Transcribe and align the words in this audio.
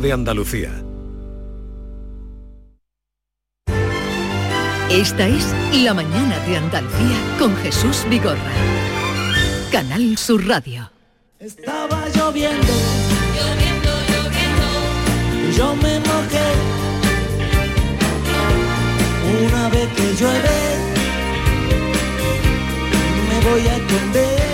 de 0.00 0.12
Andalucía. 0.12 0.70
Esta 4.90 5.26
es 5.26 5.54
La 5.84 5.92
mañana 5.92 6.38
de 6.46 6.56
Andalucía 6.56 7.18
con 7.38 7.54
Jesús 7.56 8.06
Vigorra. 8.08 8.52
Canal 9.70 10.16
Sur 10.16 10.46
Radio. 10.46 10.90
Estaba 11.38 12.08
lloviendo, 12.14 12.72
lloviendo, 13.36 13.90
lloviendo, 14.08 14.66
y 15.48 15.52
yo 15.56 15.76
me 15.76 15.98
mojé. 16.00 16.48
Una 19.46 19.68
vez 19.68 19.88
que 19.96 20.14
llueve, 20.18 20.58
me 23.28 23.50
voy 23.50 23.66
a 23.68 23.76
esconder. 23.76 24.52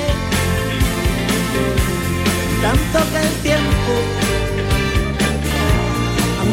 Tanto 2.62 3.10
que 3.12 3.20
el 3.20 3.34
tiempo 3.42 4.27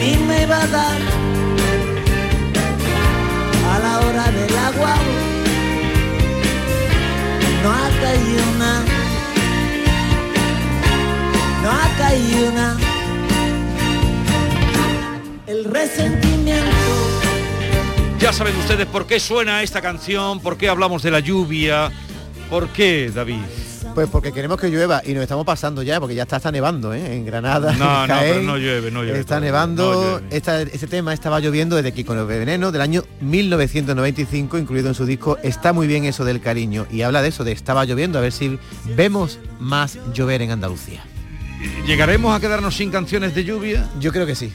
mí 0.05 0.17
me 0.27 0.45
va 0.45 0.61
a 0.61 0.67
dar 0.67 0.99
a 3.73 3.79
la 3.79 3.99
hora 3.99 4.31
del 4.31 4.57
agua. 4.57 4.95
No 7.63 7.71
ha 7.71 7.89
caído 8.01 8.45
nada 8.59 9.05
no 11.65 11.71
ha 11.71 11.97
caído 11.97 12.51
una. 12.51 12.77
El 15.47 15.65
resentimiento. 15.65 16.71
Ya 18.19 18.31
saben 18.31 18.55
ustedes 18.57 18.85
por 18.85 19.07
qué 19.07 19.19
suena 19.19 19.63
esta 19.63 19.81
canción, 19.81 20.39
por 20.41 20.57
qué 20.57 20.69
hablamos 20.69 21.01
de 21.01 21.09
la 21.09 21.19
lluvia, 21.19 21.91
por 22.51 22.69
qué, 22.69 23.11
David. 23.13 23.64
Pues 23.95 24.09
porque 24.09 24.33
queremos 24.33 24.59
que 24.59 24.67
llueva 24.69 25.01
y 25.05 25.13
nos 25.13 25.23
estamos 25.23 25.45
pasando 25.45 25.81
ya, 25.81 26.01
porque 26.01 26.15
ya 26.15 26.23
está, 26.23 26.35
está 26.35 26.51
nevando, 26.51 26.93
¿eh? 26.93 27.15
En 27.15 27.25
Granada. 27.25 27.71
No, 27.73 28.03
en 28.03 28.09
no, 28.09 28.15
pero 28.19 28.41
no 28.41 28.57
llueve, 28.57 28.91
no 28.91 29.03
llueve. 29.03 29.19
Está 29.21 29.39
nevando. 29.39 29.93
no 29.93 30.19
llueve. 30.19 30.35
Esta- 30.35 30.61
este 30.61 30.87
tema 30.87 31.13
estaba 31.13 31.39
lloviendo 31.39 31.77
desde 31.77 31.93
Kiko 31.93 32.13
el 32.13 32.25
Veneno 32.25 32.73
del 32.73 32.81
año 32.81 33.03
1995, 33.21 34.57
incluido 34.57 34.89
en 34.89 34.95
su 34.95 35.05
disco 35.05 35.37
Está 35.43 35.71
muy 35.71 35.87
bien 35.87 36.03
eso 36.03 36.25
del 36.25 36.41
cariño. 36.41 36.85
Y 36.91 37.03
habla 37.03 37.21
de 37.21 37.29
eso, 37.29 37.45
de 37.45 37.53
estaba 37.53 37.85
lloviendo, 37.85 38.19
a 38.19 38.21
ver 38.21 38.33
si 38.33 38.59
vemos 38.97 39.39
más 39.59 39.97
llover 40.13 40.41
en 40.41 40.51
Andalucía. 40.51 41.01
¿Llegaremos 41.87 42.35
a 42.35 42.41
quedarnos 42.41 42.75
sin 42.75 42.91
canciones 42.91 43.33
de 43.33 43.45
lluvia? 43.45 43.89
Yo 44.01 44.11
creo 44.11 44.25
que 44.25 44.35
sí. 44.35 44.51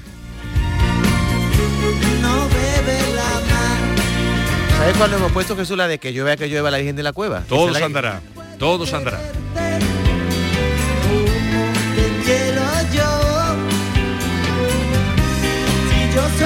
No 2.21 2.47
bebe 2.49 3.15
la 3.15 3.23
mar. 3.41 4.77
¿Sabes 4.79 4.97
cuándo 4.99 5.17
hemos 5.17 5.33
puesto 5.33 5.57
Jesús 5.57 5.79
la 5.79 5.89
de 5.89 5.99
que 5.99 6.13
llueva, 6.13 6.37
que 6.37 6.47
llueva 6.47 6.71
la 6.71 6.77
Virgen 6.77 6.95
de 6.97 7.03
la 7.03 7.13
Cueva? 7.15 7.43
Todo 7.49 7.73
se 7.75 7.83
andará, 7.83 8.21
todo 8.61 8.85
solo 8.87 9.11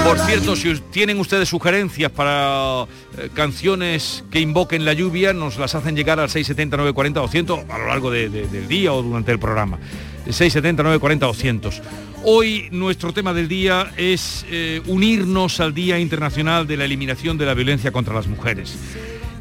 Por 0.05 0.19
cierto, 0.21 0.55
si 0.55 0.75
tienen 0.91 1.19
ustedes 1.19 1.49
sugerencias 1.49 2.11
para 2.13 2.85
eh, 3.19 3.31
canciones 3.33 4.23
que 4.31 4.39
invoquen 4.39 4.85
la 4.85 4.93
lluvia, 4.93 5.33
nos 5.33 5.57
las 5.59 5.75
hacen 5.75 5.97
llegar 5.97 6.21
al 6.21 6.29
670 6.29 6.77
940 6.77 7.21
200 7.21 7.61
a 7.71 7.79
lo 7.79 7.87
largo 7.89 8.11
de- 8.11 8.29
del 8.29 8.69
día 8.69 8.93
o 8.93 9.03
durante 9.03 9.33
el 9.33 9.39
programa. 9.39 9.79
670 10.27 10.83
940 10.83 11.27
200. 11.27 11.83
Hoy 12.25 12.69
nuestro 12.71 13.13
tema 13.13 13.33
del 13.33 13.49
día 13.49 13.93
es 13.97 14.45
eh, 14.51 14.83
unirnos 14.87 15.61
al 15.61 15.75
Día 15.75 15.99
Internacional 15.99 16.67
de 16.67 16.77
la 16.77 16.85
Eliminación 16.85 17.39
de 17.39 17.47
la 17.47 17.55
Violencia 17.55 17.91
contra 17.91 18.15
las 18.15 18.27
Mujeres. 18.27 18.77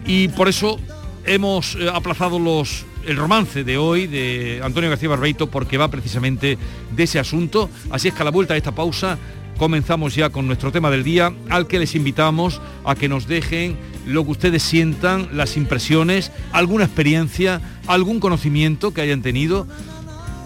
Y 0.06 0.30
por 0.30 0.48
eso 0.48 0.80
hemos 1.26 1.76
eh, 1.76 1.90
aplazado 1.92 2.40
los, 2.40 2.86
el 3.06 3.18
romance 3.18 3.64
de 3.64 3.78
hoy 3.78 4.08
de 4.08 4.62
Antonio 4.64 4.90
García 4.90 5.10
Barbeito 5.10 5.50
porque 5.50 5.78
va 5.78 5.90
precisamente 5.90 6.58
de 6.96 7.04
ese 7.04 7.20
asunto. 7.20 7.70
Así 7.90 8.08
es 8.08 8.14
que 8.14 8.22
a 8.22 8.26
la 8.26 8.32
vuelta 8.32 8.54
de 8.54 8.60
esta 8.60 8.74
pausa 8.74 9.18
comenzamos 9.58 10.16
ya 10.16 10.30
con 10.30 10.48
nuestro 10.48 10.72
tema 10.72 10.90
del 10.90 11.04
día 11.04 11.34
al 11.50 11.68
que 11.68 11.80
les 11.80 11.96
invitamos 11.96 12.62
a 12.86 12.96
que 12.96 13.08
nos 13.08 13.28
dejen 13.28 13.78
lo 14.06 14.26
que 14.26 14.32
ustedes 14.32 14.64
sientan, 14.64 15.30
las 15.34 15.56
impresiones, 15.56 16.32
alguna 16.52 16.86
experiencia, 16.86 17.62
algún 17.88 18.20
conocimiento 18.20 18.94
que 18.94 19.02
hayan 19.02 19.22
tenido, 19.22 19.68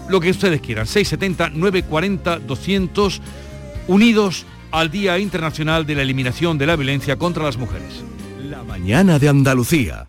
lo 0.08 0.20
que 0.20 0.30
ustedes 0.30 0.60
quieran. 0.60 0.86
670 0.86 1.50
940 1.50 2.38
200 2.40 3.20
unidos 3.88 4.46
al 4.70 4.90
Día 4.90 5.18
Internacional 5.18 5.86
de 5.86 5.94
la 5.94 6.02
Eliminación 6.02 6.58
de 6.58 6.66
la 6.66 6.76
Violencia 6.76 7.16
contra 7.16 7.44
las 7.44 7.56
Mujeres. 7.56 8.04
La 8.48 8.62
mañana 8.62 9.18
de 9.18 9.28
Andalucía. 9.28 10.08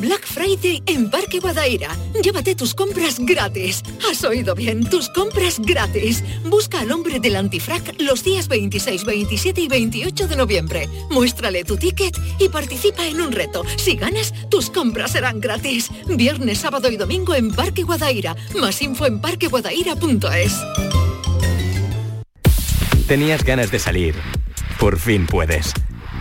Black 0.00 0.26
Friday 0.26 0.82
en 0.86 1.10
Parque 1.10 1.38
Guadaira. 1.40 1.96
Llévate 2.22 2.54
tus 2.54 2.74
compras 2.74 3.18
gratis. 3.18 3.82
Has 4.08 4.22
oído 4.24 4.54
bien, 4.54 4.88
tus 4.88 5.08
compras 5.08 5.58
gratis. 5.58 6.22
Busca 6.44 6.80
al 6.80 6.92
hombre 6.92 7.20
del 7.20 7.36
antifrac 7.36 7.94
los 8.00 8.24
días 8.24 8.48
26, 8.48 9.04
27 9.04 9.60
y 9.60 9.68
28 9.68 10.28
de 10.28 10.36
noviembre. 10.36 10.88
Muéstrale 11.10 11.64
tu 11.64 11.76
ticket 11.76 12.16
y 12.38 12.48
participa 12.48 13.06
en 13.06 13.20
un 13.20 13.32
reto. 13.32 13.64
Si 13.76 13.96
ganas, 13.96 14.32
tus 14.50 14.70
compras 14.70 15.12
serán 15.12 15.40
gratis. 15.40 15.90
Viernes, 16.06 16.58
sábado 16.58 16.90
y 16.90 16.96
domingo 16.96 17.34
en 17.34 17.50
Parque 17.52 17.82
Guadaira. 17.82 18.36
Más 18.58 18.80
info 18.82 19.06
en 19.06 19.20
parqueguadaira.es. 19.20 20.54
Tenías 23.06 23.44
ganas 23.44 23.70
de 23.70 23.78
salir. 23.78 24.14
Por 24.78 24.98
fin 24.98 25.26
puedes. 25.26 25.72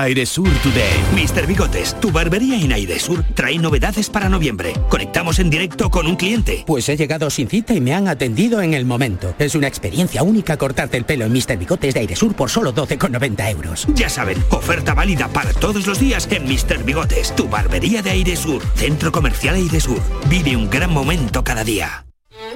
Airesur 0.00 0.48
Today. 0.62 0.92
Mr. 1.14 1.46
Bigotes, 1.46 1.98
tu 2.00 2.10
barbería 2.10 2.60
en 2.60 2.72
Airesur 2.72 3.24
trae 3.34 3.58
novedades 3.58 4.10
para 4.10 4.28
noviembre. 4.28 4.72
Conectamos 4.88 5.38
en 5.38 5.50
directo 5.50 5.90
con 5.90 6.06
un 6.06 6.16
cliente. 6.16 6.64
Pues 6.66 6.88
he 6.88 6.96
llegado 6.96 7.30
sin 7.30 7.48
cita 7.48 7.74
y 7.74 7.80
me 7.80 7.94
han 7.94 8.08
atendido 8.08 8.60
en 8.60 8.74
el 8.74 8.84
momento. 8.84 9.34
Es 9.38 9.54
una 9.54 9.68
experiencia 9.68 10.22
única 10.22 10.56
cortarte 10.56 10.96
el 10.96 11.04
pelo 11.04 11.24
en 11.24 11.32
Mr. 11.32 11.56
Bigotes 11.56 11.94
de 11.94 12.00
Airesur 12.00 12.34
por 12.34 12.50
solo 12.50 12.74
12,90 12.74 13.50
euros. 13.50 13.86
Ya 13.94 14.08
saben, 14.08 14.42
oferta 14.50 14.94
válida 14.94 15.28
para 15.28 15.52
todos 15.52 15.86
los 15.86 15.98
días 15.98 16.28
en 16.30 16.44
Mr. 16.44 16.84
Bigotes, 16.84 17.34
tu 17.34 17.48
barbería 17.48 18.02
de 18.02 18.10
Airesur. 18.10 18.62
Centro 18.74 19.12
Comercial 19.12 19.54
Airesur. 19.54 20.00
Vive 20.28 20.56
un 20.56 20.68
gran 20.68 20.92
momento 20.92 21.44
cada 21.44 21.64
día. 21.64 22.04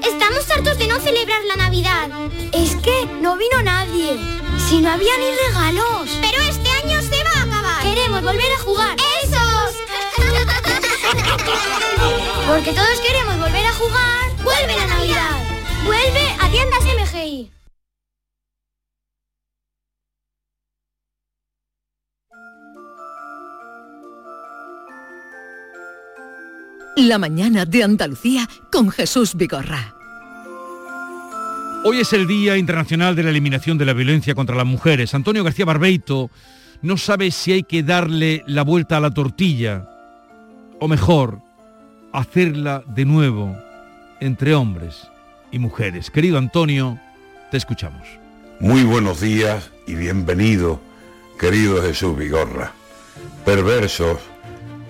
Estamos 0.05 0.51
hartos 0.51 0.79
de 0.79 0.89
no 0.89 0.99
celebrar 0.99 1.41
la 1.45 1.57
Navidad. 1.57 2.09
Es 2.53 2.77
que 2.77 3.07
no 3.23 3.37
vino 3.37 3.63
nadie. 3.63 4.17
Si 4.69 4.81
no 4.81 4.91
había 4.91 5.17
ni 5.19 5.27
regalos. 5.47 6.19
Pero 6.21 6.43
este 6.43 6.69
año 6.83 7.01
se 7.03 7.18
Queremos 7.83 8.23
volver 8.23 8.53
a 8.53 8.59
jugar. 8.59 8.97
¡Esos! 9.23 9.39
Porque 12.49 12.73
todos 12.73 13.01
queremos 13.07 13.39
volver 13.39 13.67
a 13.67 13.73
jugar. 13.73 14.31
¡Vuelve 14.43 14.77
la 14.77 14.87
Navidad! 14.87 15.39
¡Vuelve 15.85 16.37
a 16.41 16.51
tiendas 16.51 16.83
MGI! 16.85 17.53
La 26.97 27.19
mañana 27.19 27.65
de 27.65 27.85
Andalucía 27.85 28.49
con 28.73 28.91
Jesús 28.91 29.37
Vigorra. 29.37 29.95
Hoy 31.85 32.01
es 32.01 32.13
el 32.13 32.27
Día 32.27 32.57
Internacional 32.57 33.15
de 33.15 33.23
la 33.23 33.31
Eliminación 33.31 33.79
de 33.79 33.85
la 33.85 33.93
Violencia 33.93 34.35
contra 34.35 34.57
las 34.57 34.67
Mujeres. 34.67 35.15
Antonio 35.15 35.45
García 35.45 35.65
Barbeito 35.65 36.29
no 36.83 36.97
sabe 36.97 37.31
si 37.31 37.53
hay 37.53 37.63
que 37.63 37.83
darle 37.83 38.43
la 38.47 38.63
vuelta 38.63 38.97
a 38.97 39.01
la 39.01 39.11
tortilla 39.11 39.89
o 40.81 40.87
mejor, 40.87 41.41
hacerla 42.13 42.85
de 42.87 43.05
nuevo 43.05 43.57
entre 44.21 44.55
hombres 44.55 45.09
y 45.51 45.59
mujeres. 45.59 46.11
Querido 46.11 46.39
Antonio, 46.39 46.99
te 47.51 47.57
escuchamos. 47.57 48.07
Muy 48.61 48.85
buenos 48.85 49.21
días 49.21 49.71
y 49.87 49.95
bienvenido, 49.95 50.81
querido 51.39 51.83
Jesús 51.83 52.17
Vigorra, 52.17 52.73
perversos 53.45 54.19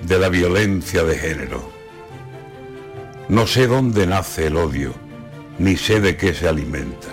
de 0.02 0.19
la 0.19 0.29
violencia 0.29 1.05
de 1.05 1.19
género. 1.19 1.70
No 3.29 3.46
sé 3.46 3.67
dónde 3.67 4.06
nace 4.06 4.46
el 4.46 4.56
odio, 4.56 4.94
ni 5.58 5.76
sé 5.76 6.00
de 6.00 6.17
qué 6.17 6.34
se 6.34 6.49
alimenta, 6.49 7.08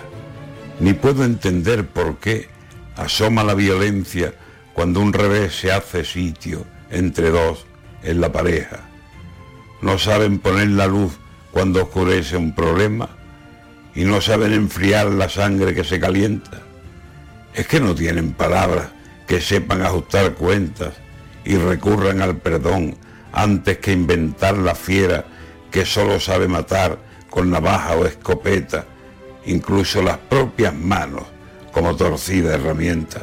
ni 0.80 0.94
puedo 0.94 1.24
entender 1.24 1.86
por 1.86 2.18
qué 2.18 2.48
asoma 2.96 3.44
la 3.44 3.54
violencia 3.54 4.34
cuando 4.76 5.00
un 5.00 5.14
revés 5.14 5.58
se 5.58 5.72
hace 5.72 6.04
sitio 6.04 6.66
entre 6.90 7.30
dos 7.30 7.64
en 8.02 8.20
la 8.20 8.30
pareja. 8.30 8.80
No 9.80 9.98
saben 9.98 10.38
poner 10.38 10.68
la 10.68 10.86
luz 10.86 11.16
cuando 11.50 11.84
oscurece 11.84 12.36
un 12.36 12.54
problema 12.54 13.08
y 13.94 14.04
no 14.04 14.20
saben 14.20 14.52
enfriar 14.52 15.06
la 15.06 15.30
sangre 15.30 15.74
que 15.74 15.82
se 15.82 15.98
calienta. 15.98 16.60
Es 17.54 17.66
que 17.66 17.80
no 17.80 17.94
tienen 17.94 18.34
palabras 18.34 18.88
que 19.26 19.40
sepan 19.40 19.80
ajustar 19.80 20.34
cuentas 20.34 20.92
y 21.42 21.56
recurran 21.56 22.20
al 22.20 22.36
perdón 22.36 22.98
antes 23.32 23.78
que 23.78 23.92
inventar 23.92 24.58
la 24.58 24.74
fiera 24.74 25.24
que 25.70 25.86
solo 25.86 26.20
sabe 26.20 26.48
matar 26.48 26.98
con 27.30 27.50
navaja 27.50 27.96
o 27.96 28.04
escopeta, 28.04 28.84
incluso 29.46 30.02
las 30.02 30.18
propias 30.18 30.74
manos 30.74 31.24
como 31.72 31.96
torcida 31.96 32.56
herramienta. 32.56 33.22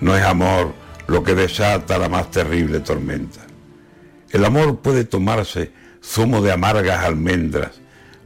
No 0.00 0.16
es 0.16 0.24
amor 0.24 0.74
lo 1.06 1.22
que 1.22 1.34
desata 1.34 1.98
la 1.98 2.08
más 2.08 2.30
terrible 2.30 2.80
tormenta. 2.80 3.40
El 4.30 4.44
amor 4.44 4.78
puede 4.78 5.04
tomarse 5.04 5.72
zumo 6.02 6.40
de 6.40 6.52
amargas 6.52 7.04
almendras, 7.04 7.80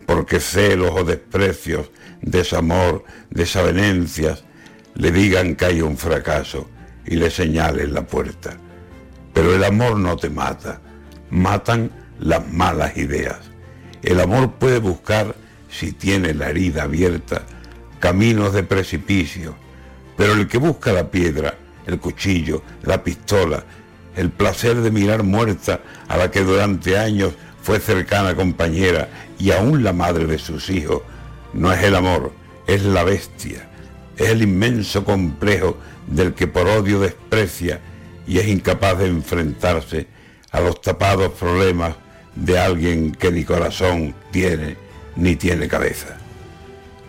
porque 0.07 0.39
celos 0.39 0.93
o 0.95 1.05
desprecios, 1.05 1.91
desamor, 2.21 3.05
desavenencias, 3.31 4.45
le 4.95 5.11
digan 5.11 5.57
que 5.57 5.65
hay 5.65 5.81
un 5.81 5.97
fracaso 5.97 6.69
y 7.07 7.17
le 7.17 7.31
señalen 7.31 7.93
la 7.93 8.07
puerta. 8.07 8.57
Pero 9.33 9.55
el 9.55 9.65
amor 9.65 9.99
no 9.99 10.17
te 10.17 10.31
mata, 10.31 10.81
matan 11.31 11.91
las 12.21 12.47
malas 12.53 12.97
ideas. 12.97 13.39
El 14.03 14.21
amor 14.21 14.53
puede 14.53 14.79
buscar, 14.79 15.35
si 15.69 15.93
tiene 15.93 16.35
la 16.35 16.51
herida 16.51 16.85
abierta, 16.85 17.43
caminos 17.99 18.53
de 18.53 18.63
precipicio, 18.63 19.57
pero 20.17 20.35
el 20.35 20.47
que 20.47 20.59
busca 20.59 20.93
la 20.93 21.11
piedra, 21.11 21.55
el 21.87 21.99
cuchillo, 21.99 22.63
la 22.83 23.03
pistola, 23.03 23.65
el 24.17 24.31
placer 24.31 24.77
de 24.77 24.91
mirar 24.91 25.23
muerta 25.23 25.81
a 26.09 26.17
la 26.17 26.31
que 26.31 26.41
durante 26.41 26.99
años 26.99 27.33
fue 27.63 27.81
cercana 27.81 28.35
compañera 28.35 29.09
y 29.39 29.51
aún 29.51 29.83
la 29.83 29.93
madre 29.93 30.27
de 30.27 30.39
sus 30.39 30.71
hijos, 30.71 31.03
no 31.53 31.73
es 31.73 31.83
el 31.83 31.95
amor, 31.95 32.33
es 32.67 32.83
la 32.83 33.05
bestia, 33.05 33.69
es 34.17 34.29
el 34.29 34.43
inmenso 34.43 35.05
complejo 35.05 35.77
del 36.07 36.35
que 36.35 36.47
por 36.47 36.69
odio 36.69 37.01
desprecia 37.01 37.81
y 38.27 38.39
es 38.39 38.49
incapaz 38.49 38.99
de 38.99 39.07
enfrentarse 39.07 40.07
a 40.51 40.61
los 40.61 40.81
tapados 40.81 41.33
problemas 41.33 41.95
de 42.35 42.59
alguien 42.59 43.13
que 43.13 43.31
ni 43.31 43.45
corazón 43.45 44.15
tiene 44.31 44.77
ni 45.17 45.37
tiene 45.37 45.69
cabeza. 45.69 46.17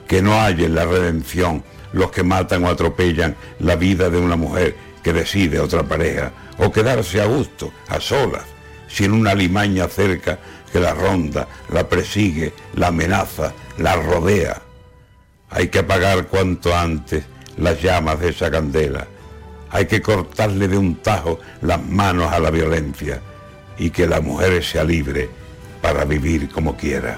Que 0.07 0.21
no 0.21 0.39
hay 0.39 0.63
en 0.63 0.75
la 0.75 0.85
redención 0.85 1.63
los 1.95 2.11
que 2.11 2.23
matan 2.23 2.63
o 2.65 2.69
atropellan 2.69 3.35
la 3.59 3.75
vida 3.77 4.09
de 4.09 4.19
una 4.19 4.35
mujer 4.35 4.75
que 5.01 5.13
decide 5.13 5.59
otra 5.59 5.83
pareja 5.83 6.31
o 6.57 6.71
quedarse 6.71 7.21
a 7.21 7.25
gusto, 7.25 7.71
a 7.87 7.99
solas, 8.01 8.43
sin 8.87 9.13
una 9.13 9.33
limaña 9.33 9.87
cerca 9.87 10.37
que 10.71 10.79
la 10.81 10.93
ronda, 10.93 11.47
la 11.69 11.87
persigue, 11.87 12.53
la 12.75 12.87
amenaza, 12.87 13.53
la 13.77 13.95
rodea. 13.95 14.61
Hay 15.49 15.69
que 15.69 15.79
apagar 15.79 16.27
cuanto 16.27 16.75
antes 16.75 17.23
las 17.57 17.81
llamas 17.81 18.19
de 18.19 18.29
esa 18.29 18.51
candela. 18.51 19.07
Hay 19.71 19.85
que 19.85 20.01
cortarle 20.01 20.67
de 20.67 20.77
un 20.77 20.97
tajo 20.97 21.39
las 21.61 21.81
manos 21.81 22.31
a 22.31 22.39
la 22.39 22.51
violencia 22.51 23.21
y 23.77 23.89
que 23.89 24.05
la 24.05 24.19
mujer 24.19 24.61
sea 24.63 24.83
libre 24.83 25.29
para 25.81 26.03
vivir 26.03 26.49
como 26.49 26.75
quiera. 26.75 27.17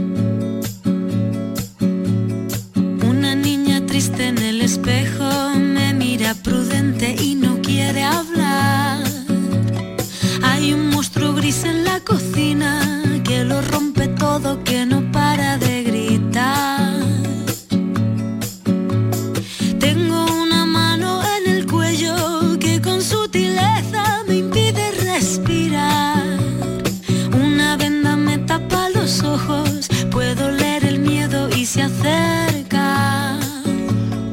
Puedo 30.11 30.51
leer 30.51 30.85
el 30.85 30.99
miedo 30.99 31.49
y 31.55 31.65
se 31.65 31.81
acerca. 31.83 33.39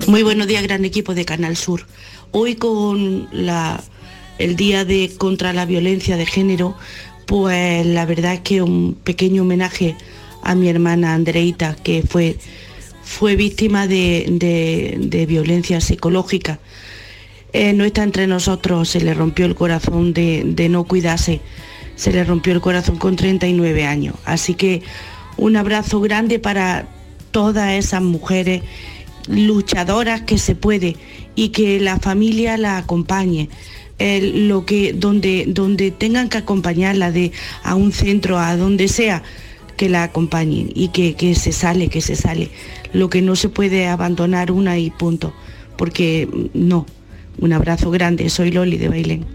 Muy 0.07 0.23
buenos 0.23 0.47
días, 0.47 0.63
gran 0.63 0.85
equipo 0.85 1.15
de 1.15 1.25
Canal 1.25 1.57
Sur. 1.57 1.87
Hoy 2.33 2.57
con 2.57 3.29
la, 3.33 3.81
el 4.39 4.57
Día 4.57 4.85
de 4.85 5.13
contra 5.17 5.53
la 5.53 5.67
Violencia 5.67 6.17
de 6.17 6.27
Género, 6.27 6.75
pues 7.27 7.87
la 7.87 8.07
verdad 8.07 8.35
es 8.35 8.41
que 8.41 8.63
un 8.63 8.95
pequeño 8.95 9.43
homenaje 9.43 9.97
a 10.43 10.55
mi 10.55 10.69
hermana 10.69 11.15
Andreita, 11.15 11.77
que 11.77 12.03
fue, 12.03 12.37
fue 13.05 13.37
víctima 13.37 13.87
de, 13.87 14.27
de- 14.31 14.97
de 14.99 15.27
violencia 15.27 15.81
psicológica. 15.81 16.59
Eh, 17.53 17.73
no 17.73 17.85
está 17.85 18.03
entre 18.03 18.27
nosotros, 18.27 18.89
se 18.89 19.01
le 19.01 19.15
rompió 19.15 19.47
el 19.47 19.55
corazón 19.55 20.13
de, 20.13 20.43
de 20.45 20.69
no 20.69 20.85
cuidarse, 20.85 21.41
se 21.99 22.13
le 22.13 22.23
rompió 22.23 22.53
el 22.53 22.61
corazón 22.61 22.97
con 22.97 23.17
39 23.17 23.85
años. 23.85 24.15
Así 24.25 24.55
que 24.55 24.83
un 25.37 25.57
abrazo 25.57 26.01
grande 26.01 26.39
para 26.39 26.87
todas 27.33 27.73
esas 27.73 28.03
mujeres 28.03 28.63
luchadoras 29.29 30.23
que 30.23 30.39
se 30.39 30.55
puede 30.55 30.97
y 31.35 31.49
que 31.49 31.81
la 31.81 31.99
familia 31.99 32.57
la 32.57 32.79
acompañe. 32.79 33.51
Lo 33.99 34.65
que 34.65 34.93
donde 34.93 35.45
donde 35.49 35.91
tengan 35.91 36.29
que 36.29 36.39
acompañarla 36.39 37.11
de 37.11 37.33
a 37.65 37.75
un 37.75 37.91
centro 37.91 38.39
a 38.39 38.57
donde 38.57 38.87
sea 38.87 39.25
que 39.77 39.89
la 39.89 40.05
acompañen 40.05 40.71
y 40.73 40.89
que, 40.89 41.15
que 41.15 41.35
se 41.35 41.51
sale 41.51 41.89
que 41.89 42.01
se 42.01 42.15
sale 42.15 42.49
lo 42.93 43.11
que 43.11 43.23
no 43.23 43.35
se 43.35 43.49
puede 43.49 43.89
abandonar 43.89 44.53
una 44.53 44.79
y 44.79 44.91
punto 44.91 45.35
porque 45.77 46.29
no 46.55 46.87
un 47.41 47.53
abrazo 47.53 47.91
grande 47.91 48.31
soy 48.31 48.53
Loli 48.53 48.79
de 48.79 48.89
Bailén. 48.89 49.27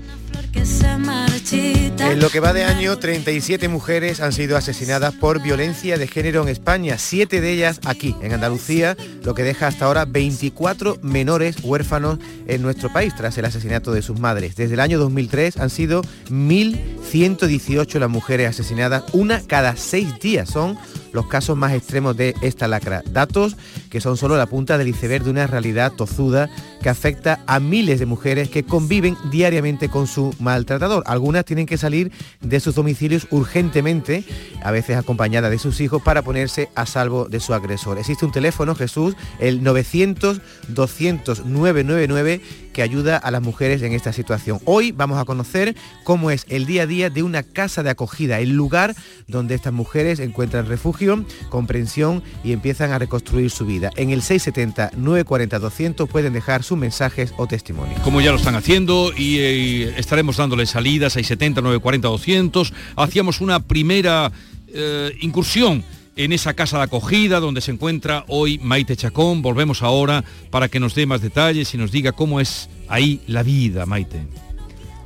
En 1.51 2.19
lo 2.19 2.29
que 2.29 2.39
va 2.39 2.53
de 2.53 2.63
año, 2.63 2.97
37 2.97 3.67
mujeres 3.67 4.21
han 4.21 4.31
sido 4.31 4.55
asesinadas 4.55 5.13
por 5.13 5.41
violencia 5.41 5.97
de 5.97 6.07
género 6.07 6.41
en 6.41 6.47
España, 6.47 6.97
siete 6.97 7.41
de 7.41 7.51
ellas 7.51 7.79
aquí, 7.85 8.15
en 8.21 8.33
Andalucía, 8.33 8.95
lo 9.23 9.33
que 9.33 9.43
deja 9.43 9.67
hasta 9.67 9.85
ahora 9.85 10.05
24 10.05 10.99
menores 11.01 11.57
huérfanos 11.61 12.19
en 12.47 12.61
nuestro 12.61 12.91
país 12.93 13.13
tras 13.15 13.37
el 13.37 13.45
asesinato 13.45 13.91
de 13.91 14.01
sus 14.01 14.19
madres. 14.19 14.55
Desde 14.55 14.75
el 14.75 14.79
año 14.79 14.99
2003 14.99 15.57
han 15.57 15.69
sido 15.69 16.01
1.118 16.29 17.99
las 17.99 18.09
mujeres 18.09 18.49
asesinadas, 18.49 19.03
una 19.11 19.41
cada 19.41 19.75
seis 19.75 20.19
días. 20.19 20.49
Son 20.49 20.77
los 21.11 21.27
casos 21.27 21.57
más 21.57 21.73
extremos 21.73 22.15
de 22.17 22.35
esta 22.41 22.67
lacra. 22.67 23.03
Datos 23.11 23.55
que 23.89 24.01
son 24.01 24.17
solo 24.17 24.37
la 24.37 24.47
punta 24.47 24.77
del 24.77 24.87
iceberg 24.87 25.23
de 25.23 25.29
una 25.29 25.47
realidad 25.47 25.91
tozuda 25.91 26.49
que 26.83 26.89
afecta 26.89 27.39
a 27.47 27.59
miles 27.61 27.99
de 27.99 28.05
mujeres 28.05 28.49
que 28.49 28.63
conviven 28.63 29.17
diariamente 29.31 29.89
con 29.89 30.05
su 30.05 30.35
maltratador. 30.39 31.03
Algunas 31.07 31.45
tienen 31.45 31.65
que 31.65 31.77
salir 31.77 32.11
de 32.41 32.59
sus 32.59 32.75
domicilios 32.75 33.25
urgentemente, 33.31 34.25
a 34.61 34.69
veces 34.69 34.97
acompañadas 34.97 35.49
de 35.49 35.59
sus 35.59 35.79
hijos, 35.79 36.01
para 36.03 36.21
ponerse 36.21 36.69
a 36.75 36.85
salvo 36.85 37.25
de 37.25 37.39
su 37.39 37.53
agresor. 37.53 37.97
Existe 37.97 38.25
un 38.25 38.33
teléfono, 38.33 38.75
Jesús, 38.75 39.15
el 39.39 39.63
900 39.63 40.41
200 40.67 41.45
999 41.45 42.41
que 42.73 42.81
ayuda 42.81 43.17
a 43.17 43.31
las 43.31 43.41
mujeres 43.41 43.81
en 43.83 43.93
esta 43.93 44.11
situación. 44.11 44.59
Hoy 44.65 44.91
vamos 44.91 45.19
a 45.19 45.25
conocer 45.25 45.75
cómo 46.03 46.31
es 46.31 46.45
el 46.49 46.65
día 46.65 46.83
a 46.83 46.87
día 46.87 47.09
de 47.09 47.23
una 47.23 47.43
casa 47.43 47.83
de 47.83 47.91
acogida, 47.91 48.39
el 48.39 48.49
lugar 48.49 48.95
donde 49.27 49.55
estas 49.55 49.71
mujeres 49.71 50.19
encuentran 50.19 50.65
refugio, 50.65 51.23
comprensión 51.49 52.23
y 52.43 52.51
empiezan 52.51 52.91
a 52.91 52.99
reconstruir 52.99 53.51
su 53.51 53.65
vida. 53.65 53.91
En 53.95 54.09
el 54.09 54.21
670-940-200 54.21 56.07
pueden 56.07 56.33
dejar 56.33 56.63
sus 56.73 56.79
mensajes 56.79 57.33
o 57.37 57.45
testimonios. 57.45 58.01
Como 58.01 58.19
ya 58.19 58.31
lo 58.31 58.37
están 58.37 58.55
haciendo 58.55 59.11
y 59.15 59.37
eh, 59.37 59.93
estaremos 59.97 60.37
dándole 60.37 60.65
salida 60.65 61.09
670, 61.09 61.61
940, 61.61 62.07
200. 62.07 62.73
Hacíamos 62.95 63.41
una 63.41 63.59
primera 63.59 64.31
eh, 64.67 65.15
incursión 65.21 65.83
en 66.15 66.31
esa 66.31 66.55
casa 66.55 66.77
de 66.77 66.83
acogida 66.83 67.39
donde 67.39 67.61
se 67.61 67.71
encuentra 67.71 68.25
hoy 68.27 68.59
Maite 68.59 68.95
Chacón. 68.95 69.43
Volvemos 69.43 69.83
ahora 69.83 70.23
para 70.49 70.67
que 70.67 70.79
nos 70.79 70.95
dé 70.95 71.05
más 71.05 71.21
detalles 71.21 71.73
y 71.75 71.77
nos 71.77 71.91
diga 71.91 72.11
cómo 72.11 72.39
es 72.39 72.69
ahí 72.87 73.21
la 73.27 73.43
vida, 73.43 73.85
Maite. 73.85 74.25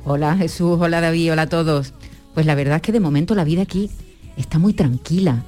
Hola 0.04 0.36
Jesús, 0.36 0.78
hola 0.80 1.02
David, 1.02 1.32
hola 1.32 1.42
a 1.42 1.48
todos. 1.48 1.92
Pues 2.32 2.46
la 2.46 2.54
verdad 2.54 2.76
es 2.76 2.82
que 2.82 2.92
de 2.92 3.00
momento 3.00 3.34
la 3.34 3.44
vida 3.44 3.62
aquí 3.62 3.90
está 4.38 4.58
muy 4.58 4.72
tranquila, 4.72 5.44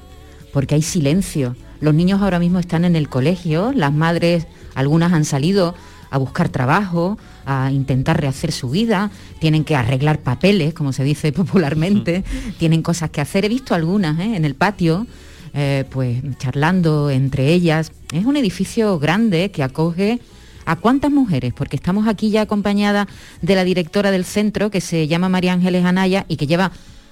porque 0.53 0.75
hay 0.75 0.83
silencio. 0.83 1.55
Los 1.79 1.95
niños 1.95 2.21
ahora 2.21 2.37
mismo 2.37 2.59
están 2.59 2.85
en 2.85 2.95
el 2.95 3.09
colegio, 3.09 3.71
las 3.73 3.91
madres, 3.91 4.45
algunas 4.75 5.13
han 5.13 5.25
salido 5.25 5.73
a 6.11 6.17
buscar 6.17 6.49
trabajo, 6.49 7.17
a 7.45 7.71
intentar 7.71 8.19
rehacer 8.19 8.51
su 8.51 8.69
vida, 8.69 9.09
tienen 9.39 9.63
que 9.63 9.75
arreglar 9.75 10.19
papeles, 10.19 10.73
como 10.73 10.93
se 10.93 11.03
dice 11.03 11.31
popularmente, 11.33 12.23
tienen 12.59 12.83
cosas 12.83 13.09
que 13.09 13.21
hacer. 13.21 13.45
He 13.45 13.49
visto 13.49 13.73
algunas 13.73 14.19
¿eh? 14.19 14.35
en 14.35 14.45
el 14.45 14.53
patio, 14.53 15.07
eh, 15.53 15.85
pues 15.89 16.21
charlando 16.37 17.09
entre 17.09 17.51
ellas. 17.51 17.91
Es 18.13 18.25
un 18.25 18.37
edificio 18.37 18.99
grande 18.99 19.49
que 19.51 19.63
acoge 19.63 20.19
a 20.65 20.75
cuántas 20.75 21.11
mujeres, 21.11 21.53
porque 21.53 21.75
estamos 21.75 22.07
aquí 22.07 22.29
ya 22.29 22.41
acompañada 22.41 23.07
de 23.41 23.55
la 23.55 23.63
directora 23.63 24.11
del 24.11 24.25
centro, 24.25 24.69
que 24.69 24.81
se 24.81 25.07
llama 25.07 25.29
María 25.29 25.53
Ángeles 25.53 25.85
Anaya 25.85 26.25
y 26.27 26.35
que 26.35 26.45
lleva 26.45 26.71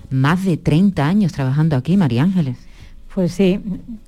más 0.09 0.45
de 0.45 0.57
30 0.57 1.07
años 1.07 1.31
trabajando 1.31 1.75
aquí, 1.75 1.97
María 1.97 2.23
Ángeles. 2.23 2.57
Pues 3.13 3.31
sí, 3.31 3.59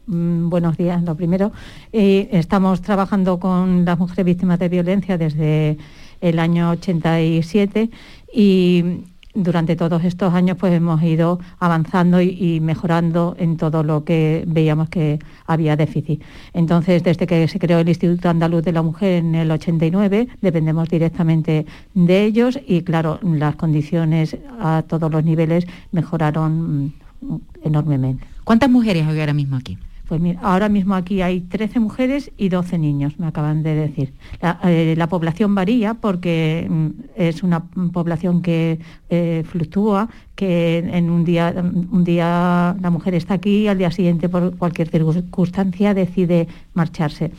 mm, 0.05 0.50
buenos 0.50 0.77
días. 0.77 1.01
Lo 1.03 1.15
primero, 1.15 1.51
eh, 1.91 2.29
estamos 2.31 2.81
trabajando 2.81 3.39
con 3.39 3.84
las 3.84 3.98
mujeres 3.98 4.25
víctimas 4.25 4.60
de 4.60 4.70
violencia 4.70 5.17
desde 5.17 5.77
el 6.22 6.38
año 6.38 6.70
87 6.70 7.89
y 8.31 9.03
durante 9.34 9.75
todos 9.75 10.03
estos 10.03 10.34
años 10.34 10.58
pues 10.58 10.74
hemos 10.74 11.01
ido 11.01 11.39
avanzando 11.60 12.22
y, 12.22 12.60
mejorando 12.62 13.36
en 13.39 13.58
todo 13.58 13.81
lo 13.81 14.03
que 14.03 14.43
veíamos 14.46 14.89
que 14.89 15.17
había 15.48 15.75
déficit. 15.75 16.22
Entonces, 16.53 17.03
desde 17.03 17.25
que 17.25 17.48
se 17.48 17.58
creó 17.58 17.79
el 17.79 17.89
Instituto 17.89 18.29
Andaluz 18.29 18.63
de 18.63 18.74
la 18.74 18.84
Mujer 18.84 19.24
en 19.24 19.34
el 19.34 19.50
89, 19.50 20.27
dependemos 20.41 20.89
directamente 20.89 21.65
de 21.96 22.24
ellos 22.24 22.60
y 22.67 22.81
claro, 22.81 23.20
las 23.24 23.55
condiciones 23.55 24.38
a 24.60 24.84
todos 24.88 25.12
los 25.12 25.24
niveles 25.24 25.65
mejoraron 25.91 26.93
mm, 27.22 27.36
enormemente. 27.63 28.30
¿Cuántas 28.43 28.69
mujeres 28.69 29.05
hay 29.07 29.19
ahora 29.19 29.33
mismo 29.33 29.55
aquí? 29.55 29.77
Pues 30.12 30.19
mira, 30.19 30.41
ahora 30.41 30.67
mismo 30.67 30.95
aquí 30.95 31.21
hay 31.21 31.39
13 31.39 31.79
mujeres 31.79 32.31
y 32.36 32.50
12 32.50 32.77
niños, 32.77 33.17
me 33.17 33.27
acaban 33.27 33.63
de 33.63 33.75
decir. 33.75 34.12
La, 34.41 34.60
eh, 34.65 34.93
la 34.98 35.07
población 35.07 35.55
varía 35.55 35.93
porque 35.93 36.67
mm, 36.69 36.88
es 37.15 37.43
una 37.43 37.63
población 37.93 38.41
que 38.41 38.79
eh, 39.10 39.45
fluctúa, 39.50 40.10
que 40.36 40.79
en 40.79 41.10
un 41.10 41.24
día, 41.24 41.55
un 41.55 42.03
día 42.03 42.75
la 42.81 42.89
mujer 42.89 43.15
está 43.15 43.36
aquí 43.36 43.60
y 43.60 43.67
al 43.69 43.77
día 43.77 43.89
siguiente 43.89 44.27
por 44.27 44.57
cualquier 44.57 44.89
circunstancia 44.89 45.93
decide 45.93 46.50
marcharse. 46.74 47.31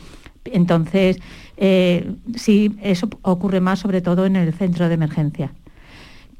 Entonces, 0.45 1.19
eh, 1.57 2.11
sí, 2.35 2.75
eso 2.81 3.07
ocurre 3.21 3.61
más 3.61 3.77
sobre 3.77 4.01
todo 4.01 4.25
en 4.25 4.35
el 4.35 4.51
centro 4.51 4.87
de 4.87 4.95
emergencia 4.95 5.51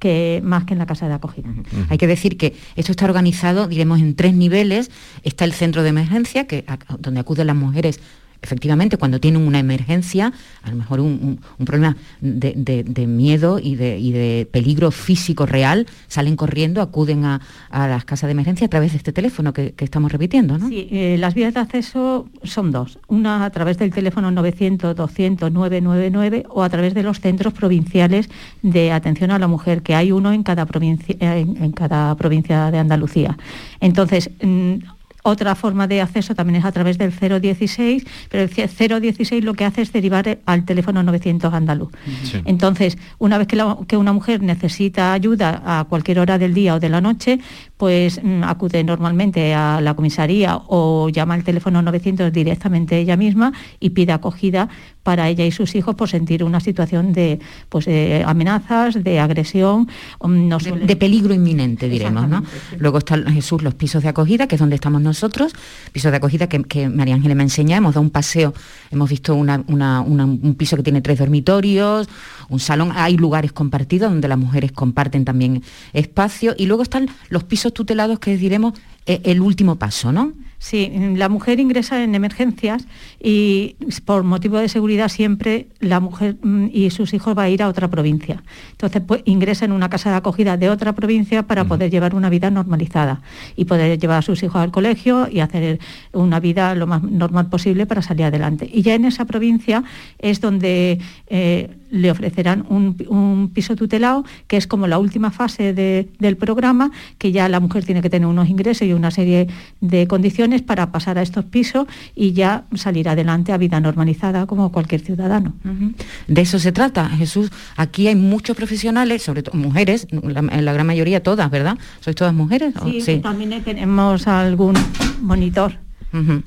que 0.03 0.41
más 0.43 0.65
que 0.65 0.73
en 0.73 0.79
la 0.79 0.85
casa 0.85 1.07
de 1.07 1.13
acogida. 1.13 1.47
Uh 1.49 1.63
-huh. 1.63 1.85
Hay 1.89 1.97
que 1.97 2.07
decir 2.07 2.35
que 2.35 2.53
esto 2.75 2.91
está 2.91 3.05
organizado, 3.05 3.69
diremos, 3.69 4.01
en 4.01 4.15
tres 4.15 4.33
niveles. 4.33 4.91
Está 5.23 5.45
el 5.45 5.53
centro 5.53 5.81
de 5.81 5.89
emergencia, 5.95 6.45
que, 6.45 6.65
a, 6.67 6.77
donde 6.99 7.21
acuden 7.21 7.47
las 7.47 7.55
mujeres 7.55 8.01
efectivamente 8.43 8.97
cuando 8.97 9.19
tienen 9.19 9.41
una 9.41 9.57
emergencia, 9.59 10.33
a 10.61 10.69
lo 10.69 10.75
mejor 10.75 10.99
un, 10.99 11.39
un, 11.57 11.65
problema 11.65 11.95
de, 12.19 12.83
de, 12.85 13.07
miedo 13.07 13.57
y 13.57 13.75
de, 13.75 13.97
y 13.97 14.11
de, 14.11 14.47
peligro 14.51 14.91
físico 14.91 15.45
real, 15.45 15.87
salen 16.07 16.35
corriendo, 16.35 16.81
acuden 16.81 17.23
a, 17.25 17.41
a, 17.69 17.87
las 17.87 18.03
casas 18.05 18.27
de 18.27 18.33
emergencia 18.33 18.67
a 18.67 18.69
través 18.69 18.91
de 18.91 18.97
este 18.97 19.13
teléfono 19.13 19.53
que, 19.53 19.71
que 19.71 19.85
estamos 19.85 20.11
repitiendo, 20.11 20.57
¿no? 20.57 20.67
Sí, 20.67 20.89
eh, 20.91 21.15
las 21.17 21.33
vías 21.33 21.53
de 21.53 21.61
acceso 21.61 22.27
son 22.43 22.71
dos. 22.71 22.99
Una 23.07 23.45
a 23.45 23.49
través 23.49 23.77
del 23.77 23.91
teléfono 23.91 24.29
900-200-999 24.31 26.45
o 26.49 26.63
a 26.63 26.69
través 26.69 26.93
de 26.93 27.03
los 27.03 27.21
centros 27.21 27.53
provinciales 27.53 28.29
de 28.61 28.91
atención 28.91 29.31
a 29.31 29.39
la 29.39 29.47
mujer, 29.47 29.81
que 29.81 29.95
hay 29.95 30.11
uno 30.11 30.33
en 30.33 30.43
cada 30.43 30.65
provincia, 30.65 31.15
en, 31.19 31.63
en 31.63 31.71
cada 31.71 32.13
provincia 32.15 32.71
de 32.71 32.79
Andalucía. 32.79 33.37
Entonces, 33.79 34.29
mm, 34.41 34.79
otra 35.23 35.55
forma 35.55 35.87
de 35.87 36.01
acceso 36.01 36.35
también 36.35 36.57
es 36.57 36.65
a 36.65 36.71
través 36.71 36.97
del 36.97 37.11
016, 37.11 38.05
pero 38.29 38.43
el 38.43 39.01
016 39.01 39.43
lo 39.43 39.53
que 39.53 39.65
hace 39.65 39.81
es 39.81 39.91
derivar 39.91 40.39
al 40.45 40.65
teléfono 40.65 41.01
900 41.01 41.53
andaluz. 41.53 41.91
Sí. 42.23 42.41
Entonces, 42.45 42.97
una 43.19 43.37
vez 43.37 43.47
que, 43.47 43.55
la, 43.55 43.77
que, 43.87 43.97
una 43.97 44.13
mujer 44.13 44.41
necesita 44.41 45.13
ayuda 45.13 45.61
a 45.65 45.85
cualquier 45.85 46.19
hora 46.19 46.37
del 46.37 46.53
día 46.53 46.75
o 46.75 46.79
de 46.79 46.89
la 46.89 47.01
noche, 47.01 47.39
pues 47.83 48.23
mmm, 48.23 48.43
acude 48.45 48.81
normalmente 48.81 49.53
a 49.53 49.81
la 49.81 49.93
comisaría 49.93 50.57
o 50.67 51.09
llama 51.09 51.33
al 51.33 51.43
teléfono 51.43 51.81
900 51.81 52.31
directamente 52.31 52.97
ella 52.97 53.17
misma 53.17 53.51
y 53.81 53.89
pide 53.89 54.13
acogida 54.13 54.69
para 55.03 55.27
ella 55.27 55.45
y 55.45 55.51
sus 55.51 55.75
hijos 55.75 55.95
por 55.95 56.09
sentir 56.09 56.45
una 56.45 56.61
situación 56.61 57.11
de, 57.11 57.39
pues, 57.67 57.87
amenazas, 58.25 59.03
de 59.03 59.19
agresión. 59.19 59.89
Um, 60.19 60.47
no 60.47 60.61
suele... 60.61 60.79
de, 60.79 60.85
de, 60.85 60.95
peligro 60.95 61.33
inminente, 61.33 61.89
diremos, 61.89 62.29
¿no? 62.29 62.39
Sí. 62.39 62.77
Luego 62.79 62.99
están 62.99 63.25
Jesús 63.27 63.61
los 63.61 63.73
pisos 63.73 64.01
de 64.01 64.07
acogida, 64.07 64.47
que 64.47 64.55
es 64.55 64.59
donde 64.59 64.75
estamos 64.75 65.01
nosotros, 65.01 65.53
pisos 65.91 66.09
de 66.11 66.17
acogida 66.17 66.47
que, 66.47 66.63
que 66.63 66.87
María 66.87 67.15
Ángeles 67.15 67.35
me 67.35 67.43
enseña, 67.43 67.77
hemos 67.77 67.95
dado 67.95 68.01
un 68.01 68.11
paseo, 68.11 68.53
hemos 68.91 69.09
visto 69.09 69.35
una, 69.35 69.61
una, 69.67 69.99
una, 69.99 70.23
un 70.23 70.55
piso 70.55 70.77
que 70.77 70.83
tiene 70.83 71.01
tres 71.01 71.19
dormitorios, 71.19 72.07
un 72.47 72.59
salón, 72.61 72.91
hay 72.95 73.17
lugares 73.17 73.51
compartidos 73.51 74.09
donde 74.09 74.29
las 74.29 74.37
mujeres 74.37 74.71
comparten 74.71 75.25
también 75.25 75.63
espacio, 75.91 76.55
y 76.57 76.65
luego 76.65 76.83
están 76.83 77.09
los 77.27 77.43
pisos 77.43 77.72
tutelados, 77.73 78.19
que 78.19 78.37
diremos 78.37 78.73
eh, 79.05 79.21
el 79.25 79.41
último 79.41 79.75
paso, 79.75 80.11
¿no? 80.11 80.33
Sí, 80.63 80.89
la 81.17 81.27
mujer 81.27 81.59
ingresa 81.59 82.01
en 82.01 82.15
emergencias 82.15 82.87
y 83.21 83.75
por 84.05 84.23
motivo 84.23 84.59
de 84.59 84.69
seguridad 84.69 85.09
siempre 85.09 85.67
la 85.81 85.99
mujer 85.99 86.37
mm, 86.41 86.67
y 86.71 86.89
sus 86.89 87.13
hijos 87.13 87.37
va 87.37 87.43
a 87.43 87.49
ir 87.49 87.61
a 87.61 87.67
otra 87.67 87.89
provincia. 87.89 88.41
Entonces 88.71 89.01
pues, 89.05 89.23
ingresa 89.25 89.65
en 89.65 89.73
una 89.73 89.89
casa 89.89 90.09
de 90.11 90.15
acogida 90.15 90.55
de 90.55 90.69
otra 90.69 90.93
provincia 90.93 91.43
para 91.43 91.65
poder 91.65 91.91
llevar 91.91 92.15
una 92.15 92.29
vida 92.29 92.49
normalizada 92.49 93.21
y 93.57 93.65
poder 93.65 93.99
llevar 93.99 94.19
a 94.19 94.21
sus 94.21 94.41
hijos 94.41 94.61
al 94.61 94.71
colegio 94.71 95.27
y 95.29 95.41
hacer 95.41 95.79
una 96.13 96.39
vida 96.39 96.75
lo 96.75 96.87
más 96.87 97.03
normal 97.03 97.49
posible 97.49 97.85
para 97.85 98.01
salir 98.01 98.23
adelante. 98.23 98.69
Y 98.71 98.83
ya 98.83 98.95
en 98.95 99.03
esa 99.03 99.25
provincia 99.25 99.83
es 100.17 100.39
donde 100.39 100.99
eh, 101.27 101.75
le 101.93 102.09
ofrecerán 102.09 102.65
un, 102.69 102.97
un, 103.07 103.51
piso 103.53 103.75
tutelado, 103.75 104.25
que 104.47 104.57
es 104.57 104.65
como 104.65 104.87
la 104.87 104.97
última 104.97 105.29
fase 105.29 105.73
de, 105.73 106.09
del 106.17 106.37
programa, 106.37 106.91
que 107.19 107.31
ya 107.31 107.47
la 107.47 107.59
mujer 107.59 107.85
tiene 107.85 108.01
que 108.01 108.09
tener 108.09 108.27
unos 108.27 108.49
ingresos 108.49 108.87
y 108.87 108.93
una 108.93 109.11
serie 109.11 109.47
de 109.79 110.07
condiciones 110.07 110.63
para 110.63 110.91
pasar 110.91 111.19
a 111.19 111.21
estos 111.21 111.45
pisos 111.45 111.85
y 112.15 112.33
ya 112.33 112.63
salir 112.73 113.07
adelante 113.07 113.53
a 113.53 113.57
vida 113.57 113.79
normalizada 113.79 114.47
como 114.47 114.71
cualquier 114.71 115.01
ciudadano. 115.01 115.53
Uh 115.63 115.69
-huh. 115.69 115.93
De 116.27 116.41
eso 116.41 116.57
se 116.57 116.71
trata, 116.71 117.07
Jesús. 117.09 117.51
Aquí 117.77 118.07
hay 118.07 118.15
muchos 118.15 118.57
profesionales, 118.57 119.21
sobre 119.21 119.43
todo 119.43 119.55
mujeres, 119.55 120.07
la, 120.09 120.41
la 120.41 120.73
gran 120.73 120.87
mayoría 120.87 121.21
todas, 121.21 121.51
¿verdad? 121.51 121.77
¿Sois 121.99 122.15
todas 122.15 122.33
mujeres? 122.33 122.73
Sí, 122.83 123.01
sí. 123.01 123.19
también 123.19 123.63
tenemos 123.63 124.27
algún 124.27 124.73
monitor. 125.21 125.77
Uh 126.11 126.17
-huh. 126.17 126.43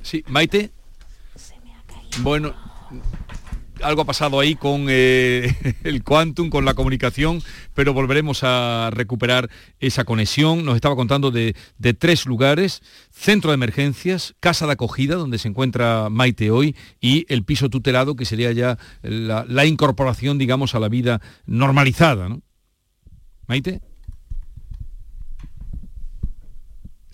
Sí, 0.00 0.24
Maite. 0.26 0.70
Bueno, 2.22 2.54
algo 3.82 4.02
ha 4.02 4.04
pasado 4.04 4.40
ahí 4.40 4.54
con 4.54 4.86
eh, 4.88 5.54
el 5.84 6.02
quantum, 6.02 6.50
con 6.50 6.64
la 6.64 6.74
comunicación, 6.74 7.42
pero 7.74 7.92
volveremos 7.92 8.40
a 8.42 8.90
recuperar 8.92 9.50
esa 9.80 10.04
conexión. 10.04 10.64
Nos 10.64 10.76
estaba 10.76 10.96
contando 10.96 11.30
de, 11.30 11.54
de, 11.78 11.94
tres 11.94 12.26
lugares, 12.26 12.82
centro 13.10 13.50
de 13.50 13.54
emergencias, 13.54 14.34
casa 14.40 14.66
de 14.66 14.72
acogida, 14.72 15.16
donde 15.16 15.38
se 15.38 15.48
encuentra 15.48 16.08
Maite 16.10 16.50
hoy, 16.50 16.76
y 17.00 17.26
el 17.28 17.44
piso 17.44 17.68
tutelado, 17.68 18.16
que 18.16 18.24
sería 18.24 18.52
ya 18.52 18.78
la, 19.02 19.44
la 19.48 19.66
incorporación, 19.66 20.38
digamos, 20.38 20.74
a 20.74 20.80
la 20.80 20.88
vida 20.88 21.20
normalizada. 21.46 22.28
¿no? 22.28 22.42
Maite. 23.46 23.80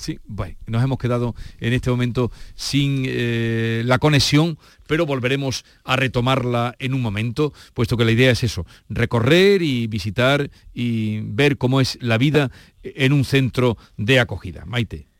Sí, 0.02 0.18
bueno, 0.26 0.56
nos 0.66 0.82
hemos 0.82 0.98
quedado 0.98 1.36
en 1.60 1.72
este 1.72 1.88
momento 1.88 2.32
sin 2.56 3.04
eh, 3.06 3.82
la 3.84 4.00
conexión, 4.00 4.58
pero 4.88 5.06
volveremos 5.06 5.64
a 5.84 5.94
retomarla 5.94 6.74
en 6.80 6.92
un 6.92 7.02
momento, 7.02 7.52
puesto 7.72 7.96
que 7.96 8.04
la 8.04 8.10
idea 8.10 8.32
es 8.32 8.42
eso, 8.42 8.66
recorrer 8.88 9.62
y 9.62 9.86
visitar 9.86 10.50
y 10.74 11.20
ver 11.20 11.56
cómo 11.56 11.80
es 11.80 11.98
la 12.00 12.18
vida 12.18 12.50
en 12.82 13.12
un 13.12 13.24
centro 13.24 13.76
de 13.96 14.18
acogida. 14.18 14.64
Maite. 14.66 15.11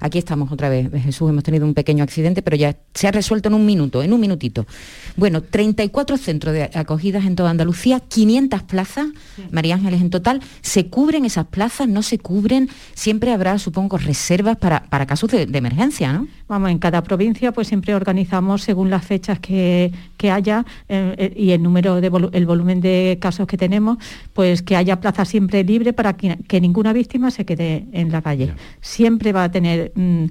Aquí 0.00 0.18
estamos 0.18 0.52
otra 0.52 0.68
vez, 0.68 0.90
Jesús, 1.02 1.28
hemos 1.28 1.42
tenido 1.42 1.66
un 1.66 1.74
pequeño 1.74 2.04
accidente, 2.04 2.42
pero 2.42 2.56
ya 2.56 2.76
se 2.94 3.08
ha 3.08 3.10
resuelto 3.10 3.48
en 3.48 3.54
un 3.54 3.66
minuto, 3.66 4.02
en 4.02 4.12
un 4.12 4.20
minutito. 4.20 4.66
Bueno, 5.16 5.42
34 5.42 6.16
centros 6.16 6.54
de 6.54 6.70
acogidas 6.74 7.24
en 7.24 7.34
toda 7.34 7.50
Andalucía, 7.50 8.00
500 8.00 8.62
plazas, 8.62 9.08
María 9.50 9.74
Ángeles 9.74 10.00
en 10.00 10.10
total. 10.10 10.40
¿Se 10.60 10.86
cubren 10.86 11.24
esas 11.24 11.46
plazas? 11.46 11.88
¿No 11.88 12.02
se 12.02 12.18
cubren? 12.18 12.68
Siempre 12.94 13.32
habrá, 13.32 13.58
supongo, 13.58 13.98
reservas 13.98 14.56
para, 14.56 14.84
para 14.84 15.06
casos 15.06 15.30
de, 15.30 15.46
de 15.46 15.58
emergencia, 15.58 16.12
¿no? 16.12 16.28
Vamos, 16.48 16.70
en 16.70 16.78
cada 16.78 17.02
provincia 17.02 17.52
pues 17.52 17.68
siempre 17.68 17.94
organizamos 17.94 18.62
según 18.62 18.88
las 18.88 19.04
fechas 19.04 19.38
que, 19.38 19.92
que 20.18 20.30
haya 20.30 20.66
eh, 20.90 21.14
eh, 21.16 21.32
y 21.34 21.52
el 21.52 21.62
número 21.62 22.02
de 22.02 22.12
volu- 22.12 22.30
el 22.34 22.44
volumen 22.44 22.82
de 22.82 23.16
casos 23.18 23.46
que 23.46 23.56
tenemos, 23.56 23.96
pues 24.34 24.60
que 24.60 24.76
haya 24.76 25.00
plaza 25.00 25.24
siempre 25.24 25.64
libre 25.64 25.94
para 25.94 26.12
que, 26.18 26.36
que 26.46 26.60
ninguna 26.60 26.92
víctima 26.92 27.30
se 27.30 27.46
quede 27.46 27.86
en 27.92 28.12
la 28.12 28.20
calle. 28.20 28.52
Siempre 28.82 29.32
va 29.32 29.44
a 29.44 29.50
tener 29.50 29.92
mm, 29.94 30.24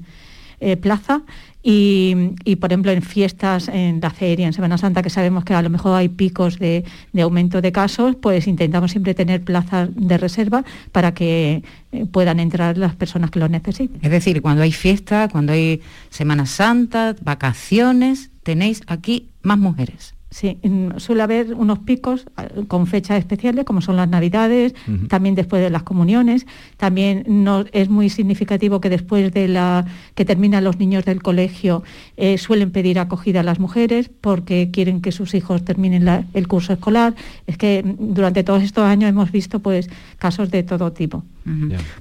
eh, 0.59 0.77
plaza 0.77 1.21
y, 1.63 2.15
y, 2.45 2.55
por 2.55 2.71
ejemplo 2.71 2.91
en 2.91 3.01
fiestas, 3.01 3.67
en 3.67 3.99
la 4.01 4.09
feria, 4.09 4.47
en 4.47 4.53
Semana 4.53 4.77
Santa, 4.77 5.01
que 5.03 5.09
sabemos 5.09 5.43
que 5.43 5.53
a 5.53 5.61
lo 5.61 5.69
mejor 5.69 5.95
hay 5.97 6.07
picos 6.07 6.59
de, 6.59 6.85
de 7.13 7.21
aumento 7.21 7.61
de 7.61 7.71
casos, 7.71 8.15
pues 8.15 8.47
intentamos 8.47 8.91
siempre 8.91 9.13
tener 9.13 9.41
plazas 9.41 9.89
de 9.93 10.17
reserva 10.17 10.63
para 10.91 11.13
que 11.13 11.63
puedan 12.11 12.39
entrar 12.39 12.77
las 12.77 12.95
personas 12.95 13.31
que 13.31 13.39
lo 13.39 13.49
necesiten. 13.49 13.99
Es 14.01 14.11
decir, 14.11 14.41
cuando 14.41 14.63
hay 14.63 14.71
fiesta, 14.71 15.27
cuando 15.29 15.51
hay 15.53 15.81
Semana 16.09 16.45
Santa, 16.45 17.15
vacaciones, 17.21 18.31
tenéis 18.43 18.81
aquí 18.87 19.27
más 19.47 19.57
mujeres. 19.57 20.13
Sí, 20.29 20.59
suele 20.97 21.23
haber 21.23 21.53
unos 21.53 21.79
picos 21.79 22.25
eh, 22.37 22.65
con 22.67 22.85
fechas 22.85 23.17
especiales, 23.17 23.63
como 23.63 23.79
son 23.79 23.95
las 23.95 24.09
Navidades, 24.09 24.75
también 25.07 25.35
después 25.35 25.61
de 25.61 25.69
las 25.69 25.83
comuniones. 25.83 26.45
También 26.75 27.23
no, 27.27 27.63
es 27.71 27.87
muy 27.87 28.09
significativo 28.09 28.81
que 28.81 28.89
después 28.89 29.31
de 29.31 29.47
la 29.47 29.85
que 30.15 30.25
terminan 30.25 30.65
los 30.65 30.79
niños 30.79 31.05
del 31.05 31.23
colegio 31.23 31.81
eh, 32.17 32.37
suelen 32.37 32.71
pedir 32.71 32.99
acogida 32.99 33.39
a 33.39 33.43
las 33.43 33.59
mujeres 33.59 34.09
porque 34.19 34.69
quieren 34.69 34.99
que 35.01 35.13
sus 35.13 35.33
hijos 35.33 35.63
terminen 35.63 36.03
la- 36.03 36.25
el 36.33 36.49
curso 36.49 36.73
escolar. 36.73 37.15
Es 37.47 37.57
que 37.57 37.81
mm, 37.85 38.13
durante 38.13 38.43
todos 38.43 38.63
estos 38.63 38.83
años 38.83 39.09
hemos 39.09 39.31
visto 39.31 39.59
pues 39.59 39.89
casos 40.17 40.51
de 40.51 40.61
todo 40.63 40.91
tipo. 40.91 41.23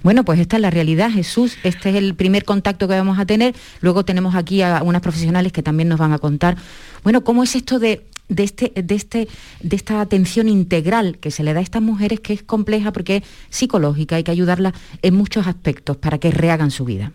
Bueno, 0.03 0.25
pues 0.25 0.41
esta 0.41 0.57
es 0.57 0.62
la 0.62 0.71
realidad, 0.71 1.11
Jesús. 1.11 1.57
Este 1.62 1.91
es 1.91 1.97
el 1.97 2.15
primer 2.15 2.45
contacto 2.45 2.88
que 2.88 2.95
vamos 2.95 3.19
a 3.19 3.26
tener. 3.26 3.55
Luego 3.81 4.05
tenemos 4.05 4.35
aquí 4.35 4.62
a 4.62 4.83
unas 4.83 5.03
profesionales 5.03 5.53
que 5.53 5.62
también 5.62 5.88
nos 5.88 5.99
van 5.99 6.12
a 6.12 6.19
contar. 6.19 6.57
Bueno, 7.05 7.23
¿cómo 7.23 7.43
es 7.45 7.55
esto 7.55 7.79
de, 7.79 8.05
de, 8.29 8.43
este, 8.43 8.73
de, 8.75 8.95
este, 8.95 9.29
de 9.62 9.76
esta 9.76 10.00
atención 10.00 10.49
integral 10.49 11.19
que 11.19 11.31
se 11.31 11.45
le 11.45 11.53
da 11.53 11.61
a 11.61 11.62
estas 11.62 11.83
mujeres 11.83 12.21
que 12.21 12.33
es 12.33 12.43
compleja 12.43 12.93
porque 12.93 13.17
es 13.19 13.23
psicológica, 13.50 14.17
hay 14.17 14.25
que 14.25 14.33
ayudarlas 14.33 14.73
en 15.03 15.15
muchos 15.15 15.47
aspectos 15.47 15.97
para 15.97 16.19
que 16.19 16.31
rehagan 16.33 16.71
su 16.73 16.85
vida? 16.85 17.12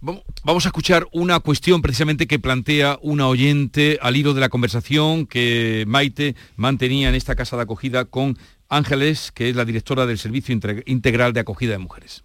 Vamos- 0.00 0.22
Vamos 0.44 0.66
a 0.66 0.70
escuchar 0.70 1.06
una 1.12 1.38
cuestión 1.38 1.80
precisamente 1.80 2.26
que 2.26 2.40
plantea 2.40 2.98
una 3.02 3.28
oyente 3.28 3.98
al 4.02 4.16
hilo 4.16 4.34
de 4.34 4.40
la 4.40 4.48
conversación 4.48 5.24
que 5.26 5.84
Maite 5.86 6.34
mantenía 6.56 7.08
en 7.08 7.14
esta 7.14 7.36
casa 7.36 7.54
de 7.56 7.62
acogida 7.62 8.04
con 8.06 8.36
Ángeles, 8.72 9.30
que 9.32 9.50
es 9.50 9.56
la 9.56 9.66
directora 9.66 10.06
del 10.06 10.16
Servicio 10.16 10.58
Integral 10.86 11.34
de 11.34 11.40
Acogida 11.40 11.72
de 11.72 11.78
Mujeres. 11.78 12.24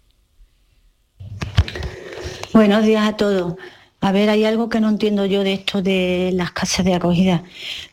Buenos 2.54 2.84
días 2.84 3.06
a 3.06 3.16
todos. 3.16 3.56
A 4.00 4.12
ver, 4.12 4.30
hay 4.30 4.44
algo 4.44 4.70
que 4.70 4.80
no 4.80 4.88
entiendo 4.88 5.26
yo 5.26 5.44
de 5.44 5.52
esto 5.52 5.82
de 5.82 6.30
las 6.32 6.52
casas 6.52 6.86
de 6.86 6.94
acogida. 6.94 7.42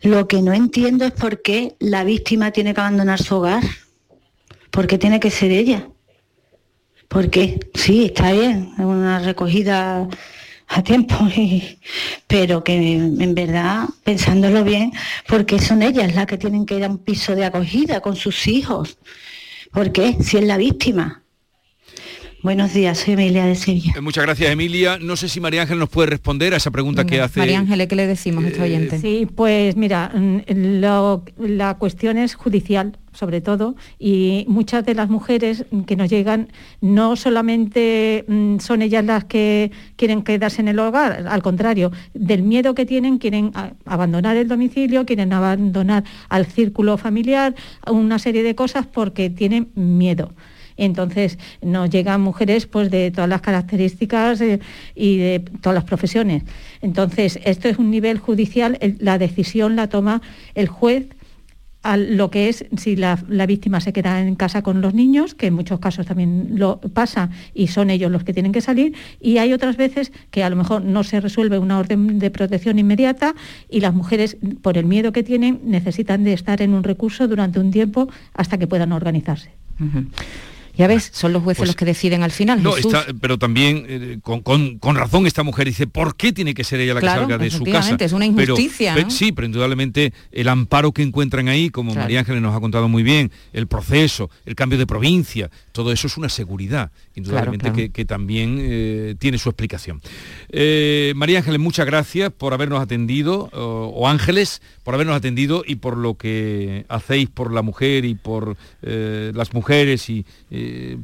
Lo 0.02 0.28
que 0.28 0.42
no 0.42 0.54
entiendo 0.54 1.04
es 1.04 1.12
por 1.12 1.42
qué 1.42 1.76
la 1.80 2.06
víctima 2.06 2.52
tiene 2.52 2.74
que 2.74 2.80
abandonar 2.80 3.22
su 3.22 3.36
hogar. 3.36 3.64
¿Por 4.72 4.88
qué 4.88 4.98
tiene 4.98 5.20
que 5.20 5.32
ser 5.32 5.52
ella? 5.52 5.90
¿Por 7.10 7.30
qué? 7.30 7.60
Sí, 7.74 8.06
está 8.06 8.32
bien, 8.32 8.72
es 8.78 8.86
una 8.86 9.20
recogida 9.20 10.08
a 10.78 10.84
tiempo, 10.84 11.16
y- 11.36 11.80
pero 12.28 12.64
que 12.64 12.76
en 12.76 13.36
verdad, 13.36 13.86
pensándolo 14.04 14.64
bien, 14.64 14.92
porque 15.28 15.60
son 15.60 15.82
ellas 15.84 16.14
las 16.16 16.26
que 16.28 16.38
tienen 16.38 16.66
que 16.66 16.76
ir 16.78 16.84
a 16.84 16.90
un 16.90 16.98
piso 16.98 17.36
de 17.36 17.46
acogida 17.46 18.02
con 18.02 18.16
sus 18.16 18.48
hijos. 18.48 18.98
¿Por 19.72 19.92
qué? 19.92 20.18
Si 20.22 20.38
es 20.38 20.44
la 20.44 20.58
víctima. 20.58 21.22
Buenos 22.46 22.76
días, 22.76 23.00
soy 23.00 23.16
Emilia 23.16 23.48
de 23.48 23.56
Sevilla. 23.56 23.94
Eh, 23.98 24.02
Muchas 24.02 24.24
gracias, 24.24 24.52
Emilia. 24.52 25.00
No 25.02 25.16
sé 25.16 25.30
si 25.30 25.40
María 25.42 25.64
Ángel 25.64 25.80
nos 25.80 25.90
puede 25.90 26.12
responder 26.12 26.54
a 26.54 26.58
esa 26.58 26.70
pregunta 26.70 27.04
que 27.04 27.20
hace... 27.20 27.40
María 27.40 27.58
Ángeles, 27.58 27.88
¿qué 27.88 27.96
le 27.96 28.06
decimos 28.06 28.44
a 28.46 28.48
esta 28.50 28.62
oyente? 28.62 29.00
Sí, 29.00 29.28
pues 29.34 29.76
mira, 29.76 30.12
mm, 30.14 30.42
lo- 30.80 31.24
la 31.40 31.74
cuestión 31.80 32.20
es 32.20 32.36
judicial, 32.36 33.00
sobre 33.14 33.42
todo, 33.42 33.76
y 33.98 34.46
muchas 34.48 34.86
de 34.86 34.94
las 34.94 35.10
mujeres 35.10 35.66
que 35.88 35.96
nos 35.96 36.08
llegan 36.08 36.50
no 36.82 37.16
solamente 37.16 38.26
mm, 38.28 38.60
son 38.60 38.84
ellas 38.84 39.04
las 39.04 39.24
que 39.26 39.72
quieren 39.96 40.22
quedarse 40.22 40.62
en 40.62 40.68
el 40.68 40.78
hogar, 40.78 41.26
al 41.28 41.42
contrario, 41.42 41.92
del 42.14 42.44
miedo 42.44 42.76
que 42.76 42.86
tienen, 42.86 43.18
quieren 43.18 43.54
abandonar 43.86 44.38
el 44.38 44.48
domicilio, 44.48 45.04
quieren 45.08 45.34
abandonar 45.34 46.04
al 46.30 46.46
círculo 46.46 47.00
familiar, 47.00 47.56
una 47.90 48.20
serie 48.20 48.44
de 48.44 48.54
cosas 48.54 48.86
porque 48.86 49.32
tienen 49.32 49.70
miedo. 49.74 50.32
Entonces 50.78 51.38
nos 51.62 51.90
llegan 51.90 52.22
mujeres 52.22 52.66
pues 52.66 52.92
de 52.92 53.12
todas 53.12 53.30
las 53.30 53.42
características 53.42 54.42
eh, 54.42 54.60
y 54.96 55.18
de 55.18 55.40
todas 55.62 55.76
las 55.76 55.84
profesiones. 55.84 56.44
Entonces 56.82 57.40
esto 57.44 57.68
es 57.68 57.78
un 57.78 57.92
nivel 57.92 58.20
judicial, 58.20 58.78
la 59.00 59.18
decisión 59.18 59.76
la 59.76 59.88
toma 59.88 60.22
el 60.54 60.68
juez 60.68 61.08
a 61.86 61.98
lo 61.98 62.32
que 62.32 62.50
es 62.50 62.66
si 62.78 62.96
la, 62.96 63.16
víctima 63.48 63.80
se 63.80 63.94
queda 63.94 64.20
en 64.20 64.34
casa 64.34 64.64
con 64.64 64.82
los 64.82 64.96
niños, 64.96 65.36
que 65.36 65.46
en 65.46 65.54
muchos 65.54 65.80
casos 65.80 66.08
también 66.08 66.54
lo 66.56 66.80
pasa 66.80 67.30
y 67.54 67.68
son 67.68 67.92
ellos 67.92 68.12
los 68.12 68.24
que 68.24 68.34
tienen 68.34 68.52
que 68.52 68.62
salir, 68.62 68.96
y 69.22 69.38
hay 69.38 69.54
otras 69.54 69.78
veces 69.78 70.12
que 70.32 70.44
a 70.44 70.50
lo 70.50 70.56
mejor 70.56 70.84
no 70.84 71.04
se 71.04 71.22
resuelve 71.22 71.60
una 71.60 71.78
orden 71.78 72.18
de 72.18 72.32
protección 72.32 72.80
inmediata 72.80 73.36
y 73.70 73.82
las 73.82 73.94
mujeres, 73.94 74.36
por 74.64 74.80
el 74.80 74.86
miedo 74.86 75.12
que 75.12 75.22
tienen, 75.22 75.60
necesitan 75.64 76.24
de 76.24 76.34
estar 76.34 76.60
en 76.64 76.74
un 76.74 76.84
recurso 76.84 77.28
durante 77.28 77.60
un 77.60 77.70
tiempo 77.70 78.10
hasta 78.34 78.58
que 78.58 78.66
puedan 78.66 78.92
organizarse. 78.92 79.52
Ya 80.78 80.88
ves, 80.88 81.10
son 81.14 81.34
los 81.34 81.44
jueces 81.44 81.60
Pues- 81.60 81.70
los 81.70 81.76
que 81.76 81.86
deciden 81.86 82.24
al 82.24 82.32
final. 82.32 82.62
No, 82.62 82.74
Jesús. 82.74 82.94
está, 82.94 83.14
pero 83.22 83.38
también 83.38 83.86
eh, 83.88 84.18
con, 84.22 84.42
con- 84.42 84.78
con 84.80 84.96
razón 84.96 85.26
esta 85.28 85.44
mujer 85.44 85.68
dice, 85.68 85.88
¿por 85.88 86.16
qué 86.16 86.34
tiene 86.34 86.54
que 86.54 86.64
ser 86.64 86.80
ella 86.80 86.94
la 86.94 87.00
Claro, 87.02 87.22
que 87.28 87.34
salga 87.34 87.38
de 87.44 87.50
su 87.50 87.64
casa? 87.64 87.96
es 88.00 88.12
una 88.14 88.26
injusticia, 88.26 88.96
sí, 89.10 89.32
pero 89.32 89.46
indudablemente 89.46 90.14
el 90.32 90.48
amparo 90.48 90.92
que 90.92 91.02
encuentran 91.02 91.48
ahí, 91.48 91.70
como 91.70 91.92
Claro. 91.92 92.06
María 92.06 92.20
Ángeles 92.20 92.42
nos 92.42 92.56
ha 92.56 92.60
contado 92.60 92.88
muy 92.90 93.04
bien, 93.04 93.32
el 93.54 93.68
proceso, 93.68 94.30
el 94.46 94.56
cambio 94.56 94.78
de 94.78 94.86
provincia, 94.88 95.50
todo 95.72 95.92
eso 95.92 96.08
es 96.08 96.18
una 96.18 96.30
seguridad, 96.30 96.92
indudablemente 97.16 97.64
claro. 97.64 97.76
Que, 97.76 97.90
que 97.92 98.06
también 98.06 98.58
eh, 98.62 99.16
tiene 99.20 99.38
su 99.38 99.50
explicación. 99.50 100.02
Eh, 100.50 101.14
María 101.16 101.40
Ángeles, 101.40 101.60
muchas 101.60 101.86
gracias 101.86 102.32
por 102.32 102.54
habernos 102.54 102.82
atendido, 102.82 103.50
o, 103.54 103.92
o 103.96 104.08
Ángeles, 104.08 104.62
por 104.84 104.94
habernos 104.94 105.16
atendido 105.16 105.64
y 105.66 105.76
por 105.76 105.98
lo 105.98 106.16
que 106.16 106.86
hacéis 106.90 107.30
por 107.30 107.54
la 107.54 107.62
mujer 107.62 108.06
y 108.06 108.16
por 108.16 108.56
las 108.82 109.54
mujeres 109.54 110.10
y 110.10 110.26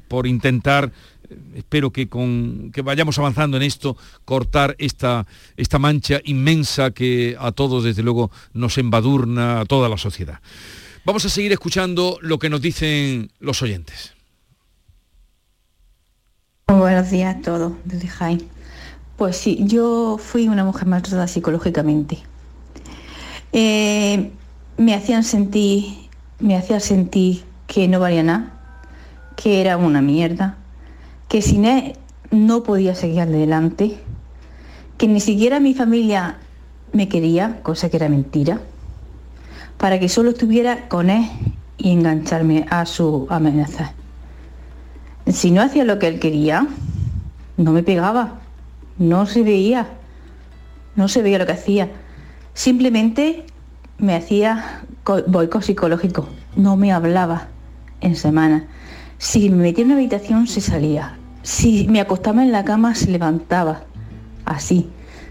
por 0.07 0.27
intentar 0.27 0.91
eh, 1.29 1.37
espero 1.55 1.91
que 1.91 2.07
con 2.09 2.71
que 2.71 2.81
vayamos 2.81 3.17
avanzando 3.19 3.57
en 3.57 3.63
esto, 3.63 3.97
cortar 4.25 4.75
esta, 4.79 5.25
esta 5.57 5.79
mancha 5.79 6.19
inmensa 6.25 6.91
que 6.91 7.35
a 7.39 7.51
todos 7.51 7.83
desde 7.83 8.03
luego 8.03 8.31
nos 8.53 8.77
embadurna 8.77 9.61
a 9.61 9.65
toda 9.65 9.89
la 9.89 9.97
sociedad. 9.97 10.39
Vamos 11.03 11.25
a 11.25 11.29
seguir 11.29 11.51
escuchando 11.51 12.17
lo 12.21 12.37
que 12.37 12.49
nos 12.49 12.61
dicen 12.61 13.31
los 13.39 13.61
oyentes. 13.61 14.13
Buenos 16.67 17.09
días 17.09 17.35
a 17.35 17.41
todos, 17.41 17.73
desde 17.85 18.07
Jaén. 18.07 18.47
Pues 19.17 19.35
sí, 19.35 19.59
yo 19.61 20.17
fui 20.17 20.47
una 20.47 20.63
mujer 20.63 20.87
maltratada 20.87 21.27
psicológicamente. 21.27 22.19
Eh, 23.51 24.31
me 24.77 24.93
hacían 24.93 25.23
sentir, 25.23 26.09
me 26.39 26.55
hacían 26.55 26.81
sentir 26.81 27.43
que 27.67 27.87
no 27.87 27.99
valía 27.99 28.23
nada, 28.23 28.60
que 29.41 29.61
era 29.61 29.77
una 29.77 30.01
mierda, 30.01 30.55
que 31.27 31.41
sin 31.41 31.65
él 31.65 31.93
no 32.29 32.63
podía 32.63 32.93
seguir 32.95 33.21
adelante, 33.21 33.97
que 34.97 35.07
ni 35.07 35.19
siquiera 35.19 35.59
mi 35.59 35.73
familia 35.73 36.37
me 36.93 37.07
quería, 37.07 37.59
cosa 37.63 37.89
que 37.89 37.97
era 37.97 38.09
mentira, 38.09 38.59
para 39.77 39.99
que 39.99 40.09
solo 40.09 40.29
estuviera 40.31 40.87
con 40.89 41.09
él 41.09 41.25
y 41.77 41.91
engancharme 41.91 42.65
a 42.69 42.85
su 42.85 43.25
amenaza. 43.29 43.93
Si 45.27 45.49
no 45.51 45.61
hacía 45.61 45.85
lo 45.85 45.97
que 45.97 46.07
él 46.07 46.19
quería, 46.19 46.67
no 47.57 47.71
me 47.71 47.81
pegaba, 47.83 48.41
no 48.99 49.25
se 49.25 49.41
veía, 49.43 49.87
no 50.95 51.07
se 51.07 51.21
veía 51.23 51.39
lo 51.39 51.45
que 51.47 51.53
hacía. 51.53 51.89
Simplemente 52.53 53.45
me 53.97 54.15
hacía 54.15 54.83
co- 55.03 55.23
boicot 55.25 55.63
psicológico, 55.63 56.27
no 56.55 56.75
me 56.77 56.91
hablaba 56.91 57.47
en 58.01 58.15
semana. 58.15 58.67
Si 59.21 59.51
me 59.51 59.57
metía 59.57 59.83
en 59.83 59.91
una 59.91 59.99
habitación 59.99 60.47
se 60.47 60.61
salía. 60.61 61.15
Si 61.43 61.87
me 61.87 62.01
acostaba 62.01 62.41
en 62.41 62.51
la 62.51 62.65
cama 62.65 62.95
se 62.95 63.11
levantaba. 63.11 63.83
Así. 64.45 64.89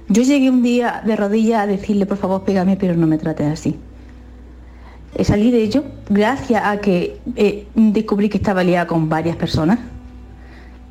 Yo 0.08 0.22
llegué 0.22 0.48
un 0.48 0.62
día 0.62 1.02
de 1.04 1.16
rodillas 1.16 1.62
a 1.62 1.66
decirle, 1.66 2.06
por 2.06 2.16
favor, 2.16 2.44
pégame, 2.44 2.76
pero 2.76 2.94
no 2.94 3.08
me 3.08 3.18
trates 3.18 3.48
así. 3.48 3.76
Eh, 5.16 5.24
Salí 5.24 5.50
de 5.50 5.64
ello 5.64 5.82
gracias 6.08 6.62
a 6.64 6.78
que 6.78 7.18
eh, 7.34 7.66
descubrí 7.74 8.28
que 8.28 8.36
estaba 8.36 8.62
liada 8.62 8.86
con 8.86 9.08
varias 9.08 9.34
personas 9.34 9.80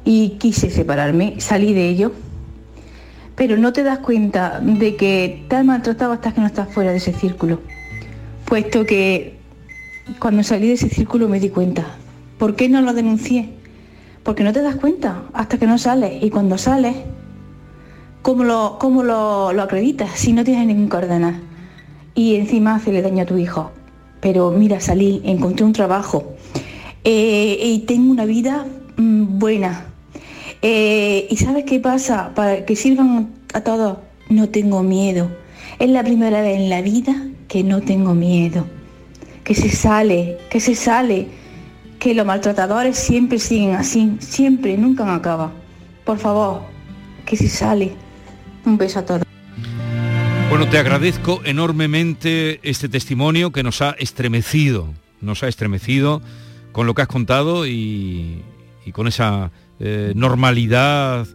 y 0.04 0.32
quise 0.32 0.70
separarme, 0.70 1.36
salí 1.40 1.74
de 1.74 1.88
ello. 1.88 2.12
Pero 3.38 3.56
no 3.56 3.72
te 3.72 3.84
das 3.84 4.00
cuenta 4.00 4.60
de 4.60 4.98
que 4.98 5.46
te 5.48 5.56
has 5.56 5.64
maltratado 5.64 6.12
hasta 6.12 6.34
que 6.34 6.42
no 6.42 6.48
estás 6.48 6.68
fuera 6.68 6.92
de 6.92 6.98
ese 6.98 7.14
círculo. 7.14 7.62
Puesto 8.44 8.86
que 8.86 9.38
cuando 10.20 10.44
salí 10.44 10.68
de 10.68 10.74
ese 10.74 10.90
círculo 10.90 11.30
me 11.30 11.40
di 11.40 11.48
cuenta. 11.48 11.96
¿Por 12.40 12.56
qué 12.56 12.70
no 12.70 12.82
lo 12.82 12.94
denuncié? 12.94 13.50
Porque 14.24 14.44
no 14.44 14.54
te 14.54 14.62
das 14.62 14.78
cuenta 14.78 15.26
hasta 15.34 15.60
que 15.60 15.68
no 15.68 15.78
sales. 15.78 16.24
Y 16.24 16.30
cuando 16.30 16.58
sales, 16.58 16.96
¿cómo 18.22 18.46
lo, 18.46 18.78
cómo 18.80 19.04
lo, 19.04 19.54
lo 19.54 19.62
acreditas 19.62 20.12
si 20.18 20.34
no 20.34 20.44
tienes 20.44 20.66
ningún 20.66 20.88
coordenada? 20.88 21.40
Y 22.16 22.36
encima 22.36 22.76
hacerle 22.76 23.02
daño 23.02 23.24
a 23.24 23.26
tu 23.26 23.38
hijo. 23.38 23.72
Pero 24.22 24.52
mira, 24.52 24.80
salí, 24.80 25.22
encontré 25.26 25.66
un 25.66 25.74
trabajo 25.74 26.36
eh, 27.04 27.60
y 27.62 27.80
tengo 27.80 28.12
una 28.12 28.26
vida 28.26 28.66
mm, 28.98 29.40
buena. 29.40 29.86
Eh, 30.62 31.28
¿Y 31.30 31.36
sabes 31.38 31.66
qué 31.66 31.80
pasa? 31.80 32.34
Para 32.36 32.66
que 32.66 32.76
sirvan 32.76 33.30
a 33.54 33.62
todos, 33.62 33.98
no 34.30 34.50
tengo 34.50 34.84
miedo. 34.84 35.30
Es 35.78 35.90
la 35.90 36.04
primera 36.04 36.42
vez 36.42 36.58
en 36.58 36.70
la 36.70 36.82
vida 36.82 37.28
que 37.48 37.64
no 37.64 37.82
tengo 37.82 38.14
miedo. 38.14 38.66
Que 39.44 39.56
se 39.56 39.70
sale, 39.70 40.38
que 40.50 40.60
se 40.60 40.76
sale. 40.76 41.28
Que 42.00 42.14
los 42.14 42.26
maltratadores 42.26 42.98
siempre 42.98 43.40
siguen 43.40 43.76
así, 43.76 44.16
siempre, 44.20 44.78
nunca 44.78 45.14
acaba. 45.14 45.52
Por 46.06 46.18
favor, 46.18 46.62
que 47.26 47.36
se 47.36 47.50
sale. 47.50 47.94
Un 48.66 48.78
beso 48.78 49.00
a 49.00 49.06
todos. 49.06 49.24
Bueno, 50.50 50.68
te 50.68 50.78
agradezco 50.78 51.42
enormemente 51.46 52.60
este 52.64 52.90
testimonio 52.90 53.52
que 53.52 53.64
nos 53.64 53.82
ha 53.82 53.92
estremecido, 54.00 54.94
nos 55.22 55.44
ha 55.44 55.48
estremecido 55.48 56.22
con 56.72 56.88
lo 56.88 56.96
que 56.96 57.04
has 57.04 57.08
contado 57.08 57.68
y, 57.68 58.42
y 58.86 58.92
con 58.92 59.08
esa 59.08 59.52
eh, 59.80 60.14
normalidad 60.16 61.28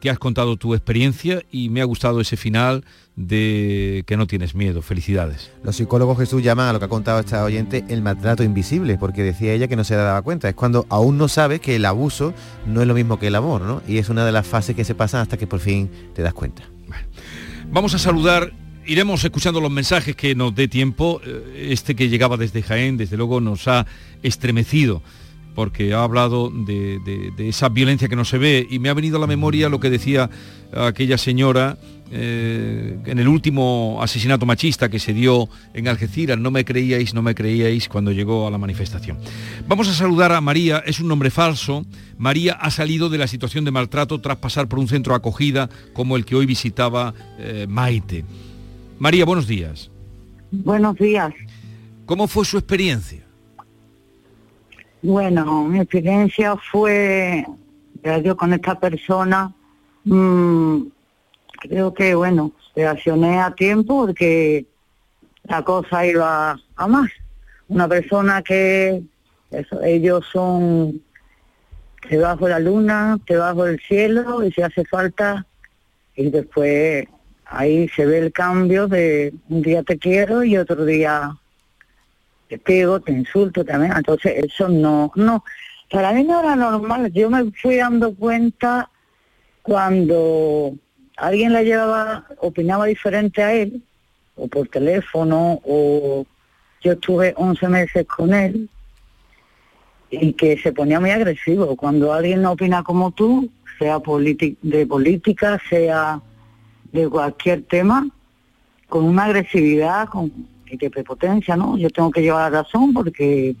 que 0.00 0.10
has 0.10 0.18
contado 0.18 0.56
tu 0.56 0.74
experiencia 0.74 1.42
y 1.50 1.68
me 1.68 1.80
ha 1.80 1.84
gustado 1.84 2.20
ese 2.20 2.36
final 2.36 2.84
de 3.16 4.02
que 4.06 4.16
no 4.16 4.26
tienes 4.26 4.54
miedo. 4.54 4.82
Felicidades. 4.82 5.52
Los 5.62 5.76
psicólogos 5.76 6.18
Jesús 6.18 6.42
llaman 6.42 6.68
a 6.68 6.72
lo 6.72 6.78
que 6.78 6.86
ha 6.86 6.88
contado 6.88 7.20
esta 7.20 7.44
oyente 7.44 7.84
el 7.88 8.02
maltrato 8.02 8.42
invisible, 8.42 8.98
porque 8.98 9.22
decía 9.22 9.52
ella 9.52 9.68
que 9.68 9.76
no 9.76 9.84
se 9.84 9.94
daba 9.94 10.20
cuenta. 10.22 10.48
Es 10.48 10.54
cuando 10.54 10.86
aún 10.88 11.18
no 11.18 11.28
sabes 11.28 11.60
que 11.60 11.76
el 11.76 11.84
abuso 11.84 12.34
no 12.66 12.80
es 12.82 12.88
lo 12.88 12.94
mismo 12.94 13.18
que 13.18 13.28
el 13.28 13.34
amor, 13.34 13.62
¿no? 13.62 13.82
Y 13.86 13.98
es 13.98 14.08
una 14.08 14.24
de 14.24 14.32
las 14.32 14.46
fases 14.46 14.74
que 14.74 14.84
se 14.84 14.94
pasan 14.94 15.20
hasta 15.20 15.36
que 15.36 15.46
por 15.46 15.60
fin 15.60 15.90
te 16.14 16.22
das 16.22 16.34
cuenta. 16.34 16.64
Vamos 17.70 17.94
a 17.94 17.98
saludar, 17.98 18.52
iremos 18.86 19.24
escuchando 19.24 19.60
los 19.60 19.70
mensajes 19.70 20.16
que 20.16 20.34
nos 20.34 20.54
dé 20.54 20.68
tiempo. 20.68 21.20
Eh, 21.24 21.68
Este 21.70 21.94
que 21.94 22.08
llegaba 22.08 22.36
desde 22.36 22.62
Jaén, 22.62 22.96
desde 22.96 23.16
luego 23.16 23.40
nos 23.40 23.68
ha 23.68 23.86
estremecido 24.22 25.02
porque 25.54 25.94
ha 25.94 26.02
hablado 26.02 26.50
de, 26.50 26.98
de- 27.00 27.30
de 27.36 27.48
esa 27.48 27.68
violencia 27.68 28.08
que 28.08 28.16
no 28.16 28.24
se 28.24 28.38
ve 28.38 28.66
y 28.68 28.78
me 28.78 28.88
ha 28.88 28.94
venido 28.94 29.16
a 29.16 29.20
la 29.20 29.26
memoria 29.26 29.68
lo 29.68 29.80
que 29.80 29.90
decía 29.90 30.28
aquella 30.76 31.16
señora 31.18 31.76
eh, 32.10 32.98
en 33.06 33.18
el 33.18 33.26
último 33.28 33.98
asesinato 34.02 34.46
machista 34.46 34.88
que 34.88 34.98
se 34.98 35.12
dio 35.14 35.48
en 35.72 35.88
Algeciras, 35.88 36.38
no 36.38 36.50
me 36.50 36.64
creíais, 36.64 37.14
no 37.14 37.22
me 37.22 37.34
creíais 37.34 37.88
cuando 37.88 38.12
llegó 38.12 38.46
a 38.46 38.50
la 38.50 38.58
manifestación. 38.58 39.18
Vamos 39.66 39.88
a 39.88 39.94
saludar 39.94 40.32
a 40.32 40.40
María, 40.40 40.82
es 40.86 41.00
un 41.00 41.08
nombre 41.08 41.30
falso. 41.30 41.84
María 42.18 42.52
ha 42.54 42.70
salido 42.70 43.08
de 43.08 43.18
la 43.18 43.26
situación 43.26 43.64
de 43.64 43.70
maltrato 43.72 44.20
tras 44.20 44.36
pasar 44.36 44.68
por 44.68 44.78
un 44.78 44.86
centro 44.86 45.12
de 45.12 45.16
acogida 45.16 45.68
como 45.92 46.16
el 46.16 46.24
que 46.24 46.36
hoy 46.36 46.46
visitaba 46.46 47.14
eh, 47.38 47.66
Maite. 47.68 48.24
María, 48.98 49.24
buenos 49.24 49.46
días. 49.48 49.90
Buenos 50.52 50.96
días. 50.96 51.32
¿Cómo 52.06 52.28
fue 52.28 52.44
su 52.44 52.58
experiencia? 52.58 53.23
Bueno, 55.06 55.64
mi 55.64 55.80
experiencia 55.80 56.56
fue, 56.56 57.44
yo 58.22 58.36
con 58.38 58.54
esta 58.54 58.80
persona, 58.80 59.52
mm, 60.04 60.80
creo 61.60 61.92
que, 61.92 62.14
bueno, 62.14 62.52
reaccioné 62.74 63.38
a 63.38 63.54
tiempo 63.54 64.06
porque 64.06 64.64
la 65.42 65.62
cosa 65.62 66.06
iba 66.06 66.58
a 66.76 66.88
más. 66.88 67.10
Una 67.68 67.86
persona 67.86 68.40
que 68.40 69.02
eso, 69.50 69.82
ellos 69.82 70.24
son 70.32 71.02
debajo 72.08 72.46
de 72.46 72.52
la 72.52 72.60
luna, 72.60 73.18
debajo 73.26 73.66
del 73.66 73.80
cielo 73.80 74.42
y 74.42 74.52
si 74.52 74.62
hace 74.62 74.86
falta 74.86 75.44
y 76.16 76.30
después 76.30 77.06
ahí 77.44 77.90
se 77.90 78.06
ve 78.06 78.20
el 78.20 78.32
cambio 78.32 78.88
de 78.88 79.34
un 79.50 79.60
día 79.60 79.82
te 79.82 79.98
quiero 79.98 80.44
y 80.44 80.56
otro 80.56 80.86
día 80.86 81.36
te 82.48 82.58
pego, 82.58 83.00
te 83.00 83.12
insulto 83.12 83.64
también, 83.64 83.92
entonces 83.96 84.44
eso 84.44 84.68
no, 84.68 85.12
no, 85.14 85.44
para 85.90 86.12
mí 86.12 86.24
no 86.24 86.40
era 86.40 86.56
normal, 86.56 87.12
yo 87.12 87.30
me 87.30 87.50
fui 87.52 87.76
dando 87.76 88.14
cuenta 88.14 88.90
cuando 89.62 90.74
alguien 91.16 91.52
la 91.52 91.62
llevaba, 91.62 92.26
opinaba 92.38 92.86
diferente 92.86 93.42
a 93.42 93.54
él, 93.54 93.82
o 94.36 94.48
por 94.48 94.68
teléfono, 94.68 95.60
o 95.64 96.26
yo 96.82 96.92
estuve 96.92 97.32
11 97.36 97.68
meses 97.68 98.06
con 98.06 98.34
él, 98.34 98.68
y 100.10 100.32
que 100.34 100.58
se 100.58 100.72
ponía 100.72 101.00
muy 101.00 101.10
agresivo, 101.10 101.76
cuando 101.76 102.12
alguien 102.12 102.42
no 102.42 102.52
opina 102.52 102.82
como 102.82 103.10
tú, 103.10 103.50
sea 103.78 104.00
de 104.62 104.86
política, 104.86 105.60
sea 105.68 106.20
de 106.92 107.08
cualquier 107.08 107.62
tema, 107.62 108.08
con 108.88 109.04
una 109.04 109.24
agresividad, 109.24 110.08
con 110.08 110.30
y 110.74 110.78
que 110.78 110.90
prepotencia, 110.90 111.56
¿no? 111.56 111.76
Yo 111.78 111.88
tengo 111.90 112.10
que 112.10 112.22
llevar 112.22 112.52
la 112.52 112.62
razón 112.62 112.92
porque, 112.92 113.54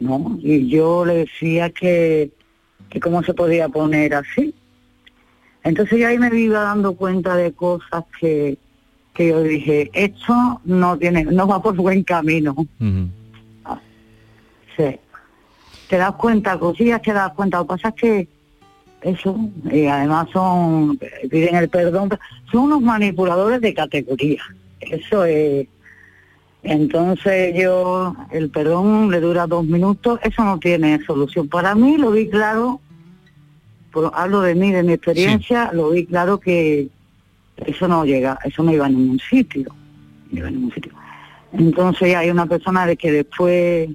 ¿no? 0.00 0.38
Y 0.42 0.68
yo 0.68 1.04
le 1.04 1.14
decía 1.18 1.70
que, 1.70 2.30
que 2.90 3.00
cómo 3.00 3.22
se 3.22 3.34
podía 3.34 3.68
poner 3.68 4.14
así. 4.14 4.54
Entonces 5.64 5.98
yo 5.98 6.08
ahí 6.08 6.18
me 6.18 6.34
iba 6.38 6.60
dando 6.60 6.94
cuenta 6.94 7.36
de 7.36 7.52
cosas 7.52 8.04
que, 8.20 8.58
que 9.14 9.28
yo 9.28 9.42
dije, 9.42 9.90
esto 9.92 10.60
no 10.64 10.96
tiene, 10.98 11.24
no 11.24 11.46
va 11.46 11.62
por 11.62 11.76
buen 11.76 12.02
camino. 12.04 12.54
Sí. 14.76 14.96
Te 15.88 15.96
das 15.96 16.12
cuenta, 16.12 16.58
cosillas 16.58 17.02
te 17.02 17.12
das 17.12 17.32
cuenta. 17.32 17.58
Lo 17.58 17.64
que 17.64 17.68
pasa 17.68 17.88
es 17.88 17.94
que 17.94 18.28
eso, 19.00 19.38
y 19.70 19.86
además 19.86 20.28
son, 20.32 20.98
piden 21.30 21.56
el 21.56 21.68
perdón, 21.68 22.10
son 22.50 22.64
unos 22.64 22.82
manipuladores 22.82 23.60
de 23.60 23.74
categoría. 23.74 24.42
Eso 24.80 25.24
es. 25.24 25.66
Entonces 26.62 27.54
yo, 27.56 28.14
el 28.30 28.50
perdón 28.50 29.10
le 29.10 29.20
dura 29.20 29.46
dos 29.46 29.64
minutos, 29.64 30.18
eso 30.22 30.44
no 30.44 30.58
tiene 30.58 31.02
solución. 31.04 31.48
Para 31.48 31.74
mí 31.74 31.96
lo 31.96 32.10
vi 32.10 32.28
claro, 32.28 32.80
por- 33.92 34.10
hablo 34.14 34.40
de 34.40 34.54
mí, 34.54 34.72
de 34.72 34.82
mi 34.82 34.92
experiencia, 34.94 35.70
lo 35.72 35.90
vi 35.90 36.04
claro 36.06 36.38
que 36.40 36.88
eso 37.64 37.88
no 37.88 38.04
llega, 38.04 38.38
eso 38.44 38.62
no 38.62 38.72
iba 38.72 38.86
a 38.86 38.88
ningún 38.88 39.18
sitio. 39.20 39.74
no 40.30 40.38
iba 40.38 40.48
a 40.48 40.50
ningún 40.50 40.72
sitio. 40.72 40.92
Entonces 41.52 42.14
hay 42.14 42.28
una 42.30 42.44
persona 42.46 42.84
de 42.86 42.96
que 42.96 43.10
después 43.10 43.88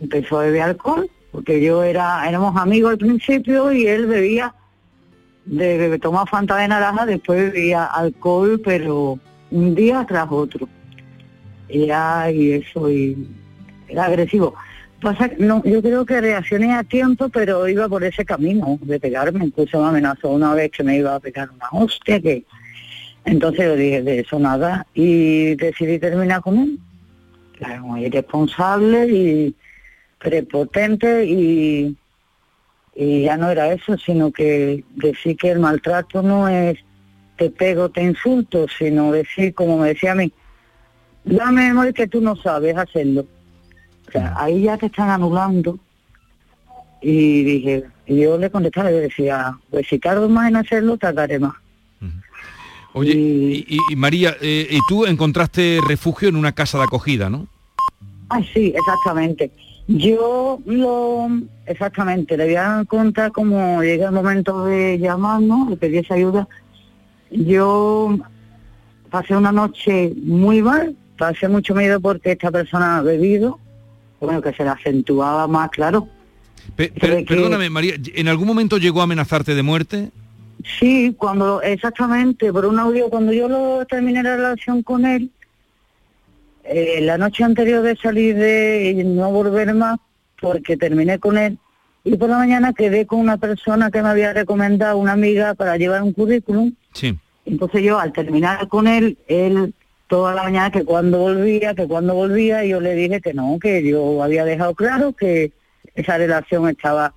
empezó 0.00 0.38
a 0.38 0.44
beber 0.44 0.62
alcohol, 0.62 1.10
porque 1.32 1.60
yo 1.60 1.82
era, 1.82 2.28
éramos 2.28 2.56
amigos 2.56 2.92
al 2.92 2.98
principio 2.98 3.72
y 3.72 3.86
él 3.86 4.06
bebía, 4.06 4.54
de, 5.46 5.88
de 5.90 5.98
tomar 5.98 6.28
fanta 6.28 6.56
de 6.58 6.68
naranja, 6.68 7.06
después 7.06 7.52
bebía 7.52 7.84
alcohol, 7.86 8.60
pero 8.64 9.18
un 9.50 9.74
día 9.74 10.04
tras 10.06 10.28
otro. 10.30 10.68
Ya, 11.72 12.30
y 12.30 12.52
eso, 12.52 12.90
y 12.90 13.16
era 13.88 14.06
agresivo. 14.06 14.54
Pasa, 15.00 15.30
no, 15.38 15.62
yo 15.64 15.80
creo 15.80 16.04
que 16.04 16.20
reaccioné 16.20 16.74
a 16.74 16.84
tiempo, 16.84 17.28
pero 17.30 17.66
iba 17.68 17.88
por 17.88 18.04
ese 18.04 18.24
camino 18.24 18.78
de 18.82 19.00
pegarme. 19.00 19.46
Incluso 19.46 19.80
me 19.80 19.88
amenazó 19.88 20.28
una 20.30 20.54
vez 20.54 20.70
que 20.72 20.84
me 20.84 20.96
iba 20.96 21.14
a 21.14 21.20
pegar 21.20 21.48
una 21.50 21.68
hostia, 21.72 22.20
que 22.20 22.44
entonces 23.24 23.64
yo 23.64 23.76
dije 23.76 24.02
de 24.02 24.20
eso 24.20 24.38
nada 24.38 24.86
y 24.94 25.54
decidí 25.54 25.98
terminar 25.98 26.42
con 26.42 26.58
él. 26.58 26.78
Claro, 27.56 27.84
muy 27.84 28.04
irresponsable 28.04 29.06
y 29.08 29.54
prepotente 30.18 31.24
y, 31.24 31.96
y 32.94 33.22
ya 33.22 33.36
no 33.36 33.50
era 33.50 33.72
eso, 33.72 33.96
sino 33.96 34.30
que 34.30 34.84
decir 34.96 35.36
que 35.36 35.50
el 35.50 35.60
maltrato 35.60 36.22
no 36.22 36.48
es 36.48 36.78
te 37.40 37.48
pego, 37.48 37.88
te 37.88 38.02
insulto, 38.02 38.66
sino 38.68 39.12
decir, 39.12 39.54
como 39.54 39.78
me 39.78 39.88
decía 39.88 40.12
a 40.12 40.14
mí, 40.14 40.30
dame 41.24 41.68
memoria 41.68 41.92
que 41.92 42.06
tú 42.08 42.20
no 42.20 42.36
sabes 42.36 42.76
hacerlo. 42.76 43.26
O 44.08 44.12
sea, 44.12 44.34
ahí 44.36 44.62
ya 44.62 44.76
te 44.76 44.86
están 44.86 45.10
anulando. 45.10 45.78
Y 47.02 47.44
dije, 47.44 47.84
y 48.06 48.20
yo 48.20 48.36
le 48.36 48.50
contestaba, 48.50 48.90
yo 48.90 48.98
decía, 48.98 49.56
pues 49.70 49.86
si 49.88 49.98
tardo 49.98 50.28
más 50.28 50.48
en 50.48 50.56
hacerlo, 50.56 50.98
tardaré 50.98 51.38
más. 51.38 51.54
Oye, 52.92 53.12
y, 53.12 53.64
y- 53.68 53.78
y 53.92 53.96
María, 53.96 54.36
eh, 54.40 54.66
y 54.68 54.78
tú 54.88 55.06
encontraste 55.06 55.78
refugio 55.86 56.28
en 56.28 56.34
una 56.36 56.50
casa 56.52 56.76
de 56.78 56.84
acogida, 56.84 57.30
¿no? 57.30 57.46
Ay, 58.28 58.48
sí, 58.52 58.74
exactamente. 58.76 59.52
Yo 59.86 60.60
lo, 60.66 61.28
exactamente, 61.66 62.36
le 62.36 62.44
voy 62.46 62.56
a 62.56 62.84
contar 62.88 63.30
cómo 63.32 63.80
llega 63.82 64.06
el 64.06 64.12
momento 64.12 64.64
de 64.64 64.98
llamarnos, 64.98 65.70
de 65.70 65.76
pedir 65.76 66.04
esa 66.04 66.14
ayuda. 66.14 66.48
Yo 67.30 68.18
pasé 69.10 69.36
una 69.36 69.52
noche 69.52 70.12
muy 70.22 70.60
mal, 70.60 70.96
pasé 71.20 71.48
mucho 71.48 71.74
miedo 71.74 72.00
porque 72.00 72.32
esta 72.32 72.50
persona 72.50 72.96
ha 72.96 73.02
bebido, 73.02 73.58
bueno, 74.20 74.40
que 74.40 74.52
se 74.54 74.64
le 74.64 74.70
acentuaba 74.70 75.46
más, 75.46 75.68
claro. 75.70 76.08
Pe- 76.76 76.88
per- 76.88 77.26
Perdóname, 77.26 77.68
María, 77.68 77.94
¿en 78.14 78.26
algún 78.28 78.48
momento 78.48 78.78
llegó 78.78 79.00
a 79.00 79.04
amenazarte 79.04 79.54
de 79.54 79.62
muerte? 79.62 80.10
Sí, 80.78 81.14
cuando, 81.18 81.60
exactamente, 81.60 82.50
por 82.52 82.64
un 82.64 82.78
audio, 82.78 83.10
cuando 83.10 83.32
yo 83.34 83.48
lo 83.48 83.84
terminé 83.86 84.22
la 84.22 84.36
relación 84.36 84.82
con 84.82 85.04
él, 85.04 85.30
eh, 86.64 87.00
la 87.02 87.18
noche 87.18 87.44
anterior 87.44 87.82
de 87.82 87.96
salir 87.96 88.34
de 88.36 88.94
y 88.98 89.04
no 89.04 89.30
volver 89.30 89.74
más, 89.74 89.98
porque 90.40 90.76
terminé 90.78 91.18
con 91.18 91.36
él, 91.36 91.58
y 92.02 92.16
por 92.16 92.30
la 92.30 92.38
mañana 92.38 92.72
quedé 92.72 93.06
con 93.06 93.20
una 93.20 93.36
persona 93.36 93.90
que 93.90 94.02
me 94.02 94.08
había 94.08 94.32
recomendado, 94.32 94.96
una 94.96 95.12
amiga, 95.12 95.52
para 95.54 95.76
llevar 95.76 96.02
un 96.02 96.12
currículum. 96.14 96.72
Sí. 96.94 97.14
Entonces 97.44 97.82
yo 97.82 97.98
al 97.98 98.12
terminar 98.12 98.68
con 98.68 98.86
él, 98.86 99.18
él 99.28 99.74
toda 100.10 100.34
la 100.34 100.42
mañana 100.42 100.72
que 100.72 100.84
cuando 100.84 101.18
volvía, 101.18 101.72
que 101.72 101.86
cuando 101.86 102.14
volvía, 102.14 102.64
yo 102.64 102.80
le 102.80 102.96
dije 102.96 103.20
que 103.20 103.32
no, 103.32 103.60
que 103.60 103.80
yo 103.88 104.24
había 104.24 104.44
dejado 104.44 104.74
claro 104.74 105.12
que 105.12 105.52
esa 105.94 106.18
relación 106.18 106.68
estaba, 106.68 107.14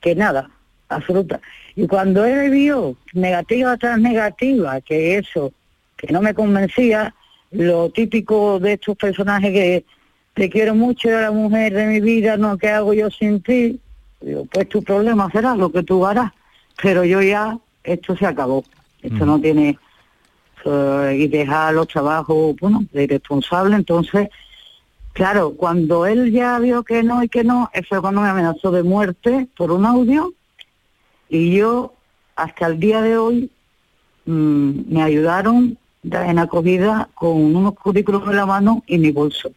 que 0.00 0.16
nada, 0.16 0.50
absoluta. 0.88 1.40
Y 1.76 1.86
cuando 1.86 2.24
él 2.24 2.50
vio 2.50 2.96
negativa 3.12 3.76
tras 3.76 4.00
negativa, 4.00 4.80
que 4.80 5.16
eso, 5.16 5.52
que 5.96 6.12
no 6.12 6.20
me 6.20 6.34
convencía, 6.34 7.14
lo 7.52 7.90
típico 7.90 8.58
de 8.58 8.72
estos 8.72 8.96
personajes 8.96 9.52
que 9.52 9.84
te 10.34 10.50
quiero 10.50 10.74
mucho, 10.74 11.10
eres 11.10 11.20
la 11.20 11.30
mujer 11.30 11.72
de 11.72 11.86
mi 11.86 12.00
vida, 12.00 12.36
no, 12.36 12.58
¿qué 12.58 12.70
hago 12.70 12.94
yo 12.94 13.10
sin 13.10 13.42
ti? 13.42 13.78
Digo, 14.20 14.44
pues 14.46 14.68
tu 14.68 14.82
problema 14.82 15.30
será 15.30 15.54
lo 15.54 15.70
que 15.70 15.84
tú 15.84 16.04
harás, 16.04 16.32
pero 16.82 17.04
yo 17.04 17.22
ya, 17.22 17.56
esto 17.84 18.16
se 18.16 18.26
acabó, 18.26 18.64
esto 19.02 19.24
no 19.24 19.40
tiene, 19.40 19.78
eh, 20.64 21.16
y 21.20 21.28
dejar 21.28 21.74
los 21.74 21.88
trabajos, 21.88 22.54
bueno, 22.60 22.84
de 22.92 23.04
irresponsable, 23.04 23.76
entonces, 23.76 24.28
claro, 25.12 25.54
cuando 25.56 26.06
él 26.06 26.32
ya 26.32 26.58
vio 26.58 26.82
que 26.82 27.02
no 27.02 27.22
y 27.22 27.28
que 27.28 27.44
no, 27.44 27.70
eso 27.72 27.86
fue 27.88 28.00
cuando 28.00 28.20
me 28.20 28.28
amenazó 28.28 28.70
de 28.70 28.82
muerte 28.82 29.48
por 29.56 29.70
un 29.72 29.84
audio, 29.86 30.32
y 31.28 31.56
yo, 31.56 31.94
hasta 32.36 32.66
el 32.66 32.78
día 32.80 33.00
de 33.02 33.16
hoy, 33.16 33.50
mm, 34.26 34.70
me 34.92 35.02
ayudaron 35.02 35.78
da- 36.02 36.28
en 36.28 36.38
acogida 36.38 37.08
con 37.14 37.54
unos 37.56 37.74
currículos 37.74 38.22
en 38.28 38.36
la 38.36 38.46
mano 38.46 38.82
y 38.86 38.98
mi 38.98 39.10
bolso. 39.10 39.50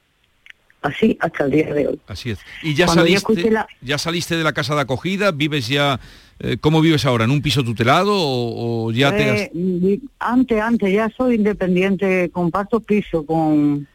Así 0.82 1.18
hasta 1.20 1.46
el 1.46 1.52
día 1.52 1.74
de 1.74 1.88
hoy. 1.88 2.00
Así 2.08 2.30
es. 2.32 2.40
¿Y 2.64 2.74
ya 2.76 2.86
Cuando 2.86 3.04
saliste, 3.04 3.52
la- 3.52 3.68
ya 3.82 3.98
saliste 3.98 4.38
de 4.38 4.44
la 4.44 4.54
casa 4.54 4.76
de 4.76 4.82
acogida? 4.82 5.32
¿Vives 5.32 5.68
ya... 5.68 6.00
eh, 6.40 6.58
¿Cómo 6.58 6.82
vives 6.82 7.06
ahora? 7.06 7.26
¿En 7.26 7.32
un 7.32 7.42
piso 7.42 7.64
tutelado 7.64 8.14
o, 8.14 8.88
o 8.88 8.92
ya 8.92 9.16
te 9.16 9.30
has... 9.30 9.42
Eh, 9.54 10.00
antes, 10.20 10.62
antes, 10.62 10.94
ya 10.94 11.10
soy 11.10 11.36
independiente, 11.36 12.30
comparto 12.32 12.80
piso 12.80 13.26
con, 13.26 13.88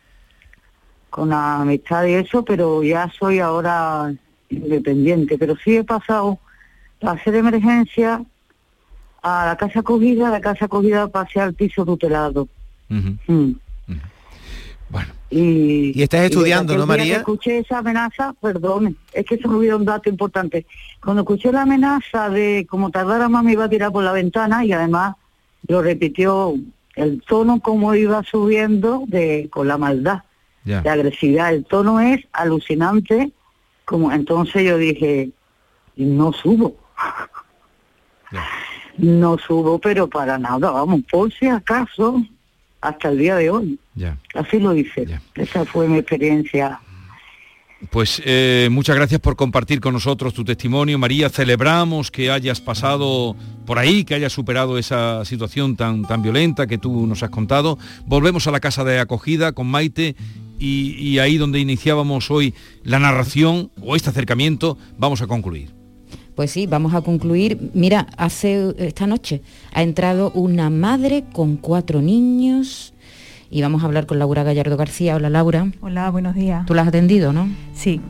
con 1.10 1.28
la 1.28 1.60
amistad 1.60 2.04
y 2.06 2.14
eso, 2.14 2.44
pero 2.44 2.82
ya 2.82 3.10
soy 3.18 3.38
ahora 3.38 4.12
independiente. 4.48 5.38
Pero 5.38 5.56
sí 5.56 5.76
he 5.76 5.84
pasado 5.84 6.38
sede 7.24 7.32
de 7.32 7.38
emergencia 7.38 8.24
a 9.22 9.46
la 9.46 9.56
casa 9.56 9.80
acogida, 9.80 10.30
la 10.30 10.40
casa 10.40 10.66
acogida 10.66 11.08
pasé 11.08 11.40
al 11.40 11.54
piso 11.54 11.84
tutelado. 11.84 12.48
Mm. 12.88 13.52
Y, 15.30 15.98
Y 15.98 16.02
estás 16.02 16.20
estudiando, 16.24 16.76
¿no, 16.76 16.84
María? 16.86 17.16
escuché 17.18 17.58
esa 17.58 17.78
amenaza, 17.78 18.34
perdone, 18.40 18.94
es 19.14 19.24
que 19.24 19.38
se 19.38 19.48
me 19.48 19.54
olvidó 19.56 19.78
un 19.78 19.86
dato 19.86 20.10
importante. 20.10 20.66
Cuando 21.02 21.22
escuché 21.22 21.50
la 21.50 21.62
amenaza 21.62 22.28
de 22.28 22.66
como 22.68 22.90
tardara 22.90 23.28
más 23.30 23.42
me 23.42 23.52
iba 23.52 23.64
a 23.64 23.68
tirar 23.70 23.92
por 23.92 24.04
la 24.04 24.12
ventana 24.12 24.62
y 24.64 24.72
además 24.72 25.16
lo 25.68 25.80
repitió 25.80 26.54
el 26.96 27.22
tono 27.22 27.60
como 27.60 27.94
iba 27.94 28.22
subiendo 28.24 29.04
de 29.06 29.48
con 29.50 29.68
la 29.68 29.78
maldad, 29.78 30.22
Ya. 30.64 30.82
de 30.82 30.90
agresividad. 30.90 31.54
El 31.54 31.64
tono 31.64 31.98
es 32.00 32.20
alucinante, 32.32 33.32
como 33.86 34.12
entonces 34.12 34.64
yo 34.64 34.76
dije, 34.76 35.30
no 35.96 36.32
subo. 36.34 36.76
No 38.98 39.38
subo, 39.38 39.78
pero 39.78 40.06
para 40.06 40.38
nada, 40.38 40.70
vamos, 40.70 41.00
por 41.10 41.32
si 41.32 41.46
acaso, 41.48 42.22
hasta 42.80 43.08
el 43.08 43.18
día 43.18 43.36
de 43.36 43.48
hoy. 43.50 43.78
Ya. 43.94 44.18
Así 44.34 44.58
lo 44.58 44.74
hice. 44.74 45.06
Esa 45.34 45.64
fue 45.64 45.88
mi 45.88 45.98
experiencia. 45.98 46.80
Pues 47.90 48.22
eh, 48.24 48.68
muchas 48.70 48.94
gracias 48.94 49.20
por 49.20 49.34
compartir 49.34 49.80
con 49.80 49.92
nosotros 49.92 50.32
tu 50.34 50.44
testimonio, 50.44 50.98
María. 50.98 51.28
Celebramos 51.28 52.10
que 52.10 52.30
hayas 52.30 52.60
pasado 52.60 53.34
por 53.66 53.78
ahí, 53.78 54.04
que 54.04 54.14
hayas 54.14 54.32
superado 54.32 54.78
esa 54.78 55.24
situación 55.24 55.76
tan, 55.76 56.02
tan 56.02 56.22
violenta 56.22 56.66
que 56.66 56.78
tú 56.78 57.06
nos 57.06 57.22
has 57.22 57.30
contado. 57.30 57.78
Volvemos 58.06 58.46
a 58.46 58.52
la 58.52 58.60
casa 58.60 58.84
de 58.84 59.00
acogida 59.00 59.52
con 59.52 59.66
Maite 59.66 60.14
y, 60.60 60.94
y 60.96 61.18
ahí 61.18 61.38
donde 61.38 61.58
iniciábamos 61.58 62.30
hoy 62.30 62.54
la 62.84 63.00
narración 63.00 63.72
o 63.80 63.96
este 63.96 64.10
acercamiento, 64.10 64.78
vamos 64.96 65.20
a 65.20 65.26
concluir. 65.26 65.70
Pues 66.36 66.52
sí, 66.52 66.66
vamos 66.66 66.94
a 66.94 67.02
concluir. 67.02 67.70
Mira, 67.74 68.06
hace 68.16 68.74
esta 68.78 69.06
noche 69.06 69.42
ha 69.72 69.82
entrado 69.82 70.30
una 70.30 70.70
madre 70.70 71.24
con 71.32 71.56
cuatro 71.56 72.00
niños 72.00 72.94
y 73.52 73.60
vamos 73.60 73.82
a 73.82 73.86
hablar 73.86 74.06
con 74.06 74.18
Laura 74.18 74.42
Gallardo 74.42 74.78
García. 74.78 75.14
Hola 75.14 75.28
Laura. 75.28 75.66
Hola, 75.82 76.10
buenos 76.10 76.34
días. 76.34 76.64
¿Tú 76.64 76.72
la 76.72 76.82
has 76.82 76.88
atendido, 76.88 77.34
no? 77.34 77.48
Sí, 77.74 78.00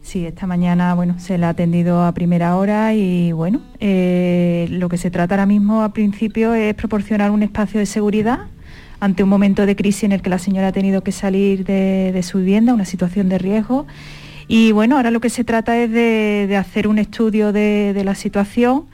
sí, 0.00 0.24
esta 0.24 0.46
mañana 0.46 0.94
bueno, 0.94 1.18
se 1.18 1.38
la 1.38 1.48
ha 1.48 1.50
atendido 1.50 2.04
a 2.04 2.12
primera 2.12 2.56
hora 2.56 2.94
y 2.94 3.32
bueno, 3.32 3.60
eh, 3.80 4.68
lo 4.70 4.88
que 4.88 4.96
se 4.96 5.10
trata 5.10 5.34
ahora 5.34 5.46
mismo 5.46 5.82
a 5.82 5.92
principio 5.92 6.54
es 6.54 6.72
proporcionar 6.74 7.32
un 7.32 7.42
espacio 7.42 7.80
de 7.80 7.86
seguridad 7.86 8.46
ante 9.00 9.24
un 9.24 9.28
momento 9.28 9.66
de 9.66 9.74
crisis 9.74 10.04
en 10.04 10.12
el 10.12 10.22
que 10.22 10.30
la 10.30 10.38
señora 10.38 10.68
ha 10.68 10.72
tenido 10.72 11.02
que 11.02 11.10
salir 11.10 11.64
de, 11.64 12.12
de 12.12 12.22
su 12.22 12.38
vivienda, 12.38 12.72
una 12.72 12.84
situación 12.84 13.28
de 13.28 13.38
riesgo. 13.38 13.86
Y 14.46 14.70
bueno, 14.70 14.96
ahora 14.96 15.10
lo 15.10 15.20
que 15.20 15.30
se 15.30 15.42
trata 15.42 15.76
es 15.78 15.90
de, 15.90 16.46
de 16.48 16.56
hacer 16.56 16.86
un 16.86 16.98
estudio 16.98 17.52
de, 17.52 17.92
de 17.92 18.04
la 18.04 18.14
situación 18.14 18.84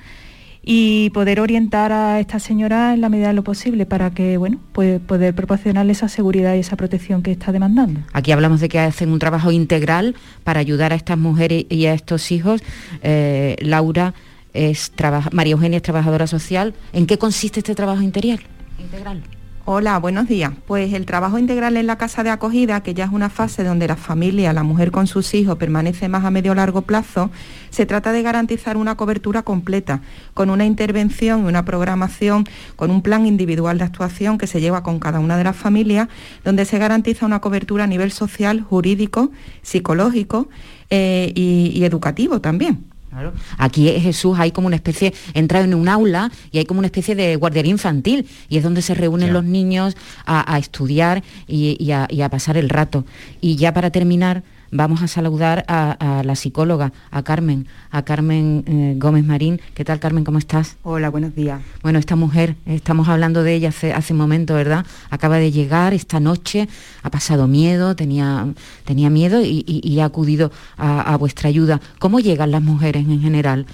y 0.63 1.11
poder 1.11 1.41
orientar 1.41 1.93
a 1.93 2.21
esta 2.21 2.39
señora 2.39 2.93
en 2.95 3.01
la 3.01 3.09
medida 3.09 3.29
de 3.29 3.35
lo 3.35 3.45
posible 3.45 3.87
para 3.87 4.11
que, 4.11 4.37
bueno, 4.37 4.59
pues 4.73 5.01
poder 5.01 5.35
proporcionarle 5.35 5.93
esa 5.93 6.09
seguridad 6.09 6.55
y 6.55 6.59
esa 6.59 6.77
protección 6.77 7.23
que 7.23 7.33
está 7.33 7.53
demandando. 7.53 8.01
Aquí 8.13 8.33
hablamos 8.33 8.61
de 8.61 8.69
que 8.69 8.79
hacen 8.79 9.11
un 9.11 9.19
trabajo 9.19 9.51
integral 9.53 10.15
para 10.45 10.61
ayudar 10.61 10.93
a 10.93 10.97
estas 10.97 11.19
mujeres 11.19 11.65
y 11.69 11.87
a 11.87 11.95
estos 11.95 12.31
hijos. 12.31 12.63
Eh, 13.03 13.57
Laura 13.61 14.15
es 14.53 14.93
María 15.33 15.53
Eugenia 15.53 15.77
es 15.77 15.83
trabajadora 15.83 16.27
social. 16.27 16.75
¿En 16.93 17.07
qué 17.07 17.19
consiste 17.19 17.61
este 17.61 17.75
trabajo 17.75 18.03
integral? 18.03 18.41
Integral. 18.79 19.23
Hola, 19.73 20.01
buenos 20.01 20.27
días. 20.27 20.53
Pues 20.67 20.93
el 20.95 21.07
trabajo 21.07 21.39
integral 21.39 21.77
en 21.77 21.87
la 21.87 21.97
casa 21.97 22.25
de 22.25 22.31
acogida, 22.31 22.83
que 22.83 22.93
ya 22.93 23.05
es 23.05 23.13
una 23.13 23.31
fase 23.31 23.63
donde 23.63 23.87
la 23.87 23.95
familia, 23.95 24.53
la 24.53 24.65
mujer 24.65 24.91
con 24.91 25.07
sus 25.07 25.33
hijos, 25.33 25.59
permanece 25.59 26.09
más 26.09 26.25
a 26.25 26.33
medio 26.33 26.57
largo 26.57 26.83
plazo, 26.83 27.31
se 27.71 27.87
trata 27.87 28.11
de 28.11 28.21
garantizar 28.23 28.77
una 28.77 28.97
cobertura 28.97 29.45
completa, 29.45 30.01
con 30.35 30.51
una 30.51 30.67
intervención 30.67 31.45
y 31.45 31.49
una 31.49 31.65
programación, 31.65 32.49
con 32.75 32.91
un 32.91 33.01
plan 33.01 33.27
individual 33.27 33.79
de 33.79 33.85
actuación 33.85 34.39
que 34.39 34.49
se 34.49 34.61
lleva 34.61 34.83
con 34.83 34.99
cada 34.99 35.21
una 35.21 35.37
de 35.37 35.45
las 35.45 35.55
familias, 35.55 36.09
donde 36.43 36.65
se 36.65 36.79
garantiza 36.79 37.25
una 37.25 37.41
cobertura 37.41 37.85
a 37.85 37.87
nivel 37.87 38.11
social, 38.11 38.63
jurídico, 38.63 39.31
psicológico 39.63 40.49
eh, 40.91 41.31
y 41.33 41.85
educativo 41.85 42.41
también. 42.41 42.91
Claro. 43.11 43.33
Aquí 43.59 43.89
Jesús 44.01 44.39
hay 44.39 44.53
como 44.53 44.69
una 44.69 44.77
especie, 44.77 45.13
entra 45.35 45.61
en 45.61 45.75
un 45.75 45.89
aula 45.89 46.31
y 46.53 46.59
hay 46.59 46.65
como 46.65 46.79
una 46.79 46.87
especie 46.87 47.15
de 47.17 47.35
guardería 47.37 47.71
infantil 47.73 48.29
y 48.49 48.57
es 48.57 48.63
donde 48.63 48.83
se 48.83 48.95
reúnen 48.95 49.33
los 49.33 49.45
niños 49.45 49.97
a, 50.25 50.55
a 50.55 50.59
estudiar 50.59 51.25
y, 51.49 51.77
y 51.79 51.91
a, 51.91 52.07
y 52.09 52.23
a 52.23 52.29
pasar 52.29 52.57
el 52.57 52.69
rato. 52.69 53.05
Y 53.41 53.57
ya 53.57 53.75
para 53.75 53.91
terminar 53.91 54.45
vamos 54.71 55.03
a 55.03 55.09
saludar 55.09 55.65
a, 55.69 55.93
a 56.19 56.23
la 56.23 56.35
psicóloga, 56.37 56.93
a 57.11 57.23
Carmen, 57.23 57.67
a 57.91 58.03
Carmen 58.03 58.65
eh, 58.67 58.95
Gómez 58.99 59.25
Marín. 59.25 59.61
¿Qué 59.75 59.85
tal 59.85 59.99
Carmen? 60.01 60.25
¿Cómo 60.25 60.39
estás? 60.39 60.77
Hola, 60.83 61.11
buenos 61.11 61.35
días. 61.35 61.61
Bueno, 61.83 61.99
esta 61.99 62.17
mujer, 62.17 62.57
estamos 62.67 63.09
hablando 63.09 63.43
de 63.43 63.55
ella 63.55 63.71
hace, 63.71 63.93
hace 63.93 64.13
un 64.13 64.19
momento, 64.19 64.55
¿verdad? 64.55 64.87
Acaba 65.11 65.37
de 65.39 65.51
llegar 65.51 65.95
esta 65.95 66.21
noche, 66.21 66.69
ha 67.03 67.11
pasado 67.11 67.49
miedo, 67.49 67.97
tenía, 67.97 68.47
tenía 68.85 69.11
miedo 69.11 69.41
y, 69.43 69.65
y- 69.67 69.81
y 69.83 70.01
ha 70.01 70.05
acudido 70.05 70.53
a, 70.77 71.01
a 71.01 71.17
vuestra 71.17 71.49
ayuda. 71.49 71.81
¿Cómo 71.99 72.21
llegan 72.21 72.51
las 72.51 72.63
mujeres 72.63 73.07
en 73.07 73.21
general 73.21 73.67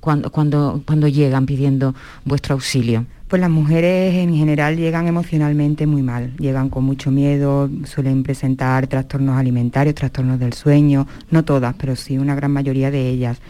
cuando, 0.00 0.30
cuando, 0.30 0.82
cuando 0.86 1.08
llegan 1.08 1.46
pidiendo 1.46 1.94
vuestro 2.24 2.54
auxilio? 2.54 3.06
Pues 3.34 3.40
las 3.40 3.50
mujeres 3.50 4.14
en 4.14 4.32
general 4.32 4.76
llegan 4.76 5.08
emocionalmente 5.08 5.88
muy 5.88 6.02
mal, 6.02 6.36
llegan 6.36 6.70
con 6.70 6.84
mucho 6.84 7.10
miedo, 7.10 7.68
suelen 7.82 8.22
presentar 8.22 8.86
trastornos 8.86 9.36
alimentarios, 9.36 9.96
trastornos 9.96 10.38
del 10.38 10.52
sueño, 10.52 11.08
no 11.30 11.44
todas, 11.44 11.74
pero 11.74 11.96
sí 11.96 12.16
una 12.16 12.36
gran 12.36 12.52
mayoría 12.52 12.92
de 12.92 13.08
ellas. 13.08 13.40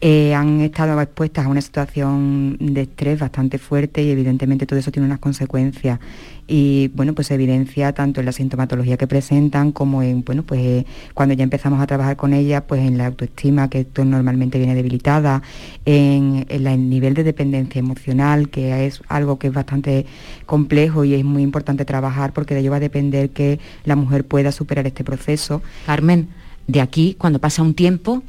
Eh, 0.00 0.34
han 0.34 0.62
estado 0.62 0.98
expuestas 0.98 1.44
a 1.44 1.48
una 1.50 1.60
situación 1.60 2.56
de 2.58 2.82
estrés 2.82 3.18
bastante 3.18 3.58
fuerte 3.58 4.02
y 4.02 4.10
evidentemente 4.10 4.64
todo 4.64 4.78
eso 4.78 4.90
tiene 4.90 5.04
unas 5.04 5.18
consecuencias. 5.18 5.98
Y 6.46 6.88
bueno, 6.88 7.14
pues 7.14 7.28
se 7.28 7.34
evidencia 7.34 7.92
tanto 7.92 8.20
en 8.20 8.26
la 8.26 8.32
sintomatología 8.32 8.96
que 8.96 9.06
presentan 9.06 9.72
como 9.72 10.02
en, 10.02 10.24
bueno, 10.24 10.42
pues 10.42 10.84
cuando 11.14 11.34
ya 11.34 11.42
empezamos 11.42 11.80
a 11.80 11.86
trabajar 11.86 12.16
con 12.16 12.34
ellas, 12.34 12.64
pues 12.66 12.82
en 12.82 12.98
la 12.98 13.06
autoestima, 13.06 13.70
que 13.70 13.80
esto 13.80 14.04
normalmente 14.04 14.58
viene 14.58 14.74
debilitada, 14.74 15.42
en, 15.86 16.46
el 16.48 16.88
nivel 16.90 17.14
de 17.14 17.24
dependencia 17.24 17.78
emocional, 17.78 18.50
que 18.50 18.86
es 18.86 19.00
algo 19.08 19.38
que 19.38 19.46
es 19.46 19.54
bastante 19.54 20.06
complejo 20.44 21.04
y 21.04 21.14
es 21.14 21.24
muy 21.24 21.42
importante 21.42 21.84
trabajar 21.84 22.32
porque 22.32 22.54
de 22.54 22.60
ello 22.60 22.70
va 22.70 22.76
a 22.76 22.80
depender 22.80 23.30
que 23.30 23.58
la 23.84 23.96
mujer 23.96 24.24
pueda 24.24 24.52
superar 24.52 24.86
este 24.86 25.04
proceso. 25.04 25.62
Carmen, 25.86 26.28
de 26.66 26.80
aquí, 26.80 27.14
cuando 27.18 27.38
pasa 27.38 27.62
un 27.62 27.74
tiempo, 27.74 28.22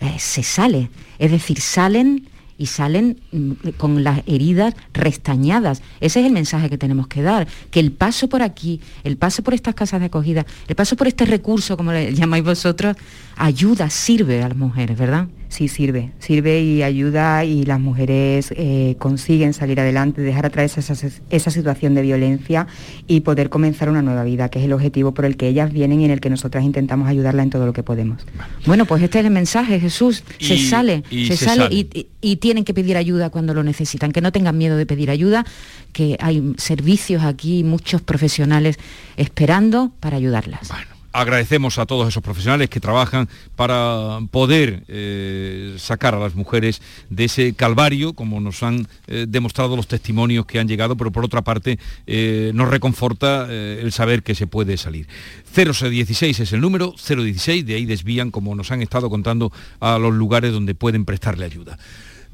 eh, 0.00 0.16
se 0.18 0.42
sale, 0.42 0.90
es 1.18 1.30
decir, 1.30 1.60
salen 1.60 2.26
y 2.58 2.66
salen 2.66 3.20
mm, 3.32 3.52
con 3.76 4.04
las 4.04 4.22
heridas 4.26 4.74
restañadas. 4.92 5.82
Ese 6.00 6.20
es 6.20 6.26
el 6.26 6.32
mensaje 6.32 6.70
que 6.70 6.78
tenemos 6.78 7.06
que 7.06 7.22
dar, 7.22 7.46
que 7.70 7.80
el 7.80 7.92
paso 7.92 8.28
por 8.28 8.42
aquí, 8.42 8.80
el 9.04 9.16
paso 9.16 9.42
por 9.42 9.54
estas 9.54 9.74
casas 9.74 10.00
de 10.00 10.06
acogida, 10.06 10.46
el 10.68 10.76
paso 10.76 10.96
por 10.96 11.06
este 11.06 11.24
recurso, 11.24 11.76
como 11.76 11.92
le 11.92 12.14
llamáis 12.14 12.44
vosotros, 12.44 12.96
ayuda, 13.36 13.90
sirve 13.90 14.42
a 14.42 14.48
las 14.48 14.56
mujeres, 14.56 14.98
¿verdad? 14.98 15.28
Sí, 15.52 15.68
sirve, 15.68 16.12
sirve 16.18 16.62
y 16.62 16.82
ayuda 16.82 17.44
y 17.44 17.66
las 17.66 17.78
mujeres 17.78 18.54
eh, 18.56 18.96
consiguen 18.98 19.52
salir 19.52 19.78
adelante, 19.80 20.22
dejar 20.22 20.46
atrás 20.46 20.78
esa, 20.78 20.94
esa, 21.28 21.50
situación 21.50 21.94
de 21.94 22.00
violencia 22.00 22.66
y 23.06 23.20
poder 23.20 23.50
comenzar 23.50 23.90
una 23.90 24.00
nueva 24.00 24.24
vida, 24.24 24.48
que 24.48 24.60
es 24.60 24.64
el 24.64 24.72
objetivo 24.72 25.12
por 25.12 25.26
el 25.26 25.36
que 25.36 25.48
ellas 25.48 25.70
vienen 25.70 26.00
y 26.00 26.06
en 26.06 26.10
el 26.10 26.20
que 26.20 26.30
nosotras 26.30 26.64
intentamos 26.64 27.06
ayudarla 27.06 27.42
en 27.42 27.50
todo 27.50 27.66
lo 27.66 27.74
que 27.74 27.82
podemos. 27.82 28.22
Bueno, 28.64 28.86
pues 28.86 29.02
este 29.02 29.18
es 29.18 29.26
el 29.26 29.30
mensaje, 29.30 29.78
Jesús, 29.78 30.24
se 30.40 30.56
sale, 30.56 31.04
se, 31.10 31.36
sale, 31.36 31.68
y 31.70 32.36
tienen 32.36 32.64
que 32.64 32.72
pedir 32.72 32.96
ayuda 32.96 33.28
cuando 33.28 33.52
lo 33.52 33.62
necesitan, 33.62 34.10
que 34.10 34.22
no 34.22 34.32
tengan 34.32 34.56
miedo 34.56 34.78
de 34.78 34.86
pedir 34.86 35.10
ayuda, 35.10 35.44
que 35.92 36.16
hay 36.20 36.54
servicios 36.56 37.24
aquí, 37.24 37.62
muchos 37.62 38.00
profesionales 38.00 38.78
esperando 39.18 39.92
para 40.00 40.16
ayudarlas 40.16 40.70
agradecemos 41.12 41.78
a 41.78 41.86
todos 41.86 42.08
esos 42.08 42.22
profesionales 42.22 42.70
que 42.70 42.80
trabajan 42.80 43.28
para 43.56 44.18
poder 44.30 44.84
eh, 44.88 45.74
sacar 45.78 46.14
a 46.14 46.18
las 46.18 46.34
mujeres 46.34 46.80
de 47.10 47.24
ese 47.24 47.54
calvario, 47.54 48.14
como 48.14 48.40
nos 48.40 48.62
han 48.62 48.86
eh, 49.06 49.26
demostrado 49.28 49.76
los 49.76 49.88
testimonios 49.88 50.46
que 50.46 50.58
han 50.58 50.68
llegado, 50.68 50.96
pero 50.96 51.12
por 51.12 51.24
otra 51.24 51.42
parte 51.42 51.78
eh, 52.06 52.50
nos 52.54 52.68
reconforta 52.68 53.52
el 53.52 53.92
saber 53.92 54.22
que 54.22 54.34
se 54.34 54.46
puede 54.46 54.76
salir. 54.76 55.06
016 55.54 56.40
es 56.40 56.52
el 56.52 56.60
número, 56.60 56.94
016, 56.96 57.66
de 57.66 57.74
ahí 57.74 57.84
desvían, 57.84 58.30
como 58.30 58.54
nos 58.54 58.70
han 58.70 58.82
estado 58.82 59.10
contando, 59.10 59.52
a 59.80 59.98
los 59.98 60.14
lugares 60.14 60.52
donde 60.52 60.74
pueden 60.74 61.04
prestarle 61.04 61.44
ayuda. 61.44 61.78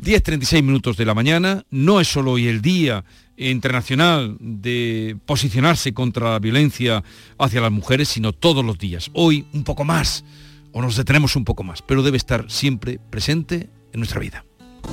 10.36 0.00 0.62
minutos 0.62 0.96
de 0.96 1.04
la 1.04 1.14
mañana, 1.14 1.64
no 1.70 2.00
es 2.00 2.08
solo 2.08 2.32
hoy 2.32 2.46
el 2.46 2.62
día 2.62 3.04
internacional 3.36 4.36
de 4.40 5.16
posicionarse 5.26 5.92
contra 5.92 6.32
la 6.32 6.38
violencia 6.38 7.02
hacia 7.38 7.60
las 7.60 7.72
mujeres, 7.72 8.08
sino 8.08 8.32
todos 8.32 8.64
los 8.64 8.78
días. 8.78 9.10
Hoy 9.12 9.46
un 9.52 9.64
poco 9.64 9.84
más, 9.84 10.24
o 10.72 10.82
nos 10.82 10.96
detenemos 10.96 11.34
un 11.36 11.44
poco 11.44 11.64
más, 11.64 11.82
pero 11.82 12.02
debe 12.02 12.16
estar 12.16 12.50
siempre 12.50 13.00
presente 13.10 13.70
en 13.92 14.00
nuestra 14.00 14.20
vida. 14.20 14.44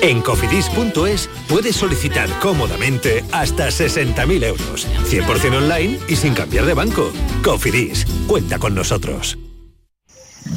En 0.00 0.20
cofidis.es 0.20 1.28
puedes 1.48 1.76
solicitar 1.76 2.28
cómodamente 2.40 3.24
hasta 3.32 3.68
60.000 3.68 4.44
euros, 4.44 4.86
100% 5.08 5.56
online 5.56 5.98
y 6.08 6.16
sin 6.16 6.34
cambiar 6.34 6.66
de 6.66 6.74
banco. 6.74 7.10
Cofidis, 7.42 8.06
cuenta 8.26 8.58
con 8.58 8.74
nosotros. 8.74 9.38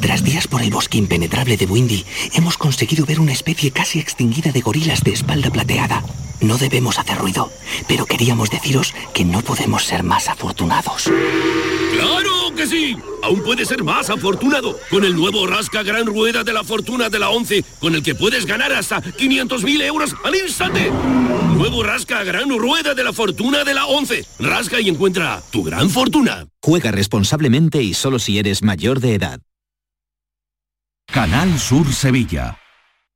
Tras 0.00 0.22
días 0.22 0.46
por 0.46 0.62
el 0.62 0.70
bosque 0.70 0.98
impenetrable 0.98 1.56
de 1.56 1.66
Windy, 1.66 2.04
hemos 2.34 2.56
conseguido 2.56 3.04
ver 3.04 3.18
una 3.18 3.32
especie 3.32 3.72
casi 3.72 3.98
extinguida 3.98 4.52
de 4.52 4.60
gorilas 4.60 5.02
de 5.02 5.12
espalda 5.12 5.50
plateada. 5.50 6.04
No 6.40 6.58
debemos 6.58 6.98
hacer 6.98 7.18
ruido, 7.18 7.50
pero 7.88 8.06
queríamos 8.06 8.50
deciros 8.50 8.94
que 9.12 9.24
no 9.24 9.42
podemos 9.42 9.84
ser 9.84 10.04
más 10.04 10.28
afortunados. 10.28 11.10
¡Claro 11.92 12.39
que 12.60 12.66
sí! 12.66 12.96
Aún 13.22 13.42
puedes 13.42 13.68
ser 13.68 13.82
más 13.82 14.10
afortunado 14.10 14.78
con 14.90 15.02
el 15.04 15.16
nuevo 15.16 15.46
Rasca 15.46 15.82
Gran 15.82 16.04
Rueda 16.04 16.44
de 16.44 16.52
la 16.52 16.62
Fortuna 16.62 17.08
de 17.08 17.18
la 17.18 17.30
11, 17.30 17.64
con 17.78 17.94
el 17.94 18.02
que 18.02 18.14
puedes 18.14 18.44
ganar 18.44 18.70
hasta 18.72 19.00
500.000 19.00 19.82
euros 19.82 20.14
al 20.22 20.34
instante. 20.34 20.90
Nuevo 21.54 21.82
Rasca 21.82 22.22
Gran 22.22 22.50
Rueda 22.50 22.94
de 22.94 23.02
la 23.02 23.14
Fortuna 23.14 23.64
de 23.64 23.72
la 23.72 23.86
11. 23.86 24.26
Rasca 24.40 24.78
y 24.78 24.90
encuentra 24.90 25.42
tu 25.50 25.62
gran 25.62 25.88
fortuna. 25.88 26.48
Juega 26.62 26.90
responsablemente 26.90 27.82
y 27.82 27.94
solo 27.94 28.18
si 28.18 28.38
eres 28.38 28.62
mayor 28.62 29.00
de 29.00 29.14
edad. 29.14 29.40
Canal 31.06 31.58
Sur 31.58 31.90
Sevilla. 31.94 32.59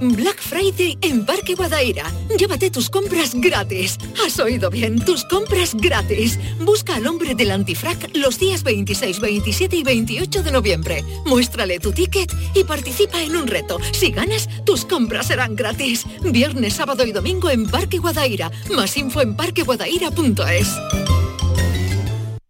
Black 0.00 0.40
Friday 0.40 0.98
en 1.02 1.24
Parque 1.24 1.54
Guadaira. 1.54 2.04
Llévate 2.38 2.70
tus 2.70 2.88
compras 2.90 3.32
gratis. 3.34 3.98
Has 4.24 4.38
oído 4.38 4.70
bien, 4.70 5.04
tus 5.04 5.24
compras 5.24 5.74
gratis. 5.74 6.38
Busca 6.60 6.96
al 6.96 7.06
hombre 7.06 7.34
del 7.34 7.50
antifrac 7.50 8.10
los 8.14 8.38
días 8.38 8.62
26, 8.62 9.20
27 9.20 9.76
y 9.76 9.82
28 9.82 10.42
de 10.42 10.52
noviembre. 10.52 11.04
Muéstrale 11.26 11.78
tu 11.78 11.92
ticket 11.92 12.32
y 12.54 12.64
participa 12.64 13.22
en 13.22 13.36
un 13.36 13.46
reto. 13.46 13.78
Si 13.92 14.10
ganas, 14.10 14.48
tus 14.64 14.84
compras 14.84 15.28
serán 15.28 15.56
gratis. 15.56 16.04
Viernes, 16.22 16.74
sábado 16.74 17.04
y 17.04 17.12
domingo 17.12 17.50
en 17.50 17.68
Parque 17.68 17.98
Guadaira. 17.98 18.50
Más 18.74 18.96
info 18.96 19.20
en 19.20 19.34
parqueguadaira.es. 19.36 21.17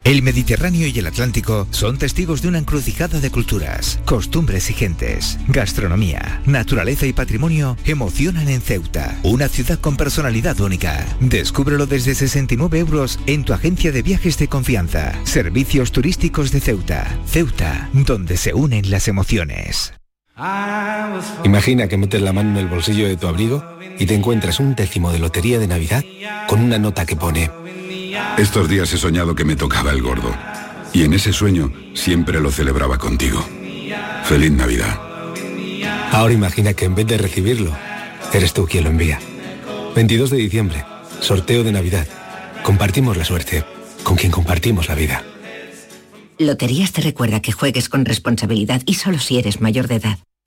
El 0.09 0.23
Mediterráneo 0.23 0.87
y 0.87 0.99
el 0.99 1.07
Atlántico 1.07 1.69
son 1.71 1.99
testigos 1.99 2.41
de 2.41 2.49
una 2.49 2.57
encrucijada 2.57 3.21
de 3.21 3.31
culturas, 3.31 4.01
costumbres 4.07 4.71
y 4.71 4.73
gentes. 4.73 5.39
Gastronomía, 5.49 6.41
naturaleza 6.47 7.05
y 7.05 7.13
patrimonio 7.13 7.77
emocionan 7.85 8.49
en 8.49 8.63
Ceuta, 8.63 9.19
una 9.23 9.49
ciudad 9.49 9.79
con 9.79 9.99
personalidad 9.99 10.59
única. 10.61 11.05
Descúbrelo 11.21 11.85
desde 11.85 12.15
69 12.15 12.79
euros 12.79 13.21
en 13.27 13.45
tu 13.45 13.53
agencia 13.53 13.93
de 13.93 14.01
viajes 14.01 14.39
de 14.39 14.49
confianza. 14.49 15.13
Servicios 15.25 15.93
turísticos 15.93 16.53
de 16.53 16.61
Ceuta. 16.61 17.07
Ceuta, 17.27 17.91
donde 17.93 18.39
se 18.39 18.55
unen 18.55 18.91
las 18.91 19.09
emociones. 19.09 19.93
Imagina 21.45 21.87
que 21.89 21.99
metes 21.99 22.23
la 22.23 22.33
mano 22.33 22.53
en 22.53 22.57
el 22.57 22.69
bolsillo 22.69 23.07
de 23.07 23.19
tu 23.19 23.27
abrigo 23.27 23.63
y 23.99 24.07
te 24.07 24.15
encuentras 24.15 24.59
un 24.59 24.75
décimo 24.75 25.13
de 25.13 25.19
lotería 25.19 25.59
de 25.59 25.67
Navidad 25.67 26.03
con 26.47 26.63
una 26.63 26.79
nota 26.79 27.05
que 27.05 27.15
pone 27.15 27.51
estos 28.37 28.69
días 28.69 28.93
he 28.93 28.99
soñado 28.99 29.35
que 29.35 29.45
me 29.45 29.57
tocaba 29.57 29.91
el 29.91 30.03
gordo. 30.03 30.35
Y 30.93 31.05
en 31.05 31.13
ese 31.13 31.33
sueño 31.33 31.73
siempre 31.95 32.41
lo 32.41 32.51
celebraba 32.51 32.99
contigo. 32.99 33.45
Feliz 34.25 34.53
Navidad. 34.53 34.99
Ahora 36.13 36.33
imagina 36.33 36.73
que 36.75 36.87
en 36.87 36.95
vez 36.95 37.07
de 37.07 37.19
recibirlo, 37.19 37.77
eres 38.33 38.53
tú 38.53 38.67
quien 38.67 38.85
lo 38.85 38.91
envía. 38.91 39.19
22 39.95 40.31
de 40.31 40.37
diciembre, 40.39 40.85
sorteo 41.21 41.65
de 41.65 41.73
Navidad. 41.73 42.07
Compartimos 42.63 43.17
la 43.17 43.25
suerte 43.25 43.65
con 44.03 44.17
quien 44.17 44.33
compartimos 44.33 44.89
la 44.89 44.95
vida. 44.95 45.23
Loterías 46.39 46.93
te 46.93 47.03
recuerda 47.03 47.41
que 47.41 47.53
juegues 47.53 47.89
con 47.89 48.05
responsabilidad 48.05 48.83
y 48.87 48.95
solo 48.95 49.19
si 49.19 49.39
eres 49.39 49.61
mayor 49.61 49.89
de 49.89 49.97
edad. 49.97 50.19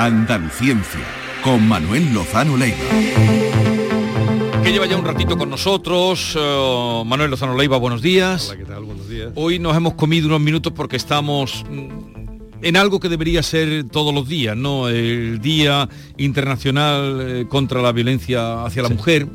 Andaluciencia, 0.00 1.00
con 1.42 1.66
Manuel 1.66 2.14
Lozano 2.14 2.56
Leiva. 2.56 2.76
Que 4.62 4.70
lleva 4.70 4.86
ya 4.86 4.96
un 4.96 5.04
ratito 5.04 5.36
con 5.36 5.50
nosotros. 5.50 6.36
eh, 6.38 7.02
Manuel 7.04 7.32
Lozano 7.32 7.56
Leiva, 7.56 7.78
buenos 7.78 8.00
días. 8.00 8.46
Hola, 8.48 8.58
¿qué 8.58 8.64
tal? 8.64 8.84
Buenos 8.84 9.08
días. 9.08 9.32
Hoy 9.34 9.58
nos 9.58 9.76
hemos 9.76 9.94
comido 9.94 10.28
unos 10.28 10.40
minutos 10.40 10.72
porque 10.72 10.94
estamos 10.94 11.64
mm, 11.68 11.88
en 12.62 12.76
algo 12.76 13.00
que 13.00 13.08
debería 13.08 13.42
ser 13.42 13.88
todos 13.90 14.14
los 14.14 14.28
días, 14.28 14.56
¿no? 14.56 14.88
El 14.88 15.40
Día 15.40 15.88
Internacional 16.16 17.18
eh, 17.20 17.46
contra 17.48 17.82
la 17.82 17.90
Violencia 17.90 18.64
hacia 18.64 18.84
la 18.84 18.90
Mujer. 18.90 19.26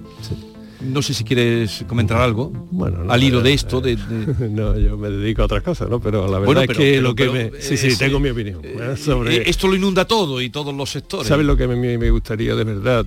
No 0.83 1.01
sé 1.01 1.13
si 1.13 1.23
quieres 1.23 1.85
comentar 1.87 2.17
algo 2.17 2.49
Bueno, 2.71 3.03
no, 3.05 3.11
al 3.13 3.23
hilo 3.23 3.41
de 3.41 3.53
esto. 3.53 3.79
De, 3.81 3.95
de- 3.95 4.49
No, 4.49 4.77
yo 4.77 4.97
me 4.97 5.09
dedico 5.09 5.41
a 5.41 5.45
otras 5.45 5.63
cosas, 5.63 5.89
¿no? 5.89 5.99
Pero 5.99 6.23
la 6.25 6.39
verdad 6.39 6.45
Bueno, 6.45 6.61
es 6.61 6.67
que 6.67 6.75
pero- 6.77 7.01
lo 7.01 7.15
que 7.15 7.25
pero, 7.29 7.51
me... 7.55 7.61
Sí, 7.61 7.77
sí, 7.77 7.87
eh, 7.87 7.95
tengo 7.97 8.17
sí. 8.17 8.23
mi 8.23 8.29
opinión 8.29 8.59
¿eh? 8.63 8.95
sobre... 8.97 9.37
Eh, 9.37 9.43
Esto 9.47 9.67
lo 9.67 9.75
inunda 9.75 10.05
todo 10.05 10.41
y 10.41 10.49
todos 10.49 10.73
los 10.75 10.89
sectores. 10.91 11.27
¿Sabes 11.27 11.45
lo 11.45 11.55
que 11.57 11.67
me, 11.67 11.97
me 11.97 12.09
gustaría 12.09 12.55
de 12.55 12.63
verdad 12.63 13.05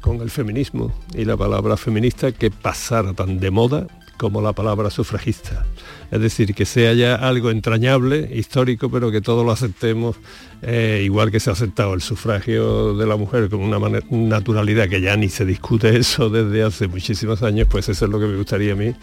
con 0.00 0.20
el 0.20 0.30
feminismo 0.30 0.92
y 1.14 1.24
la 1.24 1.36
palabra 1.36 1.76
feminista 1.76 2.30
que 2.32 2.50
pasara 2.50 3.12
tan 3.14 3.40
de 3.40 3.50
moda 3.50 3.86
como 4.18 4.42
la 4.42 4.52
palabra 4.52 4.90
sufragista. 4.90 5.64
Es 6.10 6.20
decir, 6.20 6.54
que 6.54 6.66
sea 6.66 6.92
ya 6.92 7.14
algo 7.14 7.50
entrañable, 7.50 8.30
histórico, 8.34 8.90
pero 8.90 9.10
que 9.10 9.20
todos 9.20 9.44
lo 9.44 9.52
aceptemos, 9.52 10.16
eh, 10.62 11.02
igual 11.04 11.30
que 11.30 11.38
se 11.38 11.50
ha 11.50 11.52
aceptado 11.52 11.94
el 11.94 12.02
sufragio 12.02 12.94
de 12.94 13.06
la 13.06 13.16
mujer 13.16 13.48
con 13.48 13.60
una 13.60 13.78
naturalidad 14.10 14.88
que 14.88 15.00
ya 15.00 15.16
ni 15.16 15.28
se 15.28 15.44
discute 15.44 15.96
eso 15.96 16.28
desde 16.28 16.62
hace 16.62 16.88
muchísimos 16.88 17.42
años, 17.42 17.68
pues 17.70 17.88
eso 17.88 18.06
es 18.06 18.10
lo 18.10 18.18
que 18.18 18.26
me 18.26 18.36
gustaría 18.36 18.72
a 18.72 18.76
mí, 18.76 18.94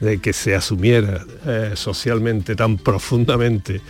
de 0.00 0.18
que 0.18 0.32
se 0.32 0.54
asumiera 0.54 1.24
eh, 1.46 1.72
socialmente 1.74 2.54
tan 2.54 2.76
profundamente 2.78 3.80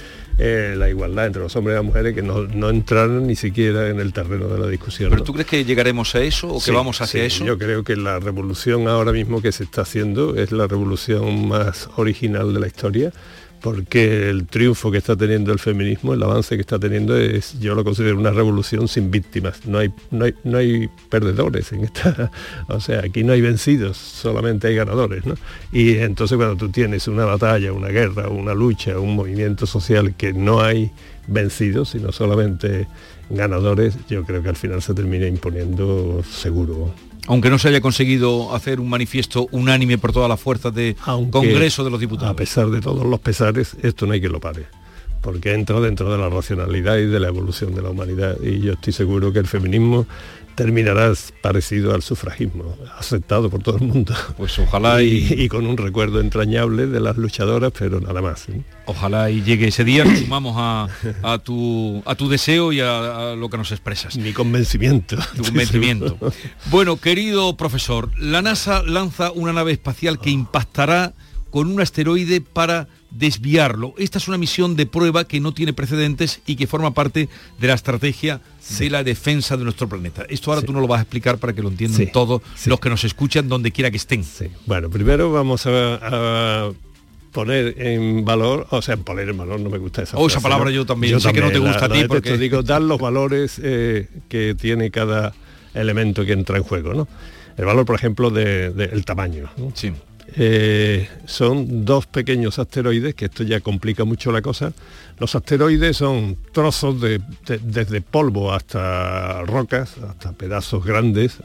eh, 0.43 0.75
la 0.75 0.89
igualdad 0.89 1.27
entre 1.27 1.43
los 1.43 1.55
hombres 1.55 1.75
y 1.75 1.77
las 1.77 1.85
mujeres 1.85 2.15
que 2.15 2.23
no, 2.23 2.45
no 2.45 2.71
entraron 2.71 3.27
ni 3.27 3.37
siquiera 3.37 3.89
en 3.89 4.01
el 4.01 4.13
terreno 4.13 4.49
de 4.49 4.59
la 4.59 4.67
discusión. 4.67 5.11
¿Pero 5.11 5.23
tú 5.23 5.35
crees 5.35 5.47
que 5.47 5.65
llegaremos 5.65 6.15
a 6.15 6.23
eso 6.23 6.49
o 6.49 6.63
que 6.63 6.71
vamos 6.71 7.01
hacia 7.03 7.25
eso? 7.25 7.45
Yo 7.45 7.59
creo 7.59 7.85
que 7.85 7.95
la 7.95 8.19
revolución 8.19 8.89
ahora 8.89 9.13
mismo 9.13 9.43
que 9.43 9.53
se 9.53 9.65
está 9.65 9.83
haciendo 9.83 10.37
es 10.37 10.51
la 10.51 10.67
revolución 10.67 11.47
más 11.47 11.91
original 11.97 12.55
de 12.55 12.61
la 12.61 12.67
historia 12.67 13.13
porque 13.61 14.31
el 14.31 14.47
triunfo 14.47 14.91
que 14.91 14.99
está 14.99 15.17
teniendo 15.17 15.53
el 15.53 15.59
feminismo, 15.59 16.15
el 16.15 16.23
avance 16.23 16.55
que 16.55 16.61
está 16.61 16.79
teniendo 16.79 17.17
es, 17.17 17.59
yo 17.61 17.75
lo 17.75 17.85
considero 17.85 18.19
una 18.19 18.31
revolución 18.31 18.89
sin 18.89 19.11
víctimas. 19.11 19.67
No 19.67 19.79
hay, 19.79 19.93
no 20.11 20.25
hay, 20.25 20.35
no 20.45 20.59
hay 20.59 20.89
perdedores 21.09 21.73
en 21.73 21.85
esta, 21.85 22.31
o 22.69 22.81
sea, 22.81 23.01
aquí 23.01 23.25
no 23.25 23.33
hay 23.33 23.41
vencidos, 23.41 23.97
solamente 23.97 24.69
hay 24.69 24.75
ganadores. 24.75 25.27
¿no? 25.27 25.35
Y 25.73 25.97
entonces 25.97 26.37
cuando 26.37 26.57
tú 26.57 26.71
tienes 26.71 27.09
una 27.09 27.25
batalla, 27.25 27.73
una 27.73 27.89
guerra, 27.89 28.29
una 28.29 28.55
lucha, 28.55 28.99
un 28.99 29.15
movimiento 29.15 29.67
social 29.67 30.15
que 30.17 30.33
no 30.33 30.61
hay 30.61 30.91
vencidos, 31.27 31.91
sino 31.91 32.13
solamente 32.13 32.89
ganadores, 33.29 33.97
yo 34.09 34.25
creo 34.25 34.43
que 34.43 34.49
al 34.49 34.57
final 34.57 34.83
se 34.83 34.95
termina 34.95 35.27
imponiendo 35.27 36.23
seguro 36.25 36.93
aunque 37.31 37.49
no 37.49 37.61
se 37.61 37.69
haya 37.69 37.81
conseguido 37.81 38.57
hacer 38.57 38.81
un 38.81 38.89
manifiesto 38.89 39.47
unánime 39.53 39.99
por 39.99 40.13
todas 40.13 40.29
las 40.29 40.41
fuerzas 40.41 40.75
de 40.75 40.97
Congreso 41.31 41.85
de 41.85 41.91
los 41.91 42.01
Diputados. 42.01 42.33
A 42.33 42.35
pesar 42.35 42.67
de 42.71 42.81
todos 42.81 43.07
los 43.07 43.21
pesares, 43.21 43.77
esto 43.83 44.05
no 44.05 44.15
hay 44.15 44.21
que 44.21 44.29
lo 44.29 44.41
pare, 44.41 44.67
porque 45.21 45.55
entra 45.55 45.79
dentro 45.79 46.11
de 46.11 46.19
la 46.19 46.29
racionalidad 46.29 46.97
y 46.97 47.07
de 47.07 47.21
la 47.21 47.29
evolución 47.29 47.73
de 47.73 47.83
la 47.83 47.91
humanidad. 47.91 48.37
Y 48.43 48.59
yo 48.59 48.73
estoy 48.73 48.93
seguro 48.93 49.33
que 49.33 49.39
el 49.39 49.47
feminismo 49.47 50.09
terminarás 50.61 51.33
parecido 51.41 51.95
al 51.95 52.03
sufragismo, 52.03 52.77
aceptado 52.99 53.49
por 53.49 53.63
todo 53.63 53.79
el 53.79 53.85
mundo. 53.85 54.15
Pues 54.37 54.59
ojalá 54.59 55.03
y, 55.03 55.49
con 55.49 55.67
un 55.67 55.79
recuerdo 55.79 56.21
entrañable 56.21 56.87
de 56.87 57.01
las 57.01 57.17
luchadoras, 57.17 57.73
pero 57.79 57.99
nada 57.99 58.21
más. 58.21 58.47
¿eh? 58.51 58.61
Ojalá 58.85 59.31
y 59.31 59.43
llegue 59.43 59.69
ese 59.69 59.85
día, 59.85 60.05
sumamos 60.19 60.57
a, 60.59 61.39
tu, 61.39 62.03
a 62.05 62.15
tu 62.15 62.29
deseo 62.29 62.73
y 62.73 62.81
a, 62.81 63.37
lo 63.39 63.49
que 63.49 63.57
nos 63.57 63.73
expresas. 63.73 64.19
Mi 64.19 64.35
convencimiento. 64.35 65.17
Tu 65.35 65.45
convencimiento. 65.45 66.19
bueno, 66.67 66.99
querido 66.99 67.57
profesor, 67.57 68.11
la 68.19 68.43
NASA 68.43 68.83
lanza 68.83 69.33
una 69.33 69.55
nave 69.55 69.73
espacial 69.73 70.21
que 70.21 70.29
impactará 70.29 71.15
con 71.49 71.69
un 71.69 71.81
asteroide 71.81 72.43
para 72.43 72.87
desviarlo. 73.11 73.95
Esta 73.99 74.19
es 74.19 74.29
una 74.29 74.39
misión 74.39 74.77
de 74.77 74.87
prueba 74.87 75.25
que 75.25 75.41
no 75.41 75.53
tiene 75.53 75.73
precedentes 75.73 76.41
y 76.47 76.57
que 76.57 76.67
forma 76.67 76.93
parte 76.95 77.29
de 77.59 77.67
la 77.67 77.75
estrategia 77.75 78.41
de 78.79 78.91
la 78.91 79.03
defensa 79.03 79.57
de 79.57 79.65
nuestro 79.65 79.89
planeta. 79.89 80.25
Esto 80.29 80.53
ahora 80.53 80.65
tú 80.65 80.73
no 80.73 80.81
lo 80.81 80.87
vas 80.87 81.01
a 81.01 81.03
explicar 81.03 81.39
para 81.39 81.53
que 81.53 81.63
lo 81.63 81.69
entiendan 81.69 82.11
todos 82.13 82.43
los 82.67 82.81
que 82.81 82.89
nos 82.89 83.05
escuchan 83.05 83.49
donde 83.49 83.73
quiera 83.73 83.91
que 83.91 83.97
estén. 83.97 84.25
Bueno, 84.67 84.91
primero 84.91 85.33
vamos 85.33 85.67
a, 85.67 86.71
poner 87.33 87.75
en 87.81 88.25
valor, 88.25 88.67
o 88.71 88.83
sea, 88.83 88.97
poner 88.97 89.29
en 89.29 89.39
valor, 89.39 89.61
no 89.61 89.71
me 89.71 89.79
gusta 89.79 90.03
esa, 90.03 90.17
oh, 90.17 90.27
esa 90.27 90.41
palabra 90.41 90.73
yo 90.73 90.85
también, 90.85 91.13
yo 91.13 91.21
sé 91.21 91.33
que 91.33 91.41
no 91.41 91.53
te 91.53 91.61
gusta 91.61 91.85
a 91.85 91.89
ti 91.89 92.05
porque... 92.09 92.37
digo, 92.37 92.65
dar 92.65 92.83
los 92.83 92.99
valores 93.01 93.61
eh, 93.63 94.09
que 94.29 94.57
tiene 94.57 94.91
cada 94.91 95.33
elemento 95.75 96.25
que 96.25 96.33
entra 96.33 96.57
en 96.57 96.65
juego, 96.65 96.93
¿no? 96.93 97.09
El 97.57 97.67
valor, 97.67 97.85
por 97.85 97.95
ejemplo, 97.95 98.31
del 98.31 98.75
de, 98.75 99.03
tamaño. 99.03 99.51
Sí. 99.75 99.93
Eh, 100.37 101.09
son 101.27 101.85
dos 101.85 102.07
pequeños 102.07 102.59
asteroides, 102.59 103.15
que 103.15 103.27
esto 103.27 103.43
ya 103.43 103.61
complica 103.61 104.05
mucho 104.05 104.31
la 104.33 104.43
cosa. 104.43 104.73
Los 105.19 105.35
asteroides 105.35 105.97
son 105.97 106.37
trozos 106.53 107.01
de, 107.01 107.21
desde 107.63 108.01
polvo 108.01 108.53
hasta 108.53 109.43
rocas, 109.43 109.97
hasta 109.99 110.33
pedazos 110.33 110.85
grandes, 110.85 111.39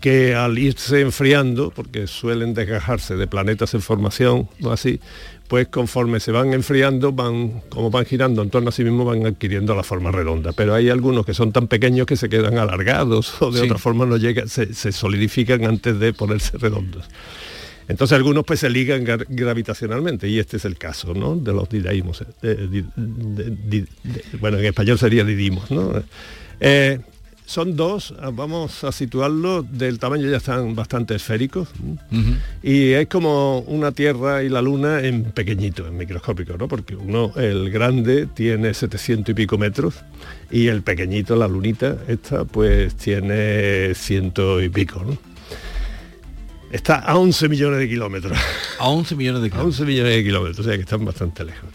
que 0.00 0.34
al 0.34 0.58
irse 0.58 1.00
enfriando, 1.00 1.70
porque 1.70 2.06
suelen 2.06 2.54
desgajarse 2.54 3.16
de 3.16 3.26
planetas 3.26 3.72
en 3.74 3.80
formación 3.80 4.48
o 4.60 4.72
así, 4.72 5.00
pues 5.48 5.68
conforme 5.68 6.18
se 6.18 6.32
van 6.32 6.54
enfriando, 6.54 7.12
van, 7.12 7.62
como 7.68 7.90
van 7.90 8.04
girando 8.04 8.42
en 8.42 8.50
torno 8.50 8.70
a 8.70 8.72
sí 8.72 8.84
mismo, 8.84 9.04
van 9.04 9.26
adquiriendo 9.26 9.74
la 9.74 9.82
forma 9.82 10.10
redonda. 10.10 10.52
Pero 10.52 10.74
hay 10.74 10.88
algunos 10.88 11.24
que 11.24 11.34
son 11.34 11.52
tan 11.52 11.68
pequeños 11.68 12.06
que 12.06 12.16
se 12.16 12.28
quedan 12.28 12.58
alargados 12.58 13.34
o 13.42 13.50
de 13.50 13.62
otra 13.62 13.78
forma 13.78 14.06
no 14.06 14.16
llegan, 14.16 14.48
se, 14.48 14.74
se 14.74 14.92
solidifican 14.92 15.64
antes 15.64 15.98
de 15.98 16.12
ponerse 16.12 16.58
redondos. 16.58 17.04
Entonces 17.92 18.16
algunos 18.16 18.44
pues 18.44 18.60
se 18.60 18.70
ligan 18.70 19.04
gravitacionalmente 19.04 20.26
y 20.26 20.38
este 20.38 20.56
es 20.56 20.64
el 20.64 20.78
caso 20.78 21.12
¿no? 21.12 21.36
de 21.36 21.52
los 21.52 21.68
didaimos. 21.68 22.24
Eh, 22.42 22.84
bueno, 24.40 24.58
en 24.58 24.64
español 24.64 24.98
sería 24.98 25.24
didimos. 25.24 25.70
¿no? 25.70 25.92
Eh, 26.58 27.00
son 27.44 27.76
dos, 27.76 28.14
ah, 28.18 28.30
vamos 28.32 28.82
a 28.82 28.92
situarlo, 28.92 29.62
del 29.62 29.98
tamaño 29.98 30.30
ya 30.30 30.38
están 30.38 30.74
bastante 30.74 31.16
esféricos 31.16 31.68
y 32.62 32.92
es 32.92 33.08
como 33.08 33.58
una 33.58 33.92
Tierra 33.92 34.42
y 34.42 34.48
la 34.48 34.62
Luna 34.62 35.00
en 35.00 35.24
pequeñito, 35.24 35.86
en 35.86 35.98
microscópico, 35.98 36.56
¿no? 36.56 36.66
porque 36.66 36.96
uno, 36.96 37.30
el 37.36 37.70
grande, 37.70 38.26
tiene 38.26 38.72
700 38.72 39.32
y 39.32 39.34
pico 39.34 39.58
metros 39.58 39.96
y 40.50 40.68
el 40.68 40.80
pequeñito, 40.80 41.36
la 41.36 41.46
lunita, 41.46 41.98
esta, 42.08 42.46
pues 42.46 42.94
tiene 42.94 43.94
ciento 43.94 44.62
y 44.62 44.70
pico. 44.70 45.04
¿no? 45.04 45.31
Está 46.72 46.96
a 47.00 47.18
11 47.18 47.50
millones 47.50 47.80
de 47.80 47.88
kilómetros. 47.88 48.38
A 48.78 48.88
11 48.88 49.14
millones 49.14 49.42
de 49.42 49.50
kilómetros. 49.50 49.78
A 49.78 49.82
11 49.82 49.92
millones 49.92 50.16
de 50.16 50.24
kilómetros, 50.24 50.58
o 50.58 50.62
sea 50.62 50.74
que 50.74 50.80
están 50.80 51.04
bastante 51.04 51.44
lejos. 51.44 51.68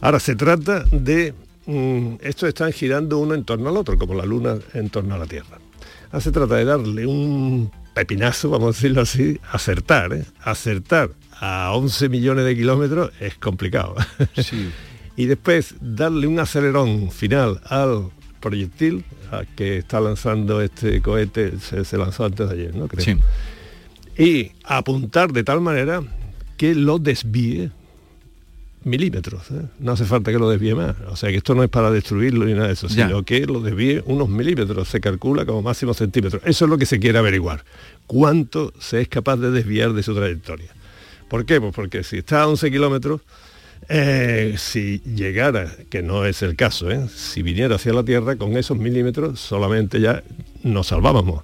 Ahora, 0.00 0.20
se 0.20 0.36
trata 0.36 0.84
de... 0.92 1.34
Mm, 1.66 2.14
estos 2.20 2.48
están 2.48 2.72
girando 2.72 3.18
uno 3.18 3.34
en 3.34 3.44
torno 3.44 3.68
al 3.68 3.76
otro, 3.76 3.98
como 3.98 4.14
la 4.14 4.24
Luna 4.24 4.58
en 4.74 4.90
torno 4.90 5.16
a 5.16 5.18
la 5.18 5.26
Tierra. 5.26 5.58
Ahora 6.06 6.20
se 6.20 6.30
trata 6.30 6.54
de 6.54 6.64
darle 6.64 7.04
un 7.04 7.72
pepinazo, 7.94 8.50
vamos 8.50 8.76
a 8.76 8.78
decirlo 8.78 9.02
así, 9.02 9.40
acertar. 9.50 10.12
¿eh? 10.12 10.24
Acertar 10.40 11.10
a 11.40 11.72
11 11.72 12.08
millones 12.08 12.44
de 12.44 12.54
kilómetros 12.54 13.10
es 13.18 13.34
complicado. 13.34 13.96
Sí. 14.36 14.70
y 15.16 15.26
después 15.26 15.74
darle 15.80 16.28
un 16.28 16.38
acelerón 16.38 17.10
final 17.10 17.60
al 17.64 18.10
proyectil 18.40 19.04
que 19.56 19.78
está 19.78 20.00
lanzando 20.00 20.60
este 20.60 21.00
cohete, 21.02 21.54
se, 21.58 21.98
lanzó 21.98 22.24
antes 22.24 22.48
de 22.48 22.54
ayer, 22.54 22.74
¿no? 22.76 22.86
Creo. 22.86 23.04
Sí 23.04 23.18
y 24.16 24.52
apuntar 24.64 25.32
de 25.32 25.44
tal 25.44 25.60
manera 25.60 26.02
que 26.56 26.74
lo 26.74 26.98
desvíe 26.98 27.70
milímetros. 28.84 29.50
¿eh? 29.50 29.62
No 29.78 29.92
hace 29.92 30.04
falta 30.04 30.32
que 30.32 30.38
lo 30.38 30.50
desvíe 30.50 30.74
más. 30.74 30.96
O 31.08 31.16
sea 31.16 31.30
que 31.30 31.36
esto 31.36 31.54
no 31.54 31.62
es 31.62 31.70
para 31.70 31.90
destruirlo 31.90 32.44
ni 32.44 32.54
nada 32.54 32.68
de 32.68 32.74
eso, 32.74 32.88
sino 32.88 33.24
que 33.24 33.46
lo 33.46 33.60
desvíe 33.60 34.02
unos 34.06 34.28
milímetros. 34.28 34.88
Se 34.88 35.00
calcula 35.00 35.46
como 35.46 35.62
máximo 35.62 35.94
centímetros. 35.94 36.42
Eso 36.44 36.64
es 36.64 36.70
lo 36.70 36.78
que 36.78 36.86
se 36.86 36.98
quiere 36.98 37.18
averiguar. 37.18 37.64
¿Cuánto 38.06 38.72
se 38.78 39.00
es 39.00 39.08
capaz 39.08 39.36
de 39.36 39.50
desviar 39.50 39.92
de 39.92 40.02
su 40.02 40.14
trayectoria? 40.14 40.70
¿Por 41.28 41.46
qué? 41.46 41.60
Pues 41.60 41.74
porque 41.74 42.04
si 42.04 42.18
está 42.18 42.42
a 42.42 42.48
11 42.48 42.70
kilómetros, 42.70 43.22
eh, 43.88 44.54
si 44.58 45.00
llegara, 45.00 45.72
que 45.90 46.02
no 46.02 46.24
es 46.26 46.42
el 46.42 46.56
caso, 46.56 46.90
¿eh? 46.90 47.08
si 47.08 47.42
viniera 47.42 47.76
hacia 47.76 47.92
la 47.92 48.04
Tierra, 48.04 48.36
con 48.36 48.56
esos 48.56 48.76
milímetros 48.76 49.40
solamente 49.40 50.00
ya 50.00 50.22
nos 50.62 50.88
salvábamos 50.88 51.42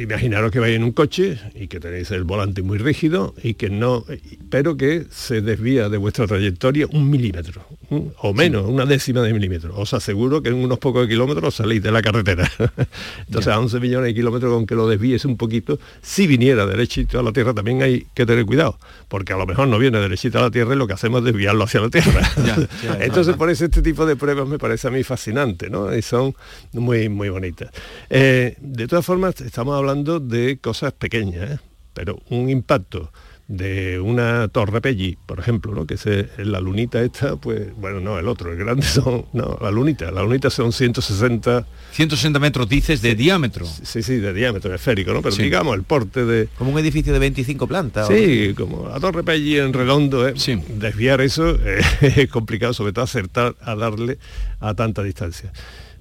imaginaros 0.00 0.50
que 0.50 0.58
vais 0.58 0.76
en 0.76 0.84
un 0.84 0.92
coche 0.92 1.38
y 1.54 1.68
que 1.68 1.80
tenéis 1.80 2.10
el 2.10 2.24
volante 2.24 2.62
muy 2.62 2.78
rígido 2.78 3.34
y 3.42 3.54
que 3.54 3.70
no, 3.70 4.04
pero 4.50 4.76
que 4.76 5.04
se 5.10 5.40
desvía 5.40 5.88
de 5.88 5.98
vuestra 5.98 6.26
trayectoria 6.26 6.86
un 6.90 7.10
milímetro 7.10 7.64
o 7.90 8.34
menos, 8.34 8.66
una 8.66 8.84
décima 8.84 9.22
de 9.22 9.32
milímetro. 9.32 9.74
Os 9.76 9.94
aseguro 9.94 10.42
que 10.42 10.50
en 10.50 10.56
unos 10.56 10.78
pocos 10.78 11.06
kilómetros 11.08 11.54
salís 11.54 11.82
de 11.82 11.90
la 11.90 12.02
carretera. 12.02 12.50
Entonces 13.26 13.52
a 13.52 13.58
11 13.58 13.80
millones 13.80 14.08
de 14.08 14.14
kilómetros 14.14 14.52
con 14.52 14.66
que 14.66 14.74
lo 14.74 14.88
desvíes 14.88 15.24
un 15.24 15.36
poquito, 15.36 15.78
si 16.02 16.26
viniera 16.26 16.66
derechito 16.66 17.18
a 17.18 17.22
la 17.22 17.32
Tierra 17.32 17.54
también 17.54 17.82
hay 17.82 18.06
que 18.14 18.26
tener 18.26 18.44
cuidado, 18.44 18.78
porque 19.08 19.32
a 19.32 19.36
lo 19.36 19.46
mejor 19.46 19.68
no 19.68 19.78
viene 19.78 19.98
derechito 19.98 20.38
a 20.38 20.42
la 20.42 20.50
Tierra 20.50 20.74
y 20.74 20.78
lo 20.78 20.86
que 20.86 20.92
hacemos 20.94 21.20
es 21.20 21.26
desviarlo 21.26 21.64
hacia 21.64 21.80
la 21.80 21.88
Tierra. 21.88 22.20
Entonces 23.00 23.36
por 23.36 23.48
eso 23.50 23.64
este 23.64 23.80
tipo 23.80 24.04
de 24.04 24.16
pruebas 24.16 24.46
me 24.48 24.58
parece 24.58 24.88
a 24.88 24.90
mí 24.90 25.02
fascinante, 25.02 25.70
¿no? 25.70 25.94
Y 25.94 26.02
son 26.02 26.34
muy, 26.72 27.08
muy 27.08 27.30
bonitas. 27.30 27.70
Eh, 28.10 28.56
de 28.60 28.86
todas 28.86 29.04
formas, 29.04 29.40
estamos 29.40 29.76
hablando 29.76 29.87
de 29.94 30.58
cosas 30.60 30.92
pequeñas, 30.92 31.50
¿eh? 31.50 31.58
pero 31.94 32.20
un 32.28 32.50
impacto 32.50 33.10
de 33.48 33.98
una 33.98 34.48
torre 34.48 34.82
Pelli, 34.82 35.16
por 35.24 35.40
ejemplo, 35.40 35.74
¿no? 35.74 35.86
que 35.86 35.94
es 35.94 36.06
la 36.36 36.60
lunita 36.60 37.00
esta, 37.00 37.36
pues, 37.36 37.74
bueno, 37.76 38.00
no, 38.00 38.18
el 38.18 38.28
otro, 38.28 38.52
el 38.52 38.58
grande 38.58 38.82
son, 38.86 39.24
no, 39.32 39.56
la 39.62 39.70
lunita, 39.70 40.10
la 40.10 40.22
lunita 40.22 40.50
son 40.50 40.72
160... 40.72 41.66
160 41.92 42.38
metros, 42.38 42.68
dices, 42.68 43.00
de 43.00 43.14
diámetro. 43.14 43.64
Sí, 43.64 44.02
sí, 44.02 44.16
de 44.16 44.34
diámetro, 44.34 44.74
esférico, 44.74 45.14
¿no? 45.14 45.22
Pero 45.22 45.34
digamos, 45.36 45.74
el 45.74 45.84
porte 45.84 46.26
de... 46.26 46.48
Como 46.58 46.72
un 46.72 46.78
edificio 46.78 47.14
de 47.14 47.18
25 47.18 47.66
plantas. 47.66 48.08
Sí, 48.08 48.52
como 48.54 48.86
la 48.86 49.00
torre 49.00 49.24
Pelli 49.24 49.56
en 49.56 49.72
redondo, 49.72 50.28
¿eh? 50.28 50.34
Desviar 50.76 51.22
eso 51.22 51.56
es 52.02 52.28
complicado, 52.28 52.74
sobre 52.74 52.92
todo 52.92 53.04
acertar 53.06 53.56
a 53.62 53.74
darle 53.74 54.18
a 54.60 54.74
tanta 54.74 55.02
distancia 55.02 55.50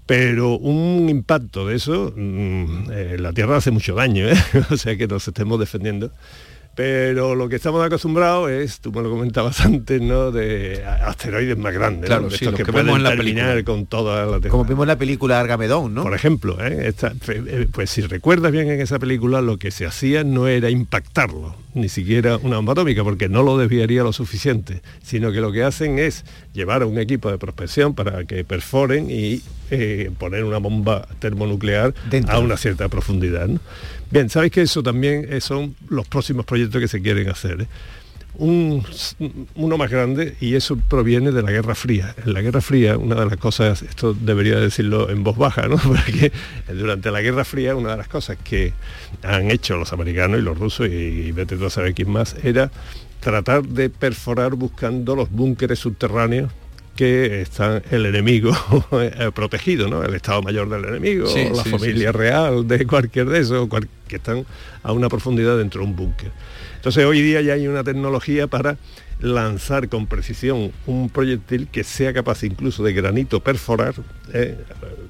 Pero 0.07 0.57
un 0.57 1.07
impacto 1.09 1.67
de 1.67 1.75
eso, 1.75 2.11
mm, 2.15 2.91
eh, 2.91 3.17
la 3.19 3.33
Tierra 3.33 3.57
hace 3.57 3.69
mucho 3.71 3.93
daño, 3.93 4.27
¿eh? 4.27 4.35
o 4.71 4.77
sea 4.77 4.97
que 4.97 5.07
nos 5.07 5.27
estemos 5.27 5.59
defendiendo 5.59 6.11
pero 6.75 7.33
lo 7.33 7.49
que 7.49 7.55
estamos 7.55 7.83
acostumbrados 7.83 8.51
es, 8.51 8.79
tú 8.81 8.91
me 8.91 9.01
lo 9.01 9.09
comentabas 9.09 9.61
antes, 9.65 9.99
¿no? 9.99 10.29
De 10.31 10.85
asteroides 10.85 11.57
más 11.57 11.73
grandes, 11.73 12.05
claro, 12.05 12.25
¿no? 12.25 12.29
sí, 12.29 12.45
estos 12.45 12.53
que, 12.53 12.63
que 12.65 12.71
pueden 12.71 12.85
vemos 12.85 12.97
en 12.99 13.03
la 13.03 13.09
terminar 13.15 13.53
película. 13.53 13.75
con 13.75 13.85
toda 13.87 14.25
la 14.27 14.37
Tierra. 14.37 14.49
Como 14.51 14.65
vimos 14.65 14.83
en 14.83 14.87
la 14.89 14.95
película 14.99 15.39
Argamedón, 15.39 15.95
¿no? 15.95 16.03
Por 16.03 16.13
ejemplo, 16.13 16.63
¿eh? 16.63 16.87
Esta- 16.87 17.13
eh, 17.29 17.67
pues 17.71 17.89
si 17.89 18.01
recuerdas 18.01 18.51
bien 18.51 18.69
en 18.69 18.79
esa 18.79 18.99
película, 18.99 19.41
lo 19.41 19.57
que 19.57 19.71
se 19.71 19.87
hacía 19.87 20.23
no 20.23 20.47
era 20.47 20.69
impactarlo, 20.69 21.55
ni 21.73 21.89
siquiera 21.89 22.37
una 22.37 22.57
bomba 22.57 22.73
atómica, 22.73 23.03
porque 23.03 23.27
no 23.27 23.41
lo 23.41 23.57
desviaría 23.57 24.03
lo 24.03 24.13
suficiente, 24.13 24.83
sino 25.01 25.31
que 25.31 25.41
lo 25.41 25.51
que 25.51 25.63
hacen 25.63 25.97
es 25.97 26.25
llevar 26.53 26.83
a 26.83 26.85
un 26.85 26.99
equipo 26.99 27.31
de 27.31 27.39
prospección 27.39 27.95
para 27.95 28.23
que 28.25 28.43
perforen 28.43 29.09
y 29.09 29.41
eh, 29.71 30.11
poner 30.17 30.43
una 30.43 30.57
bomba 30.57 31.07
termonuclear 31.19 31.93
a 32.27 32.39
una 32.39 32.57
cierta 32.57 32.87
profundidad. 32.89 33.47
¿no? 33.47 33.59
Bien, 34.11 34.29
sabéis 34.29 34.51
que 34.53 34.61
eso 34.61 34.81
también 34.83 35.25
eh, 35.29 35.41
son 35.41 35.75
los 35.89 36.07
próximos 36.07 36.45
proyectos 36.45 36.81
que 36.81 36.87
se 36.87 37.01
quieren 37.01 37.29
hacer. 37.29 37.61
¿eh? 37.61 37.67
un- 38.39 38.83
uno 39.55 39.77
más 39.79 39.89
grande 39.89 40.35
y 40.39 40.53
eso 40.53 40.77
proviene 40.77 41.31
de 41.31 41.41
la 41.41 41.49
Guerra 41.51 41.73
Fría. 41.73 42.13
En 42.23 42.33
la 42.33 42.41
Guerra 42.41 42.61
Fría, 42.61 42.95
una 42.97 43.15
de 43.15 43.25
las 43.25 43.37
cosas, 43.37 43.81
esto 43.81 44.13
debería 44.13 44.59
decirlo 44.59 45.09
en 45.09 45.23
voz 45.23 45.37
baja, 45.37 45.67
¿no? 45.67 45.77
Porque 45.77 46.31
durante 46.71 47.09
la 47.09 47.21
Guerra 47.21 47.43
Fría 47.45 47.75
una 47.75 47.91
de 47.91 47.97
las 47.97 48.07
cosas 48.07 48.37
que 48.43 48.73
han 49.23 49.49
hecho 49.49 49.75
los 49.77 49.91
americanos 49.91 50.39
y 50.39 50.43
los 50.43 50.55
rusos 50.57 50.87
y, 50.87 50.91
y 50.91 51.31
vete 51.31 51.57
tú 51.57 51.65
a 51.65 51.69
saber 51.71 51.95
quién 51.95 52.11
más, 52.11 52.35
era 52.43 52.69
tratar 53.21 53.63
de 53.63 53.89
perforar 53.89 54.53
buscando 54.53 55.15
los 55.15 55.31
búnkeres 55.31 55.79
subterráneos 55.79 56.51
que 56.97 57.41
están 57.41 57.81
el 57.91 58.05
enemigo 58.05 58.51
eh, 58.91 59.31
protegido, 59.33 59.87
¿no? 59.87 60.03
El 60.03 60.13
Estado 60.15 60.41
Mayor 60.41 60.67
del 60.69 60.83
enemigo, 60.83 61.27
Sí, 61.27 61.45
la 61.55 61.63
sí, 61.63 61.69
familia 61.69 62.11
sí, 62.11 62.17
real 62.17 62.67
de 62.67 62.85
cualquier 62.85 63.27
de 63.29 63.39
esos, 63.39 63.67
cual- 63.69 63.87
que 64.09 64.17
están 64.17 64.45
a 64.83 64.91
una 64.91 65.07
profundidad 65.07 65.57
dentro 65.57 65.81
de 65.81 65.87
un 65.87 65.95
búnker. 65.95 66.31
Entonces 66.75 67.05
hoy 67.05 67.21
día 67.21 67.41
ya 67.41 67.53
hay 67.53 67.67
una 67.67 67.83
tecnología 67.83 68.47
para 68.47 68.77
lanzar 69.19 69.89
con 69.89 70.05
precisión 70.07 70.71
un 70.85 71.09
proyectil 71.09 71.67
que 71.71 71.83
sea 71.83 72.13
capaz 72.13 72.43
incluso 72.43 72.83
de 72.83 72.93
granito 72.93 73.39
perforar 73.39 73.95
eh, 74.33 74.57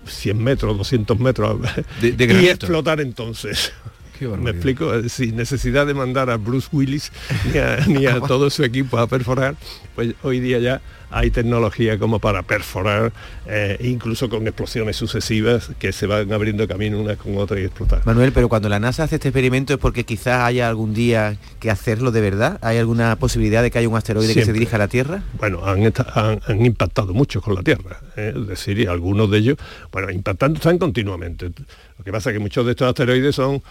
100 0.06 0.44
metros, 0.44 0.78
200 0.78 1.20
metros 1.20 1.60
De- 2.02 2.12
de 2.14 2.26
y 2.42 2.48
explotar 2.48 3.02
entonces. 3.02 3.74
¿Me 4.22 4.52
explico? 4.52 4.94
Eh, 4.94 5.10
Sin 5.10 5.36
necesidad 5.36 5.86
de 5.86 5.94
mandar 5.94 6.30
a 6.30 6.38
Bruce 6.38 6.68
Willis 6.72 7.12
ni 7.54 7.60
a, 7.60 7.78
ni 7.88 8.06
a 8.06 8.20
todo 8.22 8.50
su 8.50 8.64
equipo 8.64 8.98
a 8.98 9.08
perforar, 9.08 9.56
pues 9.96 10.14
hoy 10.24 10.40
día 10.40 10.60
ya 10.60 10.82
hay 11.10 11.32
tecnología 11.32 11.98
como 11.98 12.20
para 12.20 12.44
perforar, 12.44 13.14
eh, 13.46 13.78
incluso 13.82 14.28
con 14.28 14.46
explosiones 14.46 14.98
sucesivas 14.98 15.70
que 15.80 15.94
se 15.94 16.06
van 16.06 16.34
abriendo 16.34 16.68
camino 16.68 17.00
una 17.00 17.16
con 17.16 17.38
otra 17.38 17.58
y 17.62 17.64
explotar. 17.64 18.02
Manuel, 18.06 18.34
pero 18.34 18.50
cuando 18.50 18.68
la 18.68 18.78
NASA 18.80 19.04
hace 19.04 19.16
este 19.16 19.30
experimento 19.30 19.74
es 19.74 19.80
porque 19.80 20.04
quizás 20.04 20.42
haya 20.42 20.68
algún 20.68 20.94
día 20.94 21.38
que 21.62 21.72
hacerlo 21.72 22.12
de 22.12 22.20
verdad. 22.20 22.60
¿Hay 22.62 22.78
alguna 22.78 23.16
posibilidad 23.16 23.64
de 23.64 23.72
que 23.72 23.80
haya 23.80 23.88
un 23.88 23.96
asteroide 23.96 24.34
que 24.34 24.44
se 24.44 24.52
dirija 24.52 24.76
a 24.76 24.80
la 24.80 24.88
Tierra? 24.90 25.24
Bueno, 25.40 25.66
han, 25.66 25.84
esta- 25.84 26.12
han- 26.14 26.42
han 26.46 26.66
impactado 26.66 27.14
mucho 27.14 27.40
con 27.42 27.56
la 27.56 27.64
Tierra, 27.64 28.02
¿eh? 28.18 28.34
es 28.36 28.48
decir, 28.48 28.78
y 28.80 28.86
algunos 28.88 29.32
de 29.32 29.38
ellos, 29.38 29.58
bueno, 29.94 30.12
impactando 30.12 30.58
están 30.58 30.78
continuamente. 30.78 31.52
Lo 31.98 32.04
que 32.04 32.12
pasa 32.12 32.32
es 32.32 32.34
que 32.36 32.40
muchos 32.40 32.66
de 32.66 32.72
estos 32.72 32.88
asteroides 32.90 33.34
son, 33.34 33.64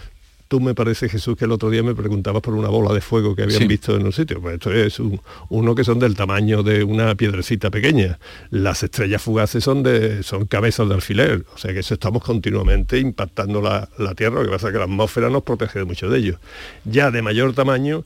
tú 0.48 0.60
me 0.60 0.74
parece 0.74 1.08
Jesús 1.08 1.36
que 1.36 1.44
el 1.44 1.52
otro 1.52 1.70
día 1.70 1.82
me 1.82 1.94
preguntabas 1.94 2.42
por 2.42 2.54
una 2.54 2.68
bola 2.68 2.94
de 2.94 3.00
fuego 3.00 3.34
que 3.34 3.42
habían 3.42 3.60
Sí. 3.62 3.66
visto 3.66 3.96
en 3.96 4.06
un 4.06 4.12
sitio, 4.12 4.40
pues 4.40 4.54
esto 4.54 4.72
es 4.72 4.98
un- 5.00 5.20
uno 5.48 5.74
que 5.74 5.82
son 5.84 5.98
del 5.98 6.14
tamaño 6.14 6.62
de 6.62 6.84
una 6.84 7.14
piedrecita 7.14 7.70
pequeña. 7.70 8.18
Las 8.50 8.82
estrellas 8.82 9.22
fugaces 9.22 9.64
son 9.64 9.82
de 9.82 10.22
son 10.22 10.46
cabezas 10.46 10.88
de 10.88 10.94
alfiler, 10.94 11.44
o 11.54 11.58
sea 11.58 11.72
que 11.72 11.80
eso 11.80 11.94
estamos 11.94 12.22
continuamente 12.22 12.98
impactando 12.98 13.60
la, 13.60 13.88
la 13.98 14.14
Tierra, 14.14 14.36
lo 14.40 14.44
que 14.44 14.50
pasa 14.52 14.68
es 14.68 14.72
que 14.72 14.78
la 14.78 14.84
atmósfera 14.84 15.30
nos 15.30 15.42
protege 15.42 15.80
de 15.80 15.84
muchos 15.84 16.10
de 16.12 16.18
ellos. 16.18 16.36
Ya 16.84 17.10
de 17.10 17.22
mayor 17.22 17.52
tamaño, 17.54 18.04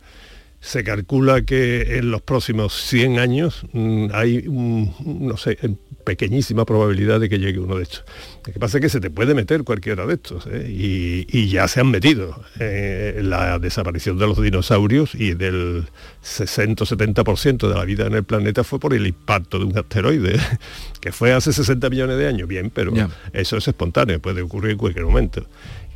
se 0.61 0.85
calcula 0.85 1.43
que 1.43 1.97
en 1.99 2.11
los 2.11 2.21
próximos 2.23 2.75
100 2.75 3.19
años 3.19 3.63
mm, 3.73 4.09
hay, 4.13 4.45
un- 4.47 4.95
no 5.05 5.37
sé, 5.37 5.57
pequeñísima 6.05 6.65
probabilidad 6.65 7.21
de 7.21 7.29
que 7.29 7.39
llegue 7.39 7.59
uno 7.61 7.77
de 7.77 7.83
estos. 7.85 8.05
Lo 8.47 8.53
que 8.53 8.59
pasa 8.59 8.79
es 8.79 8.83
que 8.83 8.89
se 8.89 9.01
te 9.01 9.11
puede 9.11 9.35
meter 9.35 9.65
cualquiera 9.65 10.07
de 10.07 10.15
estos 10.15 10.47
¿eh? 10.47 10.67
y, 10.71 11.27
y 11.31 11.49
ya 11.49 11.69
se 11.69 11.81
han 11.81 11.91
metido. 11.91 12.43
Eh, 12.59 13.21
la 13.23 13.59
desaparición 13.59 14.19
de 14.19 14.27
los 14.27 14.41
dinosaurios 14.41 15.15
y 15.15 15.35
del 15.35 15.85
60-70% 16.25 17.69
de 17.69 17.75
la 17.75 17.85
vida 17.85 18.07
en 18.07 18.15
el 18.15 18.25
planeta 18.25 18.65
fue 18.65 18.79
por 18.81 18.95
el 18.95 19.07
impacto 19.07 19.59
de 19.59 19.65
un 19.67 19.79
asteroide, 19.79 20.39
que 21.01 21.13
fue 21.13 21.33
hace 21.33 21.53
60 21.53 21.89
millones 21.91 22.19
de 22.19 22.27
años, 22.27 22.49
bien, 22.49 22.71
pero 22.71 22.95
Ya. 22.95 23.09
eso 23.33 23.57
es 23.57 23.69
espontáneo, 23.69 24.21
puede 24.21 24.43
ocurrir 24.43 24.73
en 24.73 24.79
cualquier 24.79 25.05
momento. 25.07 25.47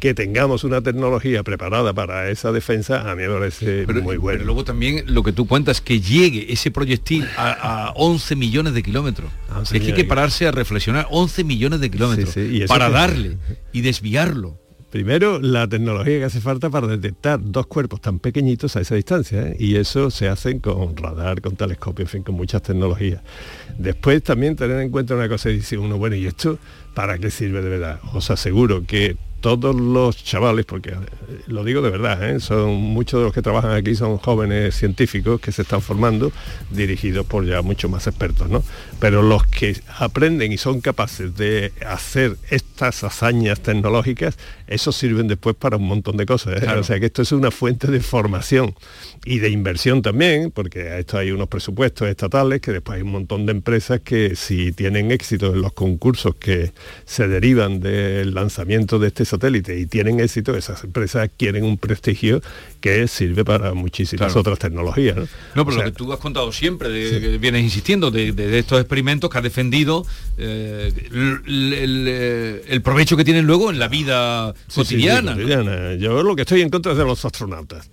Que 0.04 0.12
tengamos 0.12 0.64
una 0.64 0.82
tecnología 0.82 1.42
preparada 1.42 1.94
para 1.94 2.28
esa 2.28 2.52
defensa, 2.52 3.10
a 3.10 3.16
mí 3.16 3.22
me 3.22 3.30
parece 3.30 3.86
muy 3.86 4.18
bueno. 4.18 4.36
Pero 4.36 4.44
luego 4.44 4.62
también 4.62 5.02
lo 5.06 5.22
que 5.22 5.32
tú 5.32 5.46
cuentas, 5.46 5.80
que 5.80 5.98
llegue 5.98 6.52
ese 6.52 6.70
proyectil 6.70 7.26
a, 7.38 7.86
a 7.86 7.92
11 7.92 8.36
millones 8.36 8.74
de 8.74 8.82
kilómetros. 8.82 9.30
Es 9.62 9.70
que 9.70 9.78
hay 9.78 9.92
que 9.94 10.04
pararse 10.04 10.46
a 10.46 10.50
reflexionar 10.50 11.06
11 11.08 11.44
millones 11.44 11.80
de 11.80 11.90
kilómetros 11.90 12.34
Sí, 12.34 12.58
sí, 12.58 12.66
para 12.66 12.90
darle 12.90 13.38
y 13.72 13.80
desviarlo. 13.80 14.58
Primero, 14.90 15.40
la 15.40 15.66
tecnología 15.66 16.18
que 16.18 16.24
hace 16.24 16.42
falta 16.42 16.68
para 16.68 16.86
detectar 16.86 17.40
dos 17.42 17.66
cuerpos 17.66 18.02
tan 18.02 18.18
pequeñitos 18.18 18.76
a 18.76 18.82
esa 18.82 18.96
distancia, 18.96 19.40
¿eh? 19.40 19.56
y 19.58 19.76
eso 19.76 20.10
se 20.10 20.28
hace 20.28 20.60
con 20.60 20.96
radar, 20.98 21.40
con 21.40 21.56
telescopio, 21.56 22.04
en 22.04 22.08
fin, 22.10 22.22
con 22.22 22.34
muchas 22.34 22.62
tecnologías. 22.62 23.22
Después 23.78 24.22
también 24.22 24.54
tener 24.54 24.78
en 24.80 24.90
cuenta 24.90 25.14
una 25.14 25.30
cosa, 25.30 25.48
y 25.48 25.54
dice 25.54 25.78
uno, 25.78 25.96
bueno, 25.96 26.14
¿y 26.14 26.26
esto 26.26 26.58
para 26.92 27.16
qué 27.18 27.30
sirve 27.30 27.62
de 27.62 27.70
verdad? 27.70 28.00
Os 28.12 28.30
aseguro 28.30 28.84
que 28.86 29.16
todos 29.44 29.78
los 29.78 30.24
chavales, 30.24 30.64
porque 30.64 30.92
eh, 30.92 30.94
lo 31.48 31.64
digo 31.64 31.82
de 31.82 31.90
verdad, 31.90 32.30
¿eh? 32.30 32.40
son 32.40 32.76
muchos 32.76 33.20
de 33.20 33.24
los 33.26 33.34
que 33.34 33.42
trabajan 33.42 33.72
aquí 33.72 33.94
son 33.94 34.16
jóvenes 34.16 34.74
científicos 34.74 35.38
que 35.38 35.52
se 35.52 35.60
están 35.60 35.82
formando, 35.82 36.32
dirigidos 36.70 37.26
por 37.26 37.44
ya 37.44 37.60
muchos 37.60 37.90
más 37.90 38.06
expertos, 38.06 38.48
¿no? 38.48 38.62
Pero 39.00 39.20
los 39.20 39.46
que 39.46 39.76
aprenden 39.98 40.50
y 40.50 40.56
son 40.56 40.80
capaces 40.80 41.36
de 41.36 41.72
hacer 41.86 42.38
estas 42.48 43.04
hazañas 43.04 43.60
tecnológicas, 43.60 44.38
esos 44.66 44.96
sirven 44.96 45.28
después 45.28 45.54
para 45.54 45.76
un 45.76 45.88
montón 45.88 46.16
de 46.16 46.24
cosas. 46.24 46.56
¿eh? 46.56 46.60
Claro. 46.60 46.80
O 46.80 46.84
sea 46.84 46.98
que 46.98 47.06
esto 47.06 47.20
es 47.20 47.30
una 47.32 47.50
fuente 47.50 47.88
de 47.88 48.00
formación 48.00 48.74
y 49.26 49.40
de 49.40 49.50
inversión 49.50 50.00
también, 50.00 50.52
porque 50.52 50.88
a 50.88 50.98
esto 51.00 51.18
hay 51.18 51.32
unos 51.32 51.48
presupuestos 51.48 52.08
estatales 52.08 52.62
que 52.62 52.72
después 52.72 52.96
hay 52.96 53.02
un 53.02 53.12
montón 53.12 53.44
de 53.44 53.52
empresas 53.52 54.00
que 54.00 54.36
si 54.36 54.72
tienen 54.72 55.10
éxito 55.10 55.52
en 55.52 55.60
los 55.60 55.74
concursos 55.74 56.34
que 56.36 56.72
se 57.04 57.28
derivan 57.28 57.80
del 57.80 58.32
lanzamiento 58.32 58.98
de 58.98 59.08
este 59.08 59.26
satélite 59.34 59.78
y 59.78 59.86
tienen 59.86 60.20
éxito, 60.20 60.56
esas 60.56 60.82
empresas 60.84 61.28
quieren 61.36 61.64
un 61.64 61.76
prestigio 61.78 62.40
que 62.80 63.06
sirve 63.08 63.44
para 63.44 63.74
muchísimas 63.74 64.26
Claro. 64.32 64.40
otras 64.40 64.58
tecnologías. 64.58 65.16
¿no? 65.16 65.28
No, 65.54 65.62
O 65.62 65.64
pero 65.64 65.76
sea, 65.76 65.84
lo 65.86 65.92
que 65.92 65.96
tú 65.96 66.12
has 66.12 66.18
contado 66.18 66.52
siempre, 66.52 66.88
de, 66.88 67.20
que 67.20 67.38
vienes 67.38 67.62
insistiendo, 67.64 68.10
de, 68.10 68.32
de- 68.32 68.48
de 68.48 68.58
estos 68.58 68.78
experimentos 68.80 69.30
que 69.30 69.38
has 69.38 69.44
defendido, 69.44 70.06
eh, 70.38 70.92
el, 71.46 72.62
el- 72.68 72.82
provecho 72.82 73.16
que 73.16 73.24
tienen 73.24 73.46
luego 73.46 73.70
en 73.70 73.78
la 73.78 73.88
vida 73.88 74.52
sí, 74.52 74.58
sí, 74.66 74.68
sí, 74.68 74.80
cotidiana. 74.80 75.30
¿no? 75.34 75.36
cotidiana. 75.38 75.94
Yo 75.94 76.22
lo 76.22 76.36
que 76.36 76.42
estoy 76.42 76.60
en 76.62 76.68
contra 76.70 76.92
es 76.92 76.98
de 76.98 77.04
los 77.04 77.24
astronautas. 77.24 77.88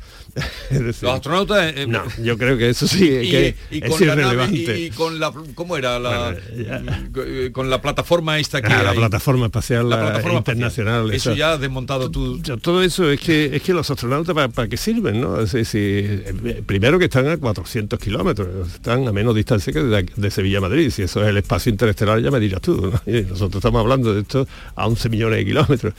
Decir, 0.69 1.03
Los 1.03 1.13
astronautas... 1.15 1.73
eh, 1.75 1.85
no, 1.87 2.03
yo 2.23 2.37
creo 2.37 2.57
que 2.57 2.69
eso 2.69 2.87
sí 2.87 3.05
y, 3.05 3.29
que 3.29 3.55
y 3.71 3.77
es 3.83 3.89
nave- 4.01 4.05
irrelevante. 4.05 4.79
y, 4.79 4.85
y 4.85 4.89
con 4.91 5.19
la 5.19 5.31
cómo 5.55 5.77
era 5.77 5.99
la 5.99 6.35
Bueno, 6.53 6.91
eh, 7.25 7.49
con 7.51 7.69
la 7.69 7.81
plataforma 7.81 8.39
esta 8.39 8.61
que 8.61 8.71
Ah, 8.71 8.83
la 8.83 8.93
plataforma 8.93 9.45
espacial 9.47 9.89
La 9.89 9.97
la 9.97 10.01
plataforma 10.07 10.37
internacional. 10.39 11.11
eso 11.13 11.33
ya 11.33 11.53
has 11.53 11.59
desmontado 11.61 12.09
tú 12.11 12.41
todo 12.61 12.83
eso 12.83 13.09
es 13.11 13.19
que 13.19 13.55
es 13.55 13.61
que 13.61 13.73
los 13.73 13.89
astronautas 13.89 14.33
para, 14.53 14.67
qué 14.67 14.77
sirven 14.77 15.19
no 15.21 15.39
Es 15.41 15.53
eh, 15.75 16.63
primero 16.65 16.97
que 16.99 17.05
están 17.05 17.27
a 17.27 17.37
400 17.37 17.99
kilómetros 17.99 18.73
están 18.73 19.07
a 19.07 19.11
menos 19.11 19.35
distancia 19.35 19.71
que 19.73 19.79
de, 19.83 20.03
de 20.15 20.31
Sevilla 20.31 20.59
a 20.59 20.61
Madrid. 20.61 20.89
Si 20.91 21.01
eso 21.03 21.21
es 21.21 21.27
el 21.29 21.37
espacio 21.37 21.69
interestelar 21.71 22.21
ya 22.21 22.31
me 22.31 22.39
dirás 22.39 22.61
tú 22.61 22.91
nosotros 23.05 23.55
estamos 23.55 23.81
hablando 23.81 24.13
de 24.13 24.21
esto 24.21 24.47
a 24.75 24.87
11 24.87 25.09
millones 25.09 25.39
de 25.39 25.45
kilómetros 25.45 25.93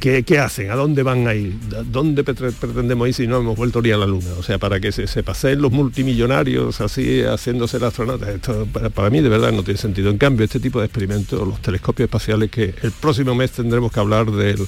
¿Qué, 0.00 0.22
qué 0.22 0.38
hacen? 0.38 0.70
¿A 0.70 0.74
dónde 0.76 1.02
van 1.02 1.26
a 1.28 1.34
ir? 1.34 1.54
¿A 1.76 1.82
¿Dónde 1.82 2.22
pre- 2.24 2.34
pretendemos 2.52 3.08
ir 3.08 3.14
si 3.14 3.26
no 3.26 3.38
hemos 3.38 3.56
vuelto 3.56 3.80
ni 3.82 3.90
a 3.90 3.96
la 3.96 4.06
Luna? 4.06 4.30
O 4.38 4.42
sea, 4.42 4.58
para 4.58 4.80
que 4.80 4.92
se, 4.92 5.06
se 5.06 5.22
paseen 5.22 5.60
los 5.62 5.72
multimillonarios 5.72 6.80
así 6.80 7.22
haciéndose 7.22 7.76
el 7.78 7.84
astronauta, 7.84 8.30
esto 8.30 8.66
para, 8.72 8.90
para 8.90 9.10
mí 9.10 9.20
de 9.20 9.28
verdad 9.28 9.52
no 9.52 9.62
tiene 9.62 9.78
sentido. 9.78 10.10
En 10.10 10.18
cambio, 10.18 10.44
este 10.44 10.60
tipo 10.60 10.80
de 10.80 10.86
experimentos, 10.86 11.46
los 11.46 11.60
telescopios 11.62 12.06
espaciales, 12.06 12.50
que 12.50 12.74
el 12.82 12.92
próximo 12.92 13.34
mes 13.34 13.52
tendremos 13.52 13.92
que 13.92 14.00
hablar 14.00 14.30
del, 14.30 14.58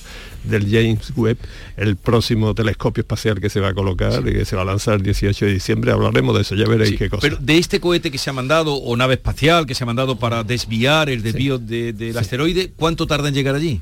del 0.44 0.64
James 0.70 1.12
Webb, 1.16 1.38
el 1.76 1.96
próximo 1.96 2.54
telescopio 2.54 3.02
espacial 3.02 3.40
que 3.40 3.50
se 3.50 3.60
va 3.60 3.68
a 3.68 3.74
colocar 3.74 4.26
y 4.26 4.32
que 4.32 4.44
se 4.44 4.56
va 4.56 4.62
a 4.62 4.66
lanzar 4.66 4.94
el 4.94 5.02
18 5.02 5.46
de 5.46 5.52
diciembre, 5.52 5.92
hablaremos 5.92 6.34
de 6.34 6.42
eso, 6.42 6.54
ya 6.54 6.66
veréis 6.66 6.90
Sí, 6.90 6.96
qué 6.98 7.10
cosa. 7.10 7.20
Pero 7.22 7.36
de 7.40 7.58
este 7.58 7.80
cohete 7.80 8.10
que 8.10 8.18
se 8.18 8.30
ha 8.30 8.32
mandado, 8.32 8.74
o 8.74 8.96
nave 8.96 9.14
espacial 9.14 9.66
que 9.66 9.74
se 9.74 9.84
ha 9.84 9.86
mandado 9.86 10.18
para 10.18 10.44
desviar 10.44 11.10
el 11.10 11.22
desvío 11.22 11.58
de- 11.58 11.92
del 11.92 12.16
asteroide, 12.16 12.72
¿cuánto 12.76 13.06
tarda 13.06 13.28
en 13.28 13.34
llegar 13.34 13.54
allí? 13.54 13.80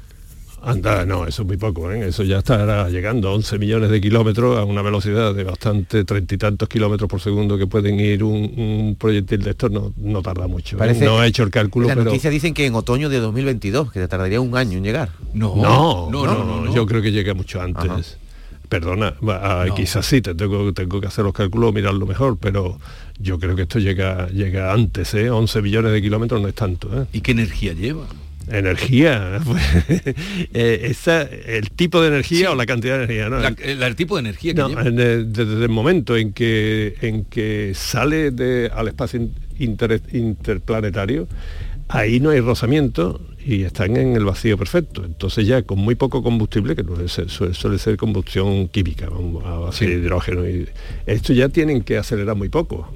Anda, 0.62 1.04
no, 1.04 1.26
eso 1.26 1.42
es 1.42 1.48
muy 1.48 1.56
poco, 1.56 1.90
¿eh? 1.92 2.08
eso 2.08 2.24
ya 2.24 2.38
estará 2.38 2.88
llegando 2.88 3.28
a 3.28 3.34
11 3.34 3.58
millones 3.58 3.90
de 3.90 4.00
kilómetros 4.00 4.58
a 4.58 4.64
una 4.64 4.82
velocidad 4.82 5.34
de 5.34 5.44
bastante 5.44 6.04
treinta 6.04 6.34
y 6.34 6.38
tantos 6.38 6.68
kilómetros 6.68 7.08
por 7.08 7.20
segundo 7.20 7.56
que 7.56 7.66
pueden 7.66 8.00
ir 8.00 8.24
un, 8.24 8.96
proyectil 8.98 9.42
de 9.42 9.50
estos, 9.50 9.70
no, 9.70 9.92
no 9.96 10.22
tarda 10.22 10.48
mucho. 10.48 10.82
¿eh? 10.82 10.96
no 11.00 11.22
he 11.22 11.28
hecho 11.28 11.42
el 11.44 11.50
cálculo, 11.50 11.88
Las 11.88 11.96
noticias 11.98 12.32
dicen 12.32 12.54
que 12.54 12.66
en 12.66 12.74
otoño 12.74 13.08
de 13.08 13.20
2022, 13.20 13.92
que 13.92 14.06
tardaría 14.08 14.40
un 14.40 14.56
año 14.56 14.78
en 14.78 14.84
llegar. 14.84 15.10
No, 15.32 15.54
no, 15.56 16.10
no, 16.10 16.26
no, 16.26 16.74
yo 16.74 16.86
creo 16.86 17.02
que 17.02 17.12
llega 17.12 17.34
mucho 17.34 17.60
antes. 17.60 18.18
Perdona, 18.68 19.14
quizás 19.74 20.04
sí, 20.04 20.20
tengo, 20.20 20.74
tengo 20.74 21.00
que 21.00 21.06
hacer 21.06 21.24
los 21.24 21.32
cálculos, 21.32 21.72
mirarlo 21.72 22.04
mejor, 22.04 22.36
pero 22.38 22.78
yo 23.18 23.38
creo 23.38 23.56
que 23.56 23.62
esto 23.62 23.78
llega, 23.78 24.28
llega 24.28 24.72
antes, 24.72 25.14
¿eh? 25.14 25.30
11 25.30 25.62
millones 25.62 25.92
de 25.92 26.02
kilómetros 26.02 26.42
no 26.42 26.48
es 26.48 26.54
tanto. 26.54 26.88
¿eh? 27.02 27.06
¿Y 27.14 27.22
qué 27.22 27.32
energía 27.32 27.72
lleva? 27.72 28.06
Energía 28.50 29.40
eh, 30.54 30.94
el 31.46 31.70
tipo 31.70 32.00
de 32.00 32.08
energía 32.08 32.50
o 32.50 32.54
la 32.54 32.66
cantidad 32.66 32.98
de 32.98 33.04
energía 33.04 33.28
¿no? 33.28 33.38
el 33.44 33.96
tipo 33.96 34.16
de 34.16 34.20
energía 34.20 34.54
que 34.54 34.62
lleva. 34.62 34.84
desde 34.84 35.62
el 35.62 35.68
momento 35.68 36.16
en 36.16 36.32
que 36.32 36.94
en 37.00 37.24
que 37.24 37.72
sale 37.74 38.30
de, 38.30 38.70
al 38.74 38.88
espacio 38.88 39.28
interplanetario 39.58 41.28
ahí 41.88 42.20
no 42.20 42.30
hay 42.30 42.40
rozamiento 42.40 43.20
y 43.44 43.62
están 43.62 43.96
en 43.96 44.14
el 44.14 44.24
vacío 44.24 44.58
perfecto. 44.58 45.04
Entonces 45.04 45.46
ya 45.46 45.62
con 45.62 45.78
muy 45.78 45.94
poco 45.94 46.22
combustible, 46.22 46.76
que 46.76 46.84
suele 47.08 47.78
ser, 47.78 47.96
combustión 47.96 48.68
química, 48.68 49.06
a 49.06 49.58
base 49.58 49.86
de 49.86 49.94
hidrógeno, 49.94 50.46
y 50.46 50.68
esto 51.06 51.32
ya 51.32 51.48
tienen 51.48 51.82
que 51.82 51.96
acelerar 51.96 52.36
muy 52.36 52.50
poco, 52.50 52.92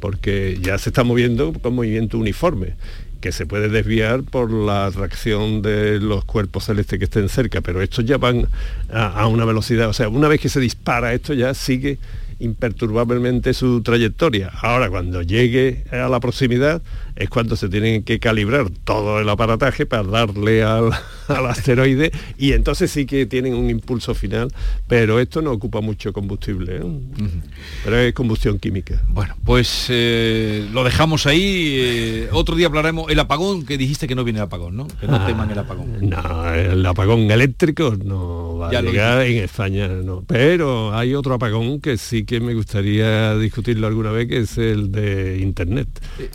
porque 0.00 0.58
ya 0.60 0.76
se 0.78 0.90
está 0.90 1.04
moviendo 1.04 1.52
con 1.52 1.74
movimiento 1.74 2.18
uniforme 2.18 2.74
que 3.22 3.32
se 3.32 3.46
puede 3.46 3.68
desviar 3.68 4.24
por 4.24 4.50
la 4.50 4.84
atracción 4.84 5.62
de 5.62 6.00
los 6.00 6.24
cuerpos 6.24 6.64
celestes 6.64 6.98
que 6.98 7.04
estén 7.04 7.28
cerca, 7.28 7.60
pero 7.60 7.80
estos 7.80 8.04
ya 8.04 8.18
van 8.18 8.48
a, 8.92 9.26
una 9.28 9.44
velocidad, 9.44 9.88
o 9.88 9.92
sea, 9.92 10.08
una 10.08 10.26
vez 10.26 10.40
que 10.40 10.48
se 10.48 10.58
dispara 10.58 11.14
esto 11.14 11.32
ya 11.32 11.54
sigue 11.54 11.98
imperturbablemente 12.40 13.54
su 13.54 13.80
trayectoria. 13.82 14.50
Ahora, 14.60 14.90
cuando 14.90 15.22
llegue 15.22 15.84
a 15.92 16.08
la 16.08 16.18
proximidad, 16.18 16.82
es 17.16 17.28
cuando 17.28 17.56
se 17.56 17.68
tienen 17.68 18.02
que 18.02 18.18
calibrar 18.18 18.70
todo 18.84 19.20
el 19.20 19.28
aparataje 19.28 19.86
para 19.86 20.02
darle 20.04 20.62
al, 20.64 20.92
asteroide 21.28 22.12
y 22.38 22.52
entonces 22.52 22.90
sí 22.90 23.06
que 23.06 23.26
tienen 23.26 23.54
un 23.54 23.70
impulso 23.70 24.14
final, 24.14 24.52
pero 24.86 25.20
esto 25.20 25.42
no 25.42 25.52
ocupa 25.52 25.80
mucho 25.80 26.12
combustible, 26.12 26.76
¿eh? 26.76 26.82
pero 27.84 27.98
es 27.98 28.12
combustión 28.12 28.58
química. 28.58 29.02
Bueno, 29.08 29.34
pues 29.44 29.86
eh, 29.88 30.68
lo 30.72 30.84
dejamos 30.84 31.26
ahí, 31.26 31.76
eh, 31.78 32.28
otro 32.32 32.56
día 32.56 32.66
hablaremos, 32.66 33.10
el 33.10 33.18
apagón, 33.18 33.64
que 33.64 33.78
dijiste 33.78 34.06
que 34.06 34.14
no 34.14 34.24
viene 34.24 34.40
el 34.40 34.44
apagón, 34.44 34.76
¿no? 34.76 34.88
Que 34.88 35.06
no 35.06 35.16
ah, 35.16 35.26
teman 35.26 35.50
el 35.50 35.58
apagón. 35.58 36.08
No, 36.08 36.54
el 36.54 36.84
apagón 36.84 37.30
eléctrico 37.30 37.96
no 38.04 38.58
va 38.58 38.68
a 38.68 38.82
llegar 38.82 39.22
en 39.22 39.42
España, 39.42 39.88
no, 39.88 40.22
pero 40.26 40.94
hay 40.94 41.14
otro 41.14 41.34
apagón 41.34 41.80
que 41.80 41.96
sí 41.96 42.24
que 42.24 42.40
me 42.40 42.54
gustaría 42.54 43.36
discutirlo 43.36 43.86
alguna 43.86 44.10
vez, 44.10 44.28
que 44.28 44.38
es 44.38 44.58
el 44.58 44.92
de 44.92 45.38
Internet. 45.40 45.88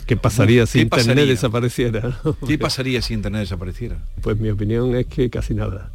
¿Qué 0.06 0.16
pasaría 0.16 0.66
si 0.68 0.80
Internet 0.80 1.26
desapareciera. 1.26 2.20
¿Qué 2.46 2.58
pasaría 2.58 3.00
si 3.00 3.14
Internet 3.14 3.40
desapareciera? 3.40 3.96
Pues 4.20 4.38
mi 4.38 4.50
opinión 4.50 4.94
es 4.94 5.06
que 5.06 5.30
casi 5.30 5.54
nada. 5.54 5.90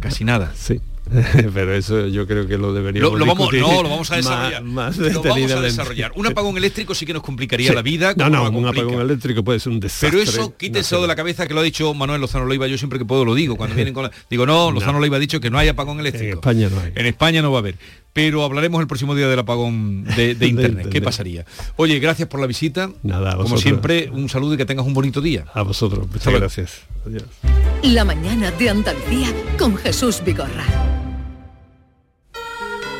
Casi 0.00 0.24
nada. 0.24 0.52
Sí. 0.54 0.80
pero 1.54 1.74
eso 1.74 2.06
yo 2.06 2.26
creo 2.26 2.46
que 2.46 2.58
lo 2.58 2.74
deberíamos 2.74 3.18
lo, 3.18 3.24
vamos, 3.24 3.50
no, 3.54 3.82
lo 3.82 3.88
vamos 3.88 4.10
a 4.10 4.16
desarrollar. 4.16 4.62
más, 4.62 4.98
lo 4.98 5.22
vamos 5.22 5.52
a 5.52 5.60
desarrollar. 5.62 6.12
Un 6.16 6.26
apagón 6.26 6.56
eléctrico 6.58 6.94
sí 6.94 7.06
que 7.06 7.14
nos 7.14 7.22
complicaría 7.22 7.72
la 7.72 7.80
vida 7.80 8.12
no 8.14 8.28
no 8.28 8.50
un 8.50 8.66
apagón 8.66 9.00
eléctrico 9.00 9.42
puede 9.42 9.58
ser 9.58 9.72
un 9.72 9.80
desastre 9.80 10.10
pero 10.10 10.22
eso 10.22 10.54
quítese 10.56 10.96
de 10.96 11.06
la 11.06 11.16
cabeza 11.16 11.46
que 11.46 11.54
lo 11.54 11.60
ha 11.60 11.62
dicho 11.62 11.94
Manuel 11.94 12.20
Lozano 12.20 12.46
Leiva 12.46 12.66
yo 12.66 12.76
siempre 12.76 12.98
que 12.98 13.06
puedo 13.06 13.24
lo 13.24 13.34
digo 13.34 13.56
cuando 13.56 13.74
vienen 13.74 13.94
con 13.94 14.04
la... 14.04 14.10
digo 14.28 14.44
no 14.44 14.70
Lozano 14.72 15.00
Leiva 15.00 15.16
ha 15.16 15.20
dicho 15.20 15.40
que 15.40 15.50
no 15.50 15.58
hay 15.58 15.68
apagón 15.68 15.98
eléctrico 15.98 16.32
en 16.32 16.38
España 16.38 16.68
no 16.68 16.80
hay. 16.80 16.92
En 16.94 17.06
España 17.06 17.40
no 17.40 17.52
va 17.52 17.58
a 17.58 17.60
haber 17.60 17.76
pero 18.18 18.42
hablaremos 18.42 18.80
el 18.80 18.88
próximo 18.88 19.14
día 19.14 19.28
del 19.28 19.38
apagón 19.38 20.02
de, 20.02 20.36
internet. 20.40 20.88
¿Qué 20.90 21.00
pasaría? 21.00 21.44
Oye, 21.76 22.00
gracias 22.00 22.26
por 22.26 22.40
la 22.40 22.48
visita. 22.48 22.90
Nada, 23.04 23.36
Como 23.36 23.58
siempre, 23.58 24.10
un 24.12 24.28
saludo 24.28 24.54
y 24.54 24.56
que 24.56 24.64
tengas 24.64 24.84
un 24.84 24.92
bonito 24.92 25.20
día. 25.20 25.44
A 25.54 25.62
vosotros, 25.62 26.08
muchas 26.10 26.34
gracias. 26.34 26.80
Adiós. 27.06 27.22
La 27.84 28.04
mañana 28.04 28.50
de 28.50 28.70
Andalucía 28.70 29.28
con 29.56 29.76
Jesús 29.76 30.20
Vigorra. 30.24 30.64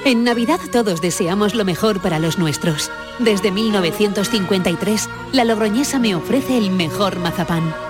En 0.05 0.23
Navidad 0.23 0.61
todos 0.71 1.01
deseamos 1.01 1.57
lo 1.57 1.65
mejor 1.65 2.01
para 2.01 2.21
los 2.21 2.39
nuestros. 2.39 2.89
Desde 3.19 3.51
1953, 3.51 5.09
la 5.33 5.43
Logroñesa 5.43 5.99
me 5.99 6.15
ofrece 6.15 6.59
el 6.59 6.71
mejor 6.71 7.19
mazapán 7.19 7.75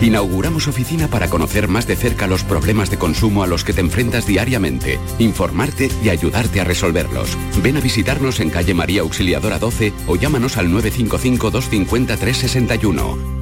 Inauguramos 0.00 0.68
oficina 0.68 1.08
para 1.08 1.28
conocer 1.28 1.68
más 1.68 1.86
de 1.86 1.96
cerca 1.96 2.26
los 2.26 2.44
problemas 2.44 2.90
de 2.90 2.98
consumo 2.98 3.42
a 3.42 3.46
los 3.46 3.64
que 3.64 3.72
te 3.72 3.80
enfrentas 3.80 4.26
diariamente, 4.26 4.98
informarte 5.18 5.90
y 6.02 6.08
ayudarte 6.08 6.60
a 6.60 6.64
resolverlos. 6.64 7.36
Ven 7.62 7.76
a 7.76 7.80
visitarnos 7.80 8.40
en 8.40 8.50
calle 8.50 8.74
María 8.74 9.02
Auxiliadora 9.02 9.58
12 9.58 9.92
o 10.06 10.16
llámanos 10.16 10.56
al 10.56 10.70
955 10.70 11.50
250 11.50 12.16
361. 12.16 13.41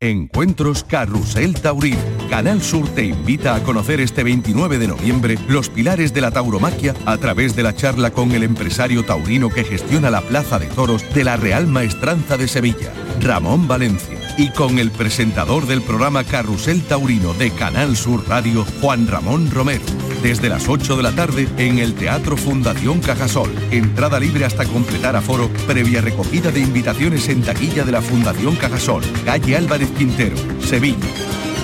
Encuentros 0.00 0.84
Carrusel 0.84 1.54
Taurín. 1.54 1.96
Canal 2.28 2.60
Sur 2.62 2.88
te 2.88 3.04
invita 3.04 3.54
a 3.54 3.62
conocer 3.62 4.00
este 4.00 4.22
29 4.22 4.78
de 4.78 4.88
noviembre 4.88 5.38
los 5.48 5.68
pilares 5.70 6.12
de 6.12 6.20
la 6.20 6.30
tauromaquia 6.30 6.94
a 7.06 7.16
través 7.16 7.54
de 7.56 7.62
la 7.62 7.74
charla 7.74 8.10
con 8.10 8.32
el 8.32 8.42
empresario 8.42 9.04
taurino 9.04 9.48
que 9.48 9.64
gestiona 9.64 10.10
la 10.10 10.20
Plaza 10.20 10.58
de 10.58 10.66
Toros 10.66 11.04
de 11.14 11.24
la 11.24 11.36
Real 11.36 11.66
Maestranza 11.66 12.36
de 12.36 12.48
Sevilla, 12.48 12.92
Ramón 13.20 13.68
Valencia 13.68 14.18
y 14.36 14.50
con 14.50 14.78
el 14.78 14.90
presentador 14.90 15.66
del 15.66 15.80
programa 15.80 16.24
Carrusel 16.24 16.82
Taurino 16.82 17.32
de 17.34 17.50
Canal 17.52 17.96
Sur 17.96 18.28
Radio, 18.28 18.66
Juan 18.80 19.06
Ramón 19.06 19.50
Romero. 19.50 19.84
Desde 20.24 20.48
las 20.48 20.70
8 20.70 20.96
de 20.96 21.02
la 21.02 21.12
tarde 21.12 21.46
en 21.58 21.78
el 21.78 21.92
Teatro 21.92 22.38
Fundación 22.38 23.00
Cajasol. 23.00 23.50
Entrada 23.70 24.18
libre 24.18 24.46
hasta 24.46 24.64
completar 24.64 25.14
aforo, 25.16 25.50
previa 25.66 26.00
recogida 26.00 26.50
de 26.50 26.60
invitaciones 26.60 27.28
en 27.28 27.42
taquilla 27.42 27.84
de 27.84 27.92
la 27.92 28.00
Fundación 28.00 28.56
Cajasol, 28.56 29.02
calle 29.26 29.54
Álvarez 29.54 29.90
Quintero, 29.90 30.34
Sevilla. 30.62 30.96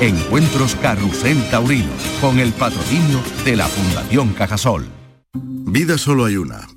Encuentros 0.02 0.74
Carrusel 0.74 1.42
Taurino, 1.50 1.88
con 2.20 2.38
el 2.38 2.52
patrocinio 2.52 3.22
de 3.46 3.56
la 3.56 3.64
Fundación 3.64 4.34
Cajasol. 4.34 4.86
Vida 5.32 5.96
solo 5.96 6.26
hay 6.26 6.36
una. 6.36 6.68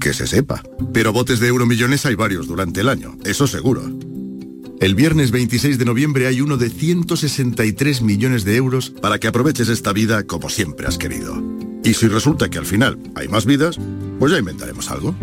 Que 0.00 0.14
se 0.14 0.28
sepa. 0.28 0.62
Pero 0.92 1.12
botes 1.12 1.40
de 1.40 1.48
euromillones 1.48 2.06
hay 2.06 2.14
varios 2.14 2.46
durante 2.46 2.82
el 2.82 2.88
año, 2.88 3.16
eso 3.24 3.48
seguro. 3.48 3.82
El 4.80 4.94
viernes 4.94 5.32
26 5.32 5.76
de 5.76 5.84
noviembre 5.84 6.28
hay 6.28 6.40
uno 6.40 6.56
de 6.56 6.70
163 6.70 8.00
millones 8.00 8.44
de 8.44 8.54
euros 8.54 8.90
para 8.90 9.18
que 9.18 9.26
aproveches 9.26 9.68
esta 9.68 9.92
vida 9.92 10.22
como 10.22 10.48
siempre 10.48 10.86
has 10.86 10.98
querido. 10.98 11.42
Y 11.82 11.94
si 11.94 12.06
resulta 12.06 12.48
que 12.48 12.58
al 12.58 12.66
final 12.66 12.96
hay 13.16 13.26
más 13.26 13.44
vidas, 13.44 13.76
pues 14.20 14.30
ya 14.30 14.38
inventaremos 14.38 14.88
algo. 14.92 15.16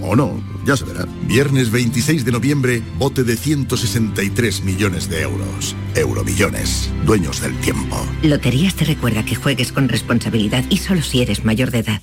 O 0.00 0.16
no, 0.16 0.42
ya 0.64 0.78
se 0.78 0.86
verá. 0.86 1.06
Viernes 1.26 1.70
26 1.70 2.24
de 2.24 2.32
noviembre, 2.32 2.82
bote 2.98 3.22
de 3.22 3.36
163 3.36 4.62
millones 4.62 5.10
de 5.10 5.20
euros. 5.22 5.76
Euromillones, 5.94 6.90
dueños 7.04 7.42
del 7.42 7.54
tiempo. 7.60 7.98
Loterías 8.22 8.76
te 8.76 8.86
recuerda 8.86 9.26
que 9.26 9.34
juegues 9.34 9.72
con 9.72 9.90
responsabilidad 9.90 10.64
y 10.70 10.78
solo 10.78 11.02
si 11.02 11.20
eres 11.20 11.44
mayor 11.44 11.70
de 11.70 11.80
edad. 11.80 12.02